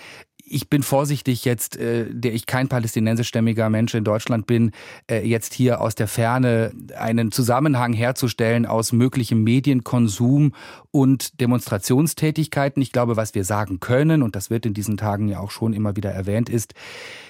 ich 0.45 0.69
bin 0.69 0.83
vorsichtig 0.83 1.45
jetzt, 1.45 1.77
äh, 1.77 2.05
der 2.09 2.33
ich 2.33 2.45
kein 2.45 2.67
palästinensischstämmiger 2.67 3.69
Mensch 3.69 3.93
in 3.93 4.03
Deutschland 4.03 4.45
bin, 4.45 4.71
äh, 5.09 5.25
jetzt 5.25 5.53
hier 5.53 5.81
aus 5.81 5.95
der 5.95 6.07
Ferne 6.07 6.71
einen 6.97 7.31
Zusammenhang 7.31 7.93
herzustellen 7.93 8.65
aus 8.65 8.91
möglichem 8.91 9.43
Medienkonsum 9.43 10.53
und 10.91 11.39
Demonstrationstätigkeiten. 11.39 12.81
Ich 12.81 12.91
glaube, 12.91 13.15
was 13.15 13.35
wir 13.35 13.45
sagen 13.45 13.79
können, 13.79 14.21
und 14.21 14.35
das 14.35 14.49
wird 14.49 14.65
in 14.65 14.73
diesen 14.73 14.97
Tagen 14.97 15.27
ja 15.27 15.39
auch 15.39 15.51
schon 15.51 15.73
immer 15.73 15.95
wieder 15.95 16.11
erwähnt, 16.11 16.49
ist, 16.49 16.73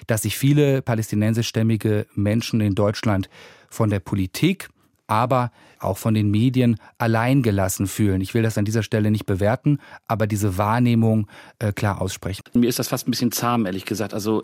dass 0.08 0.24
sich 0.24 0.38
viele 0.38 0.82
palästinensischstämmige 0.82 2.08
Menschen 2.16 2.62
in 2.62 2.76
Deutschland 2.76 3.30
von 3.70 3.90
der 3.90 4.00
Politik 4.00 4.70
aber 5.08 5.52
auch 5.84 5.98
von 5.98 6.14
den 6.14 6.32
Medien 6.32 6.78
alleingelassen 6.98 7.88
fühlen. 7.88 8.22
Ich 8.22 8.34
will 8.34 8.44
das 8.44 8.58
an 8.58 8.66
dieser 8.66 8.84
Stelle 8.84 9.12
nicht 9.12 9.26
bewerten, 9.26 9.80
aber 10.08 10.28
diese 10.28 10.58
Wahrnehmung 10.58 11.28
äh, 11.60 11.72
klar 11.72 12.02
aussprechen. 12.02 12.44
Mir 12.54 12.70
ist 12.70 12.80
das 12.80 12.88
fast 12.88 13.08
ein 13.08 13.12
bisschen 13.12 13.32
zahm, 13.32 13.66
ehrlich 13.66 13.86
gesagt. 13.86 14.14
Also 14.14 14.44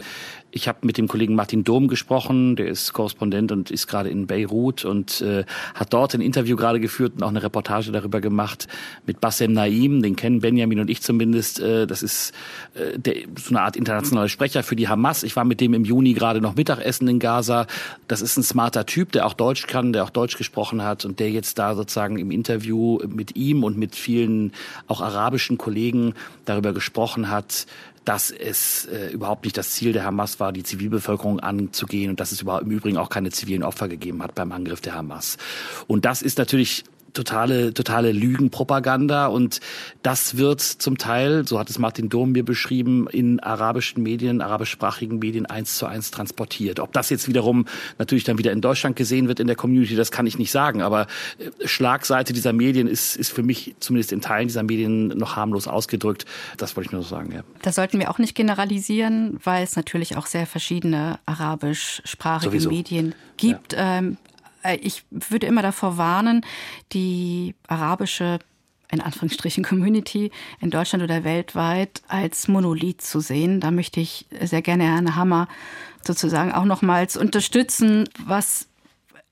ich 0.52 0.68
habe 0.68 0.80
mit 0.84 0.98
dem 0.98 1.08
Kollegen 1.08 1.36
Martin 1.36 1.64
Dom 1.64 1.88
gesprochen, 1.88 2.56
der 2.56 2.68
ist 2.68 2.94
Korrespondent 2.94 3.52
und 3.52 3.72
ist 3.72 3.88
gerade 3.88 4.10
in 4.10 4.28
Beirut 4.28 4.86
und 4.86 5.22
äh, 5.22 5.46
hat 5.74 5.94
dort 5.94 6.14
ein 6.14 6.22
Interview 6.22 6.56
gerade 6.56 6.80
geführt 6.80 7.14
und 7.16 7.24
auch 7.24 7.30
eine 7.30 7.44
Reportage 7.44 7.92
darüber 7.92 8.22
gemacht 8.22 8.68
mit 9.06 9.20
Bassem 9.20 9.54
Naim, 9.54 10.02
den 10.02 10.16
kennen 10.16 10.40
Benjamin 10.40 10.80
und 10.80 10.90
ich 10.90 11.02
zumindest. 11.02 11.60
Äh, 11.60 11.88
das 11.88 12.04
ist 12.04 12.34
äh, 12.76 12.98
der, 12.98 13.16
so 13.38 13.50
eine 13.50 13.62
Art 13.62 13.76
internationaler 13.76 14.30
Sprecher 14.30 14.64
für 14.64 14.76
die 14.76 14.88
Hamas. 14.88 15.24
Ich 15.24 15.36
war 15.36 15.46
mit 15.46 15.62
dem 15.62 15.74
im 15.74 15.86
Juni 15.86 16.14
gerade 16.14 16.42
noch 16.42 16.56
Mittagessen 16.56 17.08
in 17.08 17.20
Gaza. 17.20 17.68
Das 18.08 18.22
ist 18.22 18.38
ein 18.38 18.44
smarter 18.44 18.86
Typ, 18.86 19.12
der 19.12 19.26
auch 19.26 19.34
Deutsch 19.34 19.68
kann, 19.68 19.94
der 19.94 20.04
auch 20.04 20.10
Deutsch 20.10 20.38
gesprochen 20.38 20.50
gesprochen 20.50 20.84
hat 20.84 21.06
und 21.06 21.20
der 21.20 21.29
jetzt 21.30 21.60
da 21.60 21.76
sozusagen 21.76 22.18
im 22.18 22.32
Interview 22.32 23.00
mit 23.08 23.36
ihm 23.36 23.64
und 23.64 23.78
mit 23.78 23.96
vielen 23.96 24.54
auch 24.88 25.02
arabischen 25.02 25.58
Kollegen 25.58 26.14
darüber 26.46 26.74
gesprochen 26.74 27.30
hat, 27.30 27.66
dass 28.06 28.32
es 28.32 28.86
äh, 28.86 29.12
überhaupt 29.12 29.44
nicht 29.44 29.58
das 29.58 29.72
Ziel 29.72 29.94
der 29.94 30.04
Hamas 30.04 30.40
war, 30.40 30.52
die 30.52 30.64
Zivilbevölkerung 30.64 31.40
anzugehen 31.40 32.10
und 32.10 32.20
dass 32.20 32.32
es 32.32 32.42
überhaupt 32.42 32.64
im 32.64 32.72
Übrigen 32.72 32.98
auch 32.98 33.10
keine 33.10 33.30
zivilen 33.32 33.64
Opfer 33.64 33.88
gegeben 33.88 34.24
hat 34.24 34.36
beim 34.36 34.52
Angriff 34.52 34.82
der 34.82 34.96
Hamas. 34.96 35.38
Und 35.88 36.06
das 36.06 36.22
ist 36.22 36.38
natürlich 36.38 36.84
totale, 37.14 37.74
totale 37.74 38.12
Lügenpropaganda 38.12 39.28
und 39.28 39.60
das 40.04 40.38
wird 40.38 40.62
zum 40.62 40.98
Teil, 40.98 41.48
so 41.48 41.60
hat 41.60 41.70
es 41.70 41.80
Martin 41.80 42.10
Dom 42.10 42.32
mir 42.32 42.44
beschrieben, 42.44 43.08
in 43.08 43.40
arabischen 43.40 44.04
Medien, 44.04 44.42
arabischsprachigen 44.42 45.20
Medien 45.20 45.46
eins 45.46 45.78
zu 45.78 45.86
eins 45.86 46.12
transportiert. 46.12 46.80
Ob 46.80 46.94
das 46.94 47.10
jetzt 47.10 47.28
wiederum 47.28 47.66
natürlich 47.98 48.24
dann 48.24 48.38
wieder 48.38 48.52
in 48.52 48.62
Deutschland 48.62 48.96
gesehen 48.96 49.28
wird 49.28 49.40
in 49.40 49.48
der 49.48 49.56
Community, 49.56 49.96
das 49.96 50.12
kann 50.12 50.28
ich 50.28 50.38
nicht 50.38 50.52
sagen, 50.52 50.82
aber 50.82 51.08
äh, 51.38 51.68
Schlagseite 51.68 52.34
dieser 52.34 52.54
Medien 52.54 52.88
ist, 52.88 53.16
ist 53.16 53.32
für 53.32 53.44
mich 53.44 53.76
zumindest 53.80 54.12
in 54.12 54.22
Teilen 54.22 54.48
dieser 54.48 54.64
Medien 54.64 55.08
noch 55.10 55.36
harmlos 55.36 55.68
ausgedrückt. 55.68 56.26
Das 56.58 56.76
wollte 56.76 56.88
ich 56.88 56.92
nur 56.92 57.04
so 57.04 57.10
sagen, 57.10 57.32
ja. 57.32 57.42
Das 57.62 57.76
sollten 57.76 58.00
wir 58.00 58.10
auch 58.10 58.20
nicht 58.20 58.36
generalisieren, 58.36 59.40
weil 59.44 59.64
es 59.64 59.76
natürlich 59.76 60.18
auch 60.18 60.26
sehr 60.26 60.46
verschiedene 60.46 61.20
arabischsprachige 61.26 62.52
Sowieso. 62.52 62.70
Medien 62.70 63.16
gibt. 63.38 63.74
Ja. 63.74 63.98
Ähm, 63.98 64.18
äh, 64.24 64.29
ich 64.82 65.04
würde 65.12 65.48
immer 65.48 65.62
davor 65.62 65.98
warnen, 65.98 66.46
die 66.94 67.56
arabische 67.68 68.40
in 68.92 69.02
Anführungsstrichen 69.02 69.64
Community 69.64 70.32
in 70.60 70.72
Deutschland 70.72 71.04
oder 71.04 71.24
weltweit 71.24 72.02
als 72.08 72.48
Monolith 72.48 73.02
zu 73.02 73.20
sehen. 73.20 73.60
Da 73.60 73.72
möchte 73.72 74.00
ich 74.00 74.26
sehr 74.42 74.62
gerne 74.62 74.86
Herrn 74.86 75.16
Hammer 75.16 75.48
sozusagen 76.06 76.52
auch 76.52 76.66
nochmals 76.66 77.16
unterstützen, 77.16 78.10
was 78.26 78.68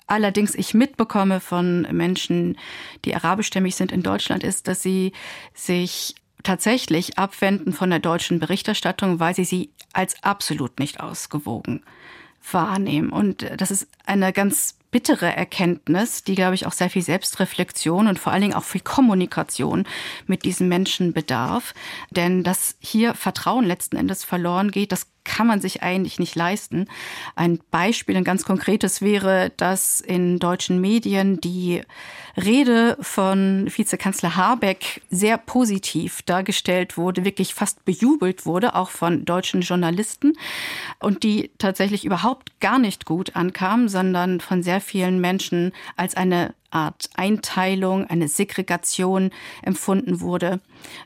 allerdings 0.05 0.55
ich 0.55 0.73
mitbekomme 0.73 1.39
von 1.39 1.87
Menschen, 1.91 2.57
die 3.03 3.15
arabischstämmig 3.15 3.75
sind 3.75 3.91
in 3.91 4.03
Deutschland, 4.03 4.43
ist, 4.43 4.67
dass 4.67 4.81
sie 4.81 5.11
sich 5.53 6.15
tatsächlich 6.43 7.17
abwenden 7.17 7.73
von 7.73 7.89
der 7.89 7.99
deutschen 7.99 8.39
Berichterstattung, 8.39 9.19
weil 9.19 9.35
sie 9.35 9.43
sie 9.43 9.71
als 9.91 10.21
absolut 10.23 10.79
nicht 10.79 10.99
ausgewogen 10.99 11.83
wahrnehmen. 12.51 13.09
Und 13.09 13.45
das 13.57 13.71
ist 13.71 13.87
eine 14.05 14.31
ganz 14.31 14.76
bittere 14.91 15.35
Erkenntnis, 15.35 16.23
die, 16.23 16.35
glaube 16.35 16.55
ich, 16.55 16.65
auch 16.65 16.71
sehr 16.71 16.89
viel 16.89 17.01
Selbstreflexion 17.01 18.07
und 18.07 18.19
vor 18.19 18.31
allen 18.31 18.41
Dingen 18.41 18.53
auch 18.53 18.63
viel 18.63 18.81
Kommunikation 18.81 19.85
mit 20.25 20.45
diesen 20.45 20.67
Menschen 20.67 21.13
bedarf. 21.13 21.73
Denn 22.09 22.43
dass 22.43 22.77
hier 22.79 23.13
Vertrauen 23.13 23.65
letzten 23.65 23.97
Endes 23.97 24.23
verloren 24.23 24.71
geht, 24.71 24.91
das 24.91 25.07
kann 25.27 25.45
man 25.45 25.61
sich 25.61 25.83
eigentlich 25.83 26.19
nicht 26.19 26.35
leisten. 26.35 26.87
Ein 27.35 27.59
Beispiel, 27.69 28.15
ein 28.15 28.23
ganz 28.23 28.45
konkretes 28.45 29.01
wäre, 29.01 29.51
dass 29.57 29.99
in 29.99 30.39
deutschen 30.39 30.79
Medien 30.81 31.39
die 31.41 31.81
Rede 32.37 32.97
von 33.01 33.67
Vizekanzler 33.75 34.35
Habeck 34.35 35.01
sehr 35.09 35.37
positiv 35.37 36.21
dargestellt 36.21 36.97
wurde, 36.97 37.25
wirklich 37.25 37.53
fast 37.53 37.83
bejubelt 37.83 38.45
wurde, 38.45 38.73
auch 38.73 38.89
von 38.89 39.25
deutschen 39.25 39.61
Journalisten 39.61 40.33
und 40.99 41.23
die 41.23 41.51
tatsächlich 41.57 42.05
überhaupt 42.05 42.59
gar 42.59 42.79
nicht 42.79 43.05
gut 43.05 43.35
ankam, 43.35 43.89
sondern 43.89 44.39
von 44.39 44.63
sehr 44.63 44.79
vielen 44.79 45.19
Menschen 45.19 45.73
als 45.97 46.15
eine 46.15 46.53
Art 46.69 47.09
Einteilung, 47.15 48.05
eine 48.05 48.27
Segregation 48.27 49.31
empfunden 49.61 50.21
wurde, 50.21 50.59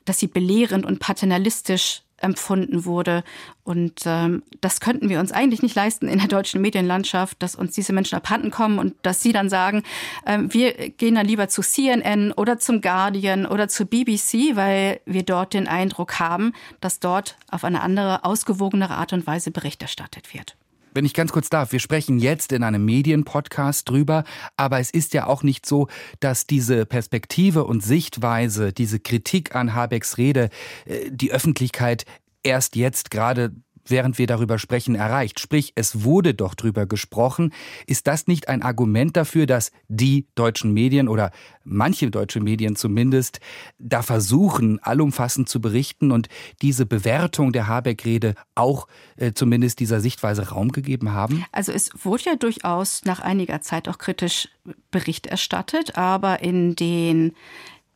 dass 0.06 0.20
sie 0.20 0.28
belehrend 0.28 0.86
und 0.86 1.00
paternalistisch 1.00 2.02
empfunden 2.22 2.86
wurde. 2.86 3.24
Und 3.64 4.02
ähm, 4.06 4.44
das 4.60 4.80
könnten 4.80 5.10
wir 5.10 5.20
uns 5.20 5.32
eigentlich 5.32 5.62
nicht 5.62 5.76
leisten 5.76 6.08
in 6.08 6.20
der 6.20 6.28
deutschen 6.28 6.62
Medienlandschaft, 6.62 7.42
dass 7.42 7.56
uns 7.56 7.74
diese 7.74 7.94
Menschen 7.94 8.16
abhanden 8.16 8.52
kommen 8.52 8.80
und 8.80 8.96
dass 9.02 9.22
sie 9.22 9.34
dann 9.34 9.50
sagen, 9.50 9.84
ähm, 10.26 10.54
wir 10.54 10.74
gehen 10.90 11.16
dann 11.16 11.26
lieber 11.26 11.48
zu 11.48 11.62
CNN 11.62 12.32
oder 12.32 12.60
zum 12.60 12.82
Guardian 12.82 13.46
oder 13.46 13.68
zu 13.68 13.86
BBC, 13.86 14.56
weil 14.56 15.00
wir 15.06 15.24
dort 15.24 15.54
den 15.54 15.68
Eindruck 15.68 16.20
haben, 16.20 16.54
dass 16.80 17.00
dort 17.00 17.38
auf 17.50 17.64
eine 17.64 17.82
andere, 17.82 18.24
ausgewogenere 18.26 18.96
Art 18.96 19.14
und 19.14 19.28
Weise 19.28 19.52
Bericht 19.52 19.82
erstattet 19.82 20.34
wird 20.34 20.56
wenn 20.94 21.06
ich 21.06 21.14
ganz 21.14 21.32
kurz 21.32 21.50
darf, 21.50 21.72
wir 21.72 21.80
sprechen 21.80 22.20
jetzt 22.20 22.52
in 22.52 22.64
einem 22.64 22.86
Medienpodcast 22.86 23.90
drüber, 23.90 24.24
aber 24.58 24.80
es 24.80 24.92
ist 24.92 25.14
ja 25.14 25.28
auch 25.28 25.44
nicht 25.44 25.66
so, 25.66 25.88
dass 26.20 26.48
diese 26.48 26.86
Perspektive 26.86 27.64
und 27.64 27.84
Sichtweise, 27.84 28.74
diese 28.74 29.00
Kritik 29.00 29.56
an 29.56 29.74
Habecks 29.74 30.18
Rede, 30.18 30.50
äh, 30.86 31.10
die 31.12 31.32
Öffentlichkeit 31.32 32.06
erst 32.44 32.76
jetzt 32.76 33.12
gerade 33.12 33.52
während 33.86 34.18
wir 34.18 34.28
darüber 34.28 34.60
sprechen, 34.60 34.96
erreicht. 34.96 35.40
Sprich, 35.40 35.74
es 35.76 36.04
wurde 36.04 36.34
doch 36.34 36.56
drüber 36.56 36.86
gesprochen. 36.86 37.54
Ist 37.88 38.08
das 38.08 38.28
nicht 38.28 38.48
ein 38.48 38.62
Argument 38.62 39.18
dafür, 39.18 39.46
dass 39.46 39.72
die 39.88 40.28
deutschen 40.36 40.74
Medien 40.74 41.08
oder 41.08 41.32
manche 41.64 42.10
deutsche 42.10 42.40
Medien 42.40 42.76
zumindest 42.76 43.40
da 43.80 44.02
versuchen, 44.02 44.80
allumfassend 44.80 45.50
zu 45.50 45.62
berichten 45.62 46.12
und 46.12 46.28
diese 46.62 46.86
Bewertung 46.86 47.52
der 47.52 47.68
Habeck-Rede 47.68 48.36
auch 48.56 48.88
äh, 49.18 49.34
zumindest 49.34 49.80
dieser 49.80 50.00
Sichtweise 50.00 50.50
Raum 50.50 50.72
gegeben 50.72 51.12
haben? 51.12 51.46
Also 51.52 51.72
es 51.72 51.92
wurde 52.04 52.24
ja 52.26 52.36
durchaus 52.36 53.04
nach 53.06 53.20
einiger 53.20 53.62
Zeit 53.62 53.88
auch 53.88 53.98
kritisch 53.98 54.50
Bericht 54.92 55.28
erstattet, 55.28 55.98
aber 55.98 56.42
in 56.42 56.76
den 56.76 57.34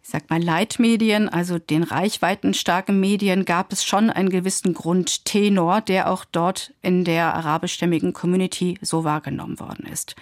ich 0.06 0.12
sag 0.12 0.30
mal, 0.30 0.40
Leitmedien, 0.40 1.30
also 1.30 1.58
den 1.58 1.82
reichweitenstarken 1.82 3.00
Medien, 3.00 3.44
gab 3.44 3.74
es 3.74 3.84
schon 3.84 4.12
einen 4.12 4.30
gewissen 4.30 4.76
Grundtenor, 4.76 5.82
der 5.82 6.12
auch 6.12 6.26
dort 6.26 6.76
in 6.84 7.04
der 7.06 7.34
arabischstämmigen 7.34 8.14
Community 8.14 8.78
so 8.84 9.04
wahrgenommen 9.04 9.60
worden 9.60 9.88
ist. 9.92 10.16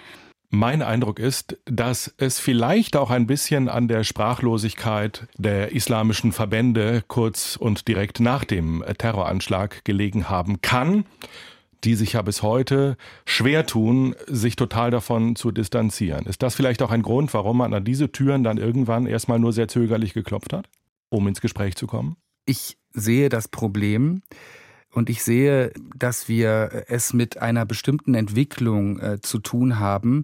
Mein 0.48 0.80
Eindruck 0.80 1.18
ist, 1.18 1.58
dass 1.66 2.14
es 2.16 2.38
vielleicht 2.38 2.96
auch 2.96 3.10
ein 3.10 3.26
bisschen 3.26 3.68
an 3.68 3.86
der 3.86 4.04
Sprachlosigkeit 4.04 5.26
der 5.36 5.72
islamischen 5.72 6.32
Verbände 6.32 7.04
kurz 7.06 7.56
und 7.56 7.86
direkt 7.86 8.20
nach 8.20 8.44
dem 8.44 8.82
Terroranschlag 8.96 9.84
gelegen 9.84 10.30
haben 10.30 10.62
kann, 10.62 11.04
die 11.84 11.94
sich 11.94 12.14
ja 12.14 12.22
bis 12.22 12.42
heute 12.42 12.96
schwer 13.24 13.66
tun, 13.66 14.14
sich 14.26 14.56
total 14.56 14.90
davon 14.90 15.36
zu 15.36 15.50
distanzieren. 15.50 16.26
Ist 16.26 16.42
das 16.42 16.54
vielleicht 16.54 16.82
auch 16.82 16.90
ein 16.90 17.02
Grund, 17.02 17.34
warum 17.34 17.58
man 17.58 17.74
an 17.74 17.84
diese 17.84 18.10
Türen 18.10 18.42
dann 18.42 18.58
irgendwann 18.58 19.06
erstmal 19.06 19.38
nur 19.38 19.52
sehr 19.52 19.68
zögerlich 19.68 20.14
geklopft 20.14 20.52
hat, 20.52 20.68
um 21.10 21.28
ins 21.28 21.40
Gespräch 21.40 21.76
zu 21.76 21.86
kommen? 21.86 22.16
Ich 22.46 22.78
sehe 22.92 23.28
das 23.28 23.48
Problem. 23.48 24.22
Und 24.92 25.10
ich 25.10 25.24
sehe, 25.24 25.72
dass 25.96 26.28
wir 26.28 26.84
es 26.86 27.12
mit 27.12 27.42
einer 27.42 27.66
bestimmten 27.66 28.14
Entwicklung 28.14 29.00
äh, 29.00 29.20
zu 29.20 29.40
tun 29.40 29.80
haben, 29.80 30.22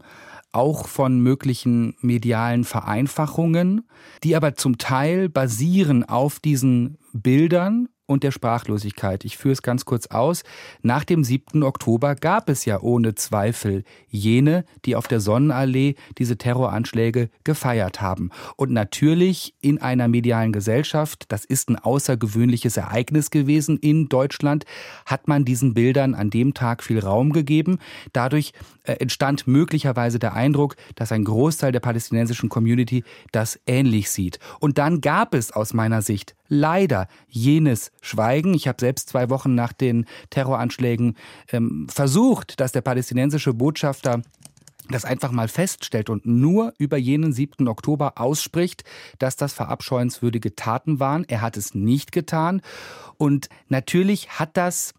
auch 0.53 0.89
von 0.89 1.21
möglichen 1.21 1.95
medialen 2.01 2.65
Vereinfachungen, 2.65 3.89
die 4.25 4.37
aber 4.37 4.55
zum 4.55 4.79
Teil 4.79 5.29
basieren 5.29 6.05
auf 6.05 6.41
diesen 6.41 6.99
Bildern 7.13 7.89
und 8.11 8.25
der 8.25 8.33
Sprachlosigkeit. 8.33 9.25
Ich 9.25 9.39
führe 9.39 9.53
es 9.53 9.63
ganz 9.63 9.85
kurz 9.85 10.09
aus. 10.09 10.43
Nach 10.83 11.05
dem 11.05 11.23
7. 11.23 11.63
Oktober 11.63 12.17
gab 12.17 12.49
es 12.51 12.65
ja 12.65 12.81
ohne 12.81 13.15
Zweifel 13.15 13.85
jene, 14.09 14.65
die 14.85 14.97
auf 14.97 15.07
der 15.07 15.21
Sonnenallee 15.21 15.95
diese 16.19 16.37
Terroranschläge 16.37 17.31
gefeiert 17.45 18.01
haben. 18.01 18.31
Und 18.57 18.73
natürlich 18.73 19.55
in 19.61 19.81
einer 19.81 20.09
medialen 20.09 20.51
Gesellschaft, 20.51 21.27
das 21.29 21.45
ist 21.45 21.71
ein 21.71 21.77
außergewöhnliches 21.77 22.77
Ereignis 22.77 23.31
gewesen 23.31 23.79
in 23.79 24.09
Deutschland, 24.09 24.65
hat 25.07 25.29
man 25.29 25.45
diesen 25.45 25.73
Bildern 25.75 26.17
an 26.17 26.31
dem 26.31 26.53
Tag 26.53 26.83
viel 26.83 26.99
Raum 26.99 27.33
gegeben. 27.33 27.79
Dadurch 28.13 28.53
entstand 28.99 29.47
möglicherweise 29.47 30.19
der 30.19 30.35
Eindruck, 30.35 30.77
dass 30.95 31.13
ein 31.13 31.25
Großteil 31.25 31.73
der 31.73 31.81
palästinensischen 31.81 32.49
Community 32.49 33.05
das 33.33 33.61
ähnlich 33.67 34.11
sieht. 34.11 34.39
Und 34.59 34.79
dann 34.79 35.01
gab 35.01 35.35
es 35.35 35.53
aus 35.53 35.75
meiner 35.75 36.03
Sicht 36.03 36.35
leider 36.49 37.09
jenes 37.29 37.93
Schweigen. 38.01 38.55
Ich 38.55 38.69
habe 38.69 38.81
selbst 38.81 39.09
zwei 39.09 39.31
Wochen 39.31 39.55
nach 39.55 39.73
den 39.73 40.07
Terroranschlägen 40.31 41.17
ähm, 41.53 41.87
versucht, 41.89 42.61
dass 42.61 42.73
der 42.73 42.81
palästinensische 42.81 43.55
Botschafter 43.55 44.23
das 44.91 45.05
einfach 45.05 45.31
mal 45.31 45.49
feststellt 45.49 46.11
und 46.11 46.27
nur 46.27 46.75
über 46.79 46.97
jenen 46.97 47.33
7. 47.33 47.69
Oktober 47.69 48.15
ausspricht, 48.17 48.85
dass 49.19 49.37
das 49.37 49.53
verabscheuenswürdige 49.53 50.55
Taten 50.55 51.01
waren. 51.01 51.25
Er 51.29 51.41
hat 51.41 51.57
es 51.57 51.75
nicht 51.75 52.13
getan. 52.13 52.61
Und 53.17 53.49
natürlich 53.69 54.31
hat 54.31 54.57
das 54.57 54.95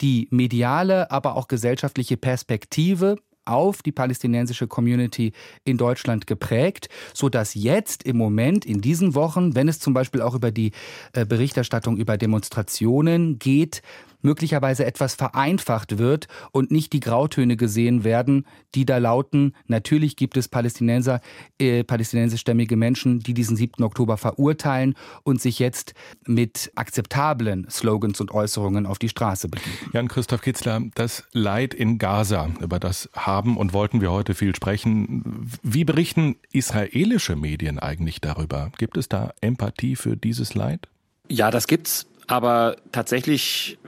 die 0.00 0.28
mediale, 0.30 1.10
aber 1.10 1.36
auch 1.36 1.48
gesellschaftliche 1.48 2.16
Perspektive 2.16 3.16
auf 3.44 3.82
die 3.82 3.92
palästinensische 3.92 4.66
Community 4.68 5.32
in 5.64 5.76
Deutschland 5.76 6.26
geprägt, 6.26 6.88
so 7.12 7.28
dass 7.28 7.54
jetzt 7.54 8.04
im 8.04 8.16
Moment 8.16 8.64
in 8.64 8.80
diesen 8.80 9.14
Wochen, 9.14 9.54
wenn 9.54 9.68
es 9.68 9.80
zum 9.80 9.94
Beispiel 9.94 10.22
auch 10.22 10.34
über 10.34 10.50
die 10.50 10.72
äh, 11.12 11.26
Berichterstattung 11.26 11.96
über 11.96 12.16
Demonstrationen 12.16 13.38
geht, 13.38 13.82
möglicherweise 14.22 14.84
etwas 14.84 15.14
vereinfacht 15.14 15.98
wird 15.98 16.28
und 16.52 16.70
nicht 16.70 16.92
die 16.92 17.00
Grautöne 17.00 17.56
gesehen 17.56 18.04
werden, 18.04 18.46
die 18.74 18.86
da 18.86 18.98
lauten, 18.98 19.54
natürlich 19.66 20.16
gibt 20.16 20.36
es 20.36 20.48
Palästinenser, 20.48 21.20
äh, 21.58 21.84
palästinensischstämmige 21.84 22.76
Menschen, 22.76 23.20
die 23.20 23.34
diesen 23.34 23.56
7. 23.56 23.84
Oktober 23.84 24.16
verurteilen 24.16 24.94
und 25.22 25.40
sich 25.40 25.58
jetzt 25.58 25.94
mit 26.26 26.72
akzeptablen 26.74 27.66
Slogans 27.70 28.20
und 28.20 28.30
Äußerungen 28.30 28.86
auf 28.86 28.98
die 28.98 29.08
Straße 29.08 29.48
begeben. 29.48 29.90
Jan-Christoph 29.92 30.42
Kitzler, 30.42 30.80
das 30.94 31.24
Leid 31.32 31.74
in 31.74 31.98
Gaza, 31.98 32.50
über 32.60 32.78
das 32.78 33.10
haben 33.14 33.56
und 33.56 33.72
wollten 33.72 34.00
wir 34.00 34.10
heute 34.10 34.34
viel 34.34 34.54
sprechen. 34.54 35.50
Wie 35.62 35.84
berichten 35.84 36.36
israelische 36.52 37.36
Medien 37.36 37.78
eigentlich 37.78 38.20
darüber? 38.20 38.70
Gibt 38.78 38.96
es 38.96 39.08
da 39.08 39.32
Empathie 39.40 39.96
für 39.96 40.16
dieses 40.16 40.54
Leid? 40.54 40.88
Ja, 41.28 41.50
das 41.50 41.66
gibt's. 41.66 42.06
Aber 42.26 42.76
tatsächlich 42.92 43.78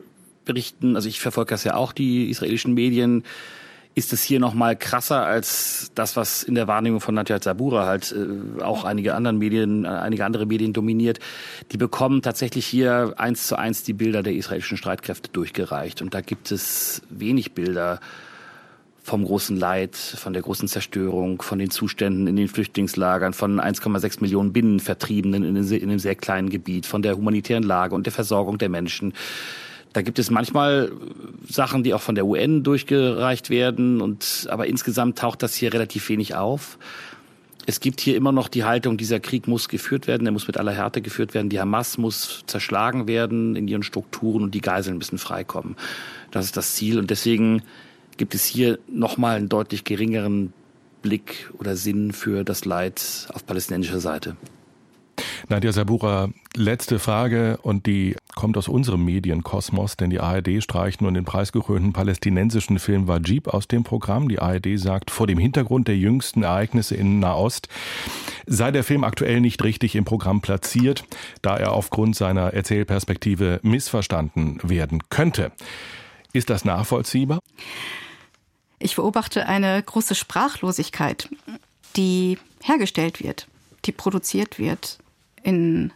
berichten, 0.45 0.97
also 0.97 1.09
ich 1.09 1.20
verfolge 1.20 1.51
das 1.51 1.64
ja 1.64 1.74
auch, 1.74 1.92
die 1.92 2.30
israelischen 2.30 2.74
Medien, 2.74 3.24
ist 3.95 4.12
es 4.12 4.22
hier 4.22 4.40
noch 4.40 4.55
mal 4.55 4.76
krasser 4.76 5.24
als 5.24 5.92
das, 5.95 6.16
was 6.16 6.42
in 6.42 6.57
der 6.57 6.66
Wahrnehmung 6.66 7.01
von 7.01 7.14
Nadja 7.14 7.40
Zabura 7.40 7.86
halt 7.86 8.12
äh, 8.12 8.62
auch 8.62 8.84
einige 8.84 9.14
anderen 9.14 9.38
Medien, 9.38 9.84
äh, 9.84 9.88
einige 9.88 10.24
andere 10.24 10.47
Medien 10.47 10.72
dominiert. 10.72 11.20
Die 11.70 11.76
bekommen 11.76 12.20
tatsächlich 12.20 12.66
hier 12.66 13.14
eins 13.16 13.47
zu 13.47 13.57
eins 13.57 13.84
die 13.84 13.92
Bilder 13.92 14.22
der 14.22 14.34
israelischen 14.34 14.76
Streitkräfte 14.76 15.30
durchgereicht. 15.30 16.03
Und 16.03 16.12
da 16.12 16.22
gibt 16.22 16.51
es 16.51 17.03
wenig 17.09 17.53
Bilder 17.53 18.01
vom 19.05 19.24
großen 19.24 19.57
Leid, 19.57 19.95
von 19.97 20.32
der 20.32 20.42
großen 20.42 20.66
Zerstörung, 20.66 21.42
von 21.42 21.59
den 21.59 21.70
Zuständen 21.70 22.26
in 22.26 22.36
den 22.36 22.49
Flüchtlingslagern, 22.49 23.34
von 23.34 23.61
1,6 23.61 24.22
Millionen 24.22 24.53
Binnenvertriebenen 24.53 25.45
in 25.45 25.57
einem 25.57 25.99
sehr 25.99 26.14
kleinen 26.14 26.49
Gebiet, 26.49 26.86
von 26.86 27.03
der 27.03 27.16
humanitären 27.16 27.62
Lage 27.62 27.95
und 27.95 28.07
der 28.07 28.14
Versorgung 28.14 28.57
der 28.59 28.70
Menschen. 28.70 29.12
Da 29.95 30.03
gibt 30.03 30.18
es 30.18 30.28
manchmal 30.28 30.90
Sachen, 31.49 31.84
die 31.84 31.95
auch 31.95 32.01
von 32.01 32.16
der 32.16 32.26
UN 32.26 32.64
durchgereicht 32.64 33.49
werden 33.49 34.01
und 34.01 34.49
aber 34.51 34.66
insgesamt 34.66 35.18
taucht 35.18 35.42
das 35.42 35.55
hier 35.55 35.72
relativ 35.72 36.09
wenig 36.09 36.34
auf. 36.34 36.78
Es 37.66 37.78
gibt 37.78 38.01
hier 38.01 38.16
immer 38.16 38.32
noch 38.32 38.49
die 38.49 38.64
Haltung, 38.64 38.97
dieser 38.97 39.20
Krieg 39.20 39.47
muss 39.47 39.68
geführt 39.68 40.09
werden, 40.09 40.26
er 40.26 40.32
muss 40.32 40.49
mit 40.49 40.59
aller 40.59 40.72
Härte 40.72 41.01
geführt 41.01 41.32
werden, 41.32 41.49
die 41.49 41.61
Hamas 41.61 41.97
muss 41.97 42.42
zerschlagen 42.47 43.07
werden 43.07 43.55
in 43.55 43.68
ihren 43.68 43.84
Strukturen 43.84 44.42
und 44.42 44.55
die 44.55 44.61
Geiseln 44.61 44.99
müssen 44.99 45.16
freikommen. 45.16 45.76
Das 46.32 46.45
ist 46.45 46.57
das 46.57 46.74
Ziel 46.74 46.99
und 46.99 47.09
deswegen 47.11 47.62
gibt 48.16 48.34
es 48.34 48.45
hier 48.45 48.80
nochmal 48.88 49.36
einen 49.36 49.49
deutlich 49.49 49.84
geringeren 49.84 50.53
Blick 51.03 51.53
oder 51.59 51.76
Sinn 51.76 52.12
für 52.12 52.42
das 52.42 52.64
Leid 52.64 53.28
auf 53.32 53.47
palästinensischer 53.47 54.01
Seite. 54.01 54.36
Nadja 55.48 55.72
Sabura, 55.72 56.30
letzte 56.56 56.98
Frage 56.98 57.58
und 57.62 57.86
die 57.86 58.16
kommt 58.34 58.56
aus 58.56 58.68
unserem 58.68 59.04
Medienkosmos, 59.04 59.96
denn 59.96 60.10
die 60.10 60.20
ARD 60.20 60.62
streicht 60.62 61.02
nun 61.02 61.14
den 61.14 61.24
preisgekrönten 61.24 61.92
palästinensischen 61.92 62.78
Film 62.78 63.08
Wajib 63.08 63.48
aus 63.48 63.68
dem 63.68 63.84
Programm. 63.84 64.28
Die 64.28 64.38
ARD 64.38 64.78
sagt, 64.78 65.10
vor 65.10 65.26
dem 65.26 65.38
Hintergrund 65.38 65.88
der 65.88 65.96
jüngsten 65.96 66.42
Ereignisse 66.42 66.94
in 66.94 67.20
Nahost 67.20 67.68
sei 68.46 68.70
der 68.70 68.84
Film 68.84 69.04
aktuell 69.04 69.40
nicht 69.40 69.62
richtig 69.64 69.96
im 69.96 70.04
Programm 70.04 70.40
platziert, 70.40 71.04
da 71.42 71.56
er 71.56 71.72
aufgrund 71.72 72.16
seiner 72.16 72.52
Erzählperspektive 72.52 73.60
missverstanden 73.62 74.58
werden 74.62 75.02
könnte. 75.10 75.52
Ist 76.32 76.50
das 76.50 76.64
nachvollziehbar? 76.64 77.40
Ich 78.78 78.96
beobachte 78.96 79.46
eine 79.46 79.82
große 79.82 80.14
Sprachlosigkeit, 80.14 81.28
die 81.96 82.38
hergestellt 82.62 83.22
wird, 83.22 83.46
die 83.84 83.92
produziert 83.92 84.58
wird 84.58 84.98
in 85.45 85.92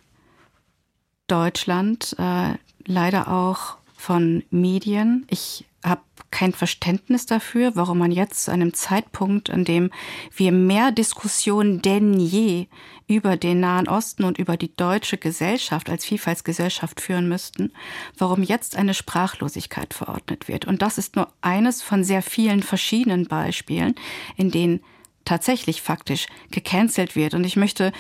Deutschland, 1.27 2.15
äh, 2.19 2.55
leider 2.87 3.29
auch 3.29 3.77
von 3.97 4.45
Medien. 4.51 5.27
Ich 5.29 5.65
habe 5.85 6.03
kein 6.31 6.53
Verständnis 6.53 7.27
dafür, 7.27 7.73
warum 7.75 7.99
man 7.99 8.13
jetzt 8.13 8.45
zu 8.45 8.53
einem 8.53 8.75
Zeitpunkt, 8.75 9.51
an 9.51 9.65
dem 9.65 9.91
wir 10.35 10.53
mehr 10.53 10.93
Diskussionen 10.93 11.83
denn 11.83 12.19
je 12.19 12.67
über 13.07 13.37
den 13.37 13.61
Nahen 13.61 13.89
Osten 13.89 14.25
und 14.25 14.39
über 14.39 14.57
die 14.57 14.75
deutsche 14.77 15.17
Gesellschaft 15.17 15.89
als 15.89 16.05
Vielfaltsgesellschaft 16.05 17.01
führen 17.01 17.29
müssten, 17.29 17.73
warum 18.17 18.43
jetzt 18.43 18.77
eine 18.77 18.95
Sprachlosigkeit 18.95 19.95
verordnet 19.95 20.49
wird. 20.49 20.67
Und 20.67 20.83
das 20.83 20.99
ist 20.99 21.17
nur 21.17 21.29
eines 21.41 21.83
von 21.83 22.05
sehr 22.05 22.23
vielen 22.23 22.63
verschiedenen 22.63 23.27
Beispielen, 23.27 23.95
in 24.37 24.51
denen 24.51 24.81
tatsächlich 25.29 25.83
faktisch 25.83 26.27
gecancelt 26.51 27.15
wird. 27.15 27.35
Und 27.35 27.45
ich 27.45 27.57
möchte 27.57 27.93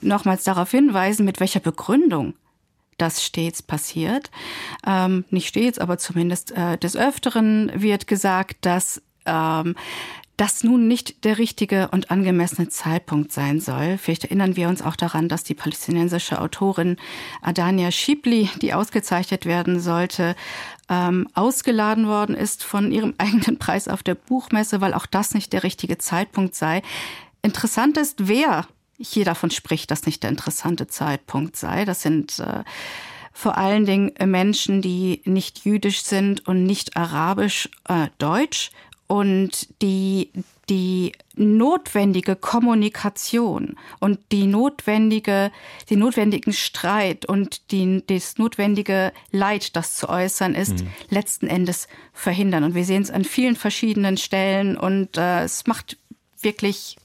nochmals 0.00 0.44
darauf 0.44 0.70
hinweisen, 0.70 1.24
mit 1.24 1.40
welcher 1.40 1.60
Begründung 1.60 2.34
das 2.98 3.24
stets 3.24 3.62
passiert. 3.62 4.30
Ähm, 4.86 5.24
nicht 5.30 5.48
stets, 5.48 5.78
aber 5.78 5.98
zumindest 5.98 6.52
äh, 6.52 6.76
des 6.76 6.96
Öfteren 6.96 7.70
wird 7.74 8.06
gesagt, 8.06 8.58
dass 8.62 9.00
ähm, 9.24 9.76
das 10.38 10.62
nun 10.62 10.86
nicht 10.86 11.24
der 11.24 11.38
richtige 11.38 11.88
und 11.88 12.12
angemessene 12.12 12.68
Zeitpunkt 12.68 13.32
sein 13.32 13.60
soll. 13.60 13.98
Vielleicht 13.98 14.24
erinnern 14.24 14.54
wir 14.54 14.68
uns 14.68 14.82
auch 14.82 14.94
daran, 14.94 15.28
dass 15.28 15.42
die 15.42 15.54
palästinensische 15.54 16.40
Autorin 16.40 16.96
Adania 17.42 17.90
Schibli, 17.90 18.48
die 18.62 18.72
ausgezeichnet 18.72 19.46
werden 19.46 19.80
sollte, 19.80 20.36
ähm, 20.88 21.26
ausgeladen 21.34 22.06
worden 22.06 22.36
ist 22.36 22.62
von 22.62 22.92
ihrem 22.92 23.14
eigenen 23.18 23.58
Preis 23.58 23.88
auf 23.88 24.04
der 24.04 24.14
Buchmesse, 24.14 24.80
weil 24.80 24.94
auch 24.94 25.06
das 25.06 25.34
nicht 25.34 25.52
der 25.52 25.64
richtige 25.64 25.98
Zeitpunkt 25.98 26.54
sei. 26.54 26.82
Interessant 27.42 27.96
ist, 27.96 28.28
wer 28.28 28.66
hier 28.98 29.24
davon 29.24 29.50
spricht, 29.50 29.90
dass 29.90 30.06
nicht 30.06 30.22
der 30.22 30.30
interessante 30.30 30.86
Zeitpunkt 30.86 31.56
sei. 31.56 31.84
Das 31.84 32.02
sind 32.02 32.38
äh, 32.40 32.64
vor 33.32 33.56
allen 33.56 33.86
Dingen 33.86 34.12
Menschen, 34.26 34.82
die 34.82 35.22
nicht 35.24 35.64
jüdisch 35.64 36.02
sind 36.02 36.46
und 36.48 36.64
nicht 36.64 36.96
arabisch 36.96 37.68
äh, 37.88 38.08
deutsch 38.18 38.70
und 39.06 39.68
die 39.80 40.30
die 40.68 41.12
notwendige 41.34 42.36
Kommunikation 42.36 43.76
und 44.00 44.18
die 44.32 44.46
notwendige, 44.46 45.50
den 45.88 46.00
notwendigen 46.00 46.52
Streit 46.52 47.24
und 47.24 47.70
die, 47.70 48.02
das 48.06 48.38
notwendige 48.38 49.12
Leid, 49.30 49.76
das 49.76 49.94
zu 49.94 50.08
äußern 50.08 50.54
ist, 50.54 50.82
mhm. 50.82 50.88
letzten 51.08 51.46
Endes 51.46 51.88
verhindern. 52.12 52.64
Und 52.64 52.74
wir 52.74 52.84
sehen 52.84 53.02
es 53.02 53.10
an 53.10 53.24
vielen 53.24 53.56
verschiedenen 53.56 54.16
Stellen 54.16 54.76
und 54.76 55.16
äh, 55.16 55.44
es 55.44 55.66
macht 55.66 55.96
wirklich 56.40 56.96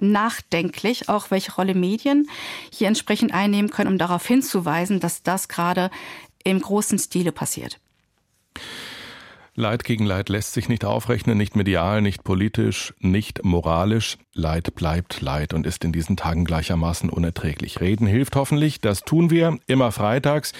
nachdenklich, 0.00 1.08
auch 1.08 1.30
welche 1.30 1.52
Rolle 1.52 1.74
Medien 1.74 2.28
hier 2.72 2.88
entsprechend 2.88 3.32
einnehmen 3.32 3.70
können, 3.70 3.92
um 3.92 3.98
darauf 3.98 4.26
hinzuweisen, 4.26 5.00
dass 5.00 5.22
das 5.22 5.48
gerade 5.48 5.90
im 6.44 6.60
großen 6.60 6.98
Stile 6.98 7.32
passiert. 7.32 7.78
Leid 9.60 9.84
gegen 9.84 10.06
Leid 10.06 10.28
lässt 10.28 10.54
sich 10.54 10.68
nicht 10.68 10.84
aufrechnen, 10.84 11.38
nicht 11.38 11.54
medial, 11.54 12.02
nicht 12.02 12.24
politisch, 12.24 12.94
nicht 12.98 13.44
moralisch. 13.44 14.18
Leid 14.32 14.74
bleibt 14.74 15.20
Leid 15.20 15.54
und 15.54 15.66
ist 15.66 15.84
in 15.84 15.92
diesen 15.92 16.16
Tagen 16.16 16.44
gleichermaßen 16.44 17.10
unerträglich. 17.10 17.80
Reden 17.80 18.06
hilft 18.06 18.36
hoffentlich, 18.36 18.80
das 18.80 19.02
tun 19.02 19.30
wir 19.30 19.58
immer 19.66 19.92
freitags 19.92 20.52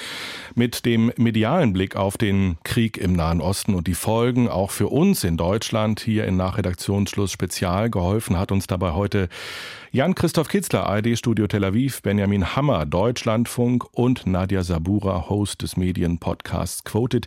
mit 0.55 0.85
dem 0.85 1.13
medialen 1.17 1.73
Blick 1.73 1.97
auf 1.97 2.19
den 2.19 2.59
Krieg 2.63 2.99
im 2.99 3.15
Nahen 3.15 3.41
Osten 3.41 3.75
und 3.75 3.87
die 3.87 3.95
Folgen 3.95 4.49
auch 4.49 4.71
für 4.71 4.89
uns 4.89 5.25
in 5.25 5.37
Deutschland 5.37 6.01
hier 6.01 6.27
in 6.27 6.37
Nachredaktionsschluss 6.37 7.33
Spezial. 7.33 7.91
Geholfen 7.91 8.39
hat 8.39 8.53
uns 8.53 8.67
dabei 8.67 8.93
heute 8.93 9.29
Jan-Christoph 9.93 10.49
Kitzler, 10.49 10.87
ARD 10.87 11.19
Studio 11.19 11.47
Tel 11.47 11.65
Aviv, 11.65 12.03
Benjamin 12.03 12.55
Hammer, 12.55 12.87
Deutschlandfunk 12.87 13.87
und 13.93 14.27
Nadja 14.27 14.63
Sabura, 14.63 15.29
Host 15.29 15.63
des 15.63 15.77
Medienpodcasts 15.77 16.85
Quoted, 16.85 17.27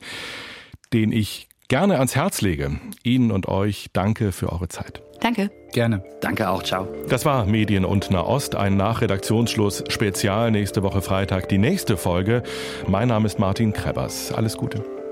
den 0.93 1.11
ich 1.11 1.49
gerne 1.67 1.97
ans 1.97 2.15
Herz 2.15 2.41
lege. 2.41 2.79
Ihnen 3.03 3.31
und 3.31 3.47
euch 3.47 3.87
danke 3.93 4.31
für 4.31 4.51
eure 4.51 4.67
Zeit. 4.67 5.01
Danke. 5.21 5.49
Gerne. 5.71 6.03
Danke 6.21 6.49
auch. 6.49 6.63
Ciao. 6.63 6.87
Das 7.09 7.25
war 7.25 7.45
Medien 7.45 7.85
und 7.85 8.11
Nahost, 8.11 8.55
ein 8.55 8.75
Nachredaktionsschluss 8.75 9.83
Spezial 9.87 10.51
nächste 10.51 10.83
Woche 10.83 11.01
Freitag. 11.01 11.49
Die 11.49 11.57
nächste 11.57 11.97
Folge. 11.97 12.43
Mein 12.87 13.07
Name 13.07 13.25
ist 13.25 13.39
Martin 13.39 13.73
Krebers. 13.73 14.31
Alles 14.33 14.57
Gute. 14.57 15.02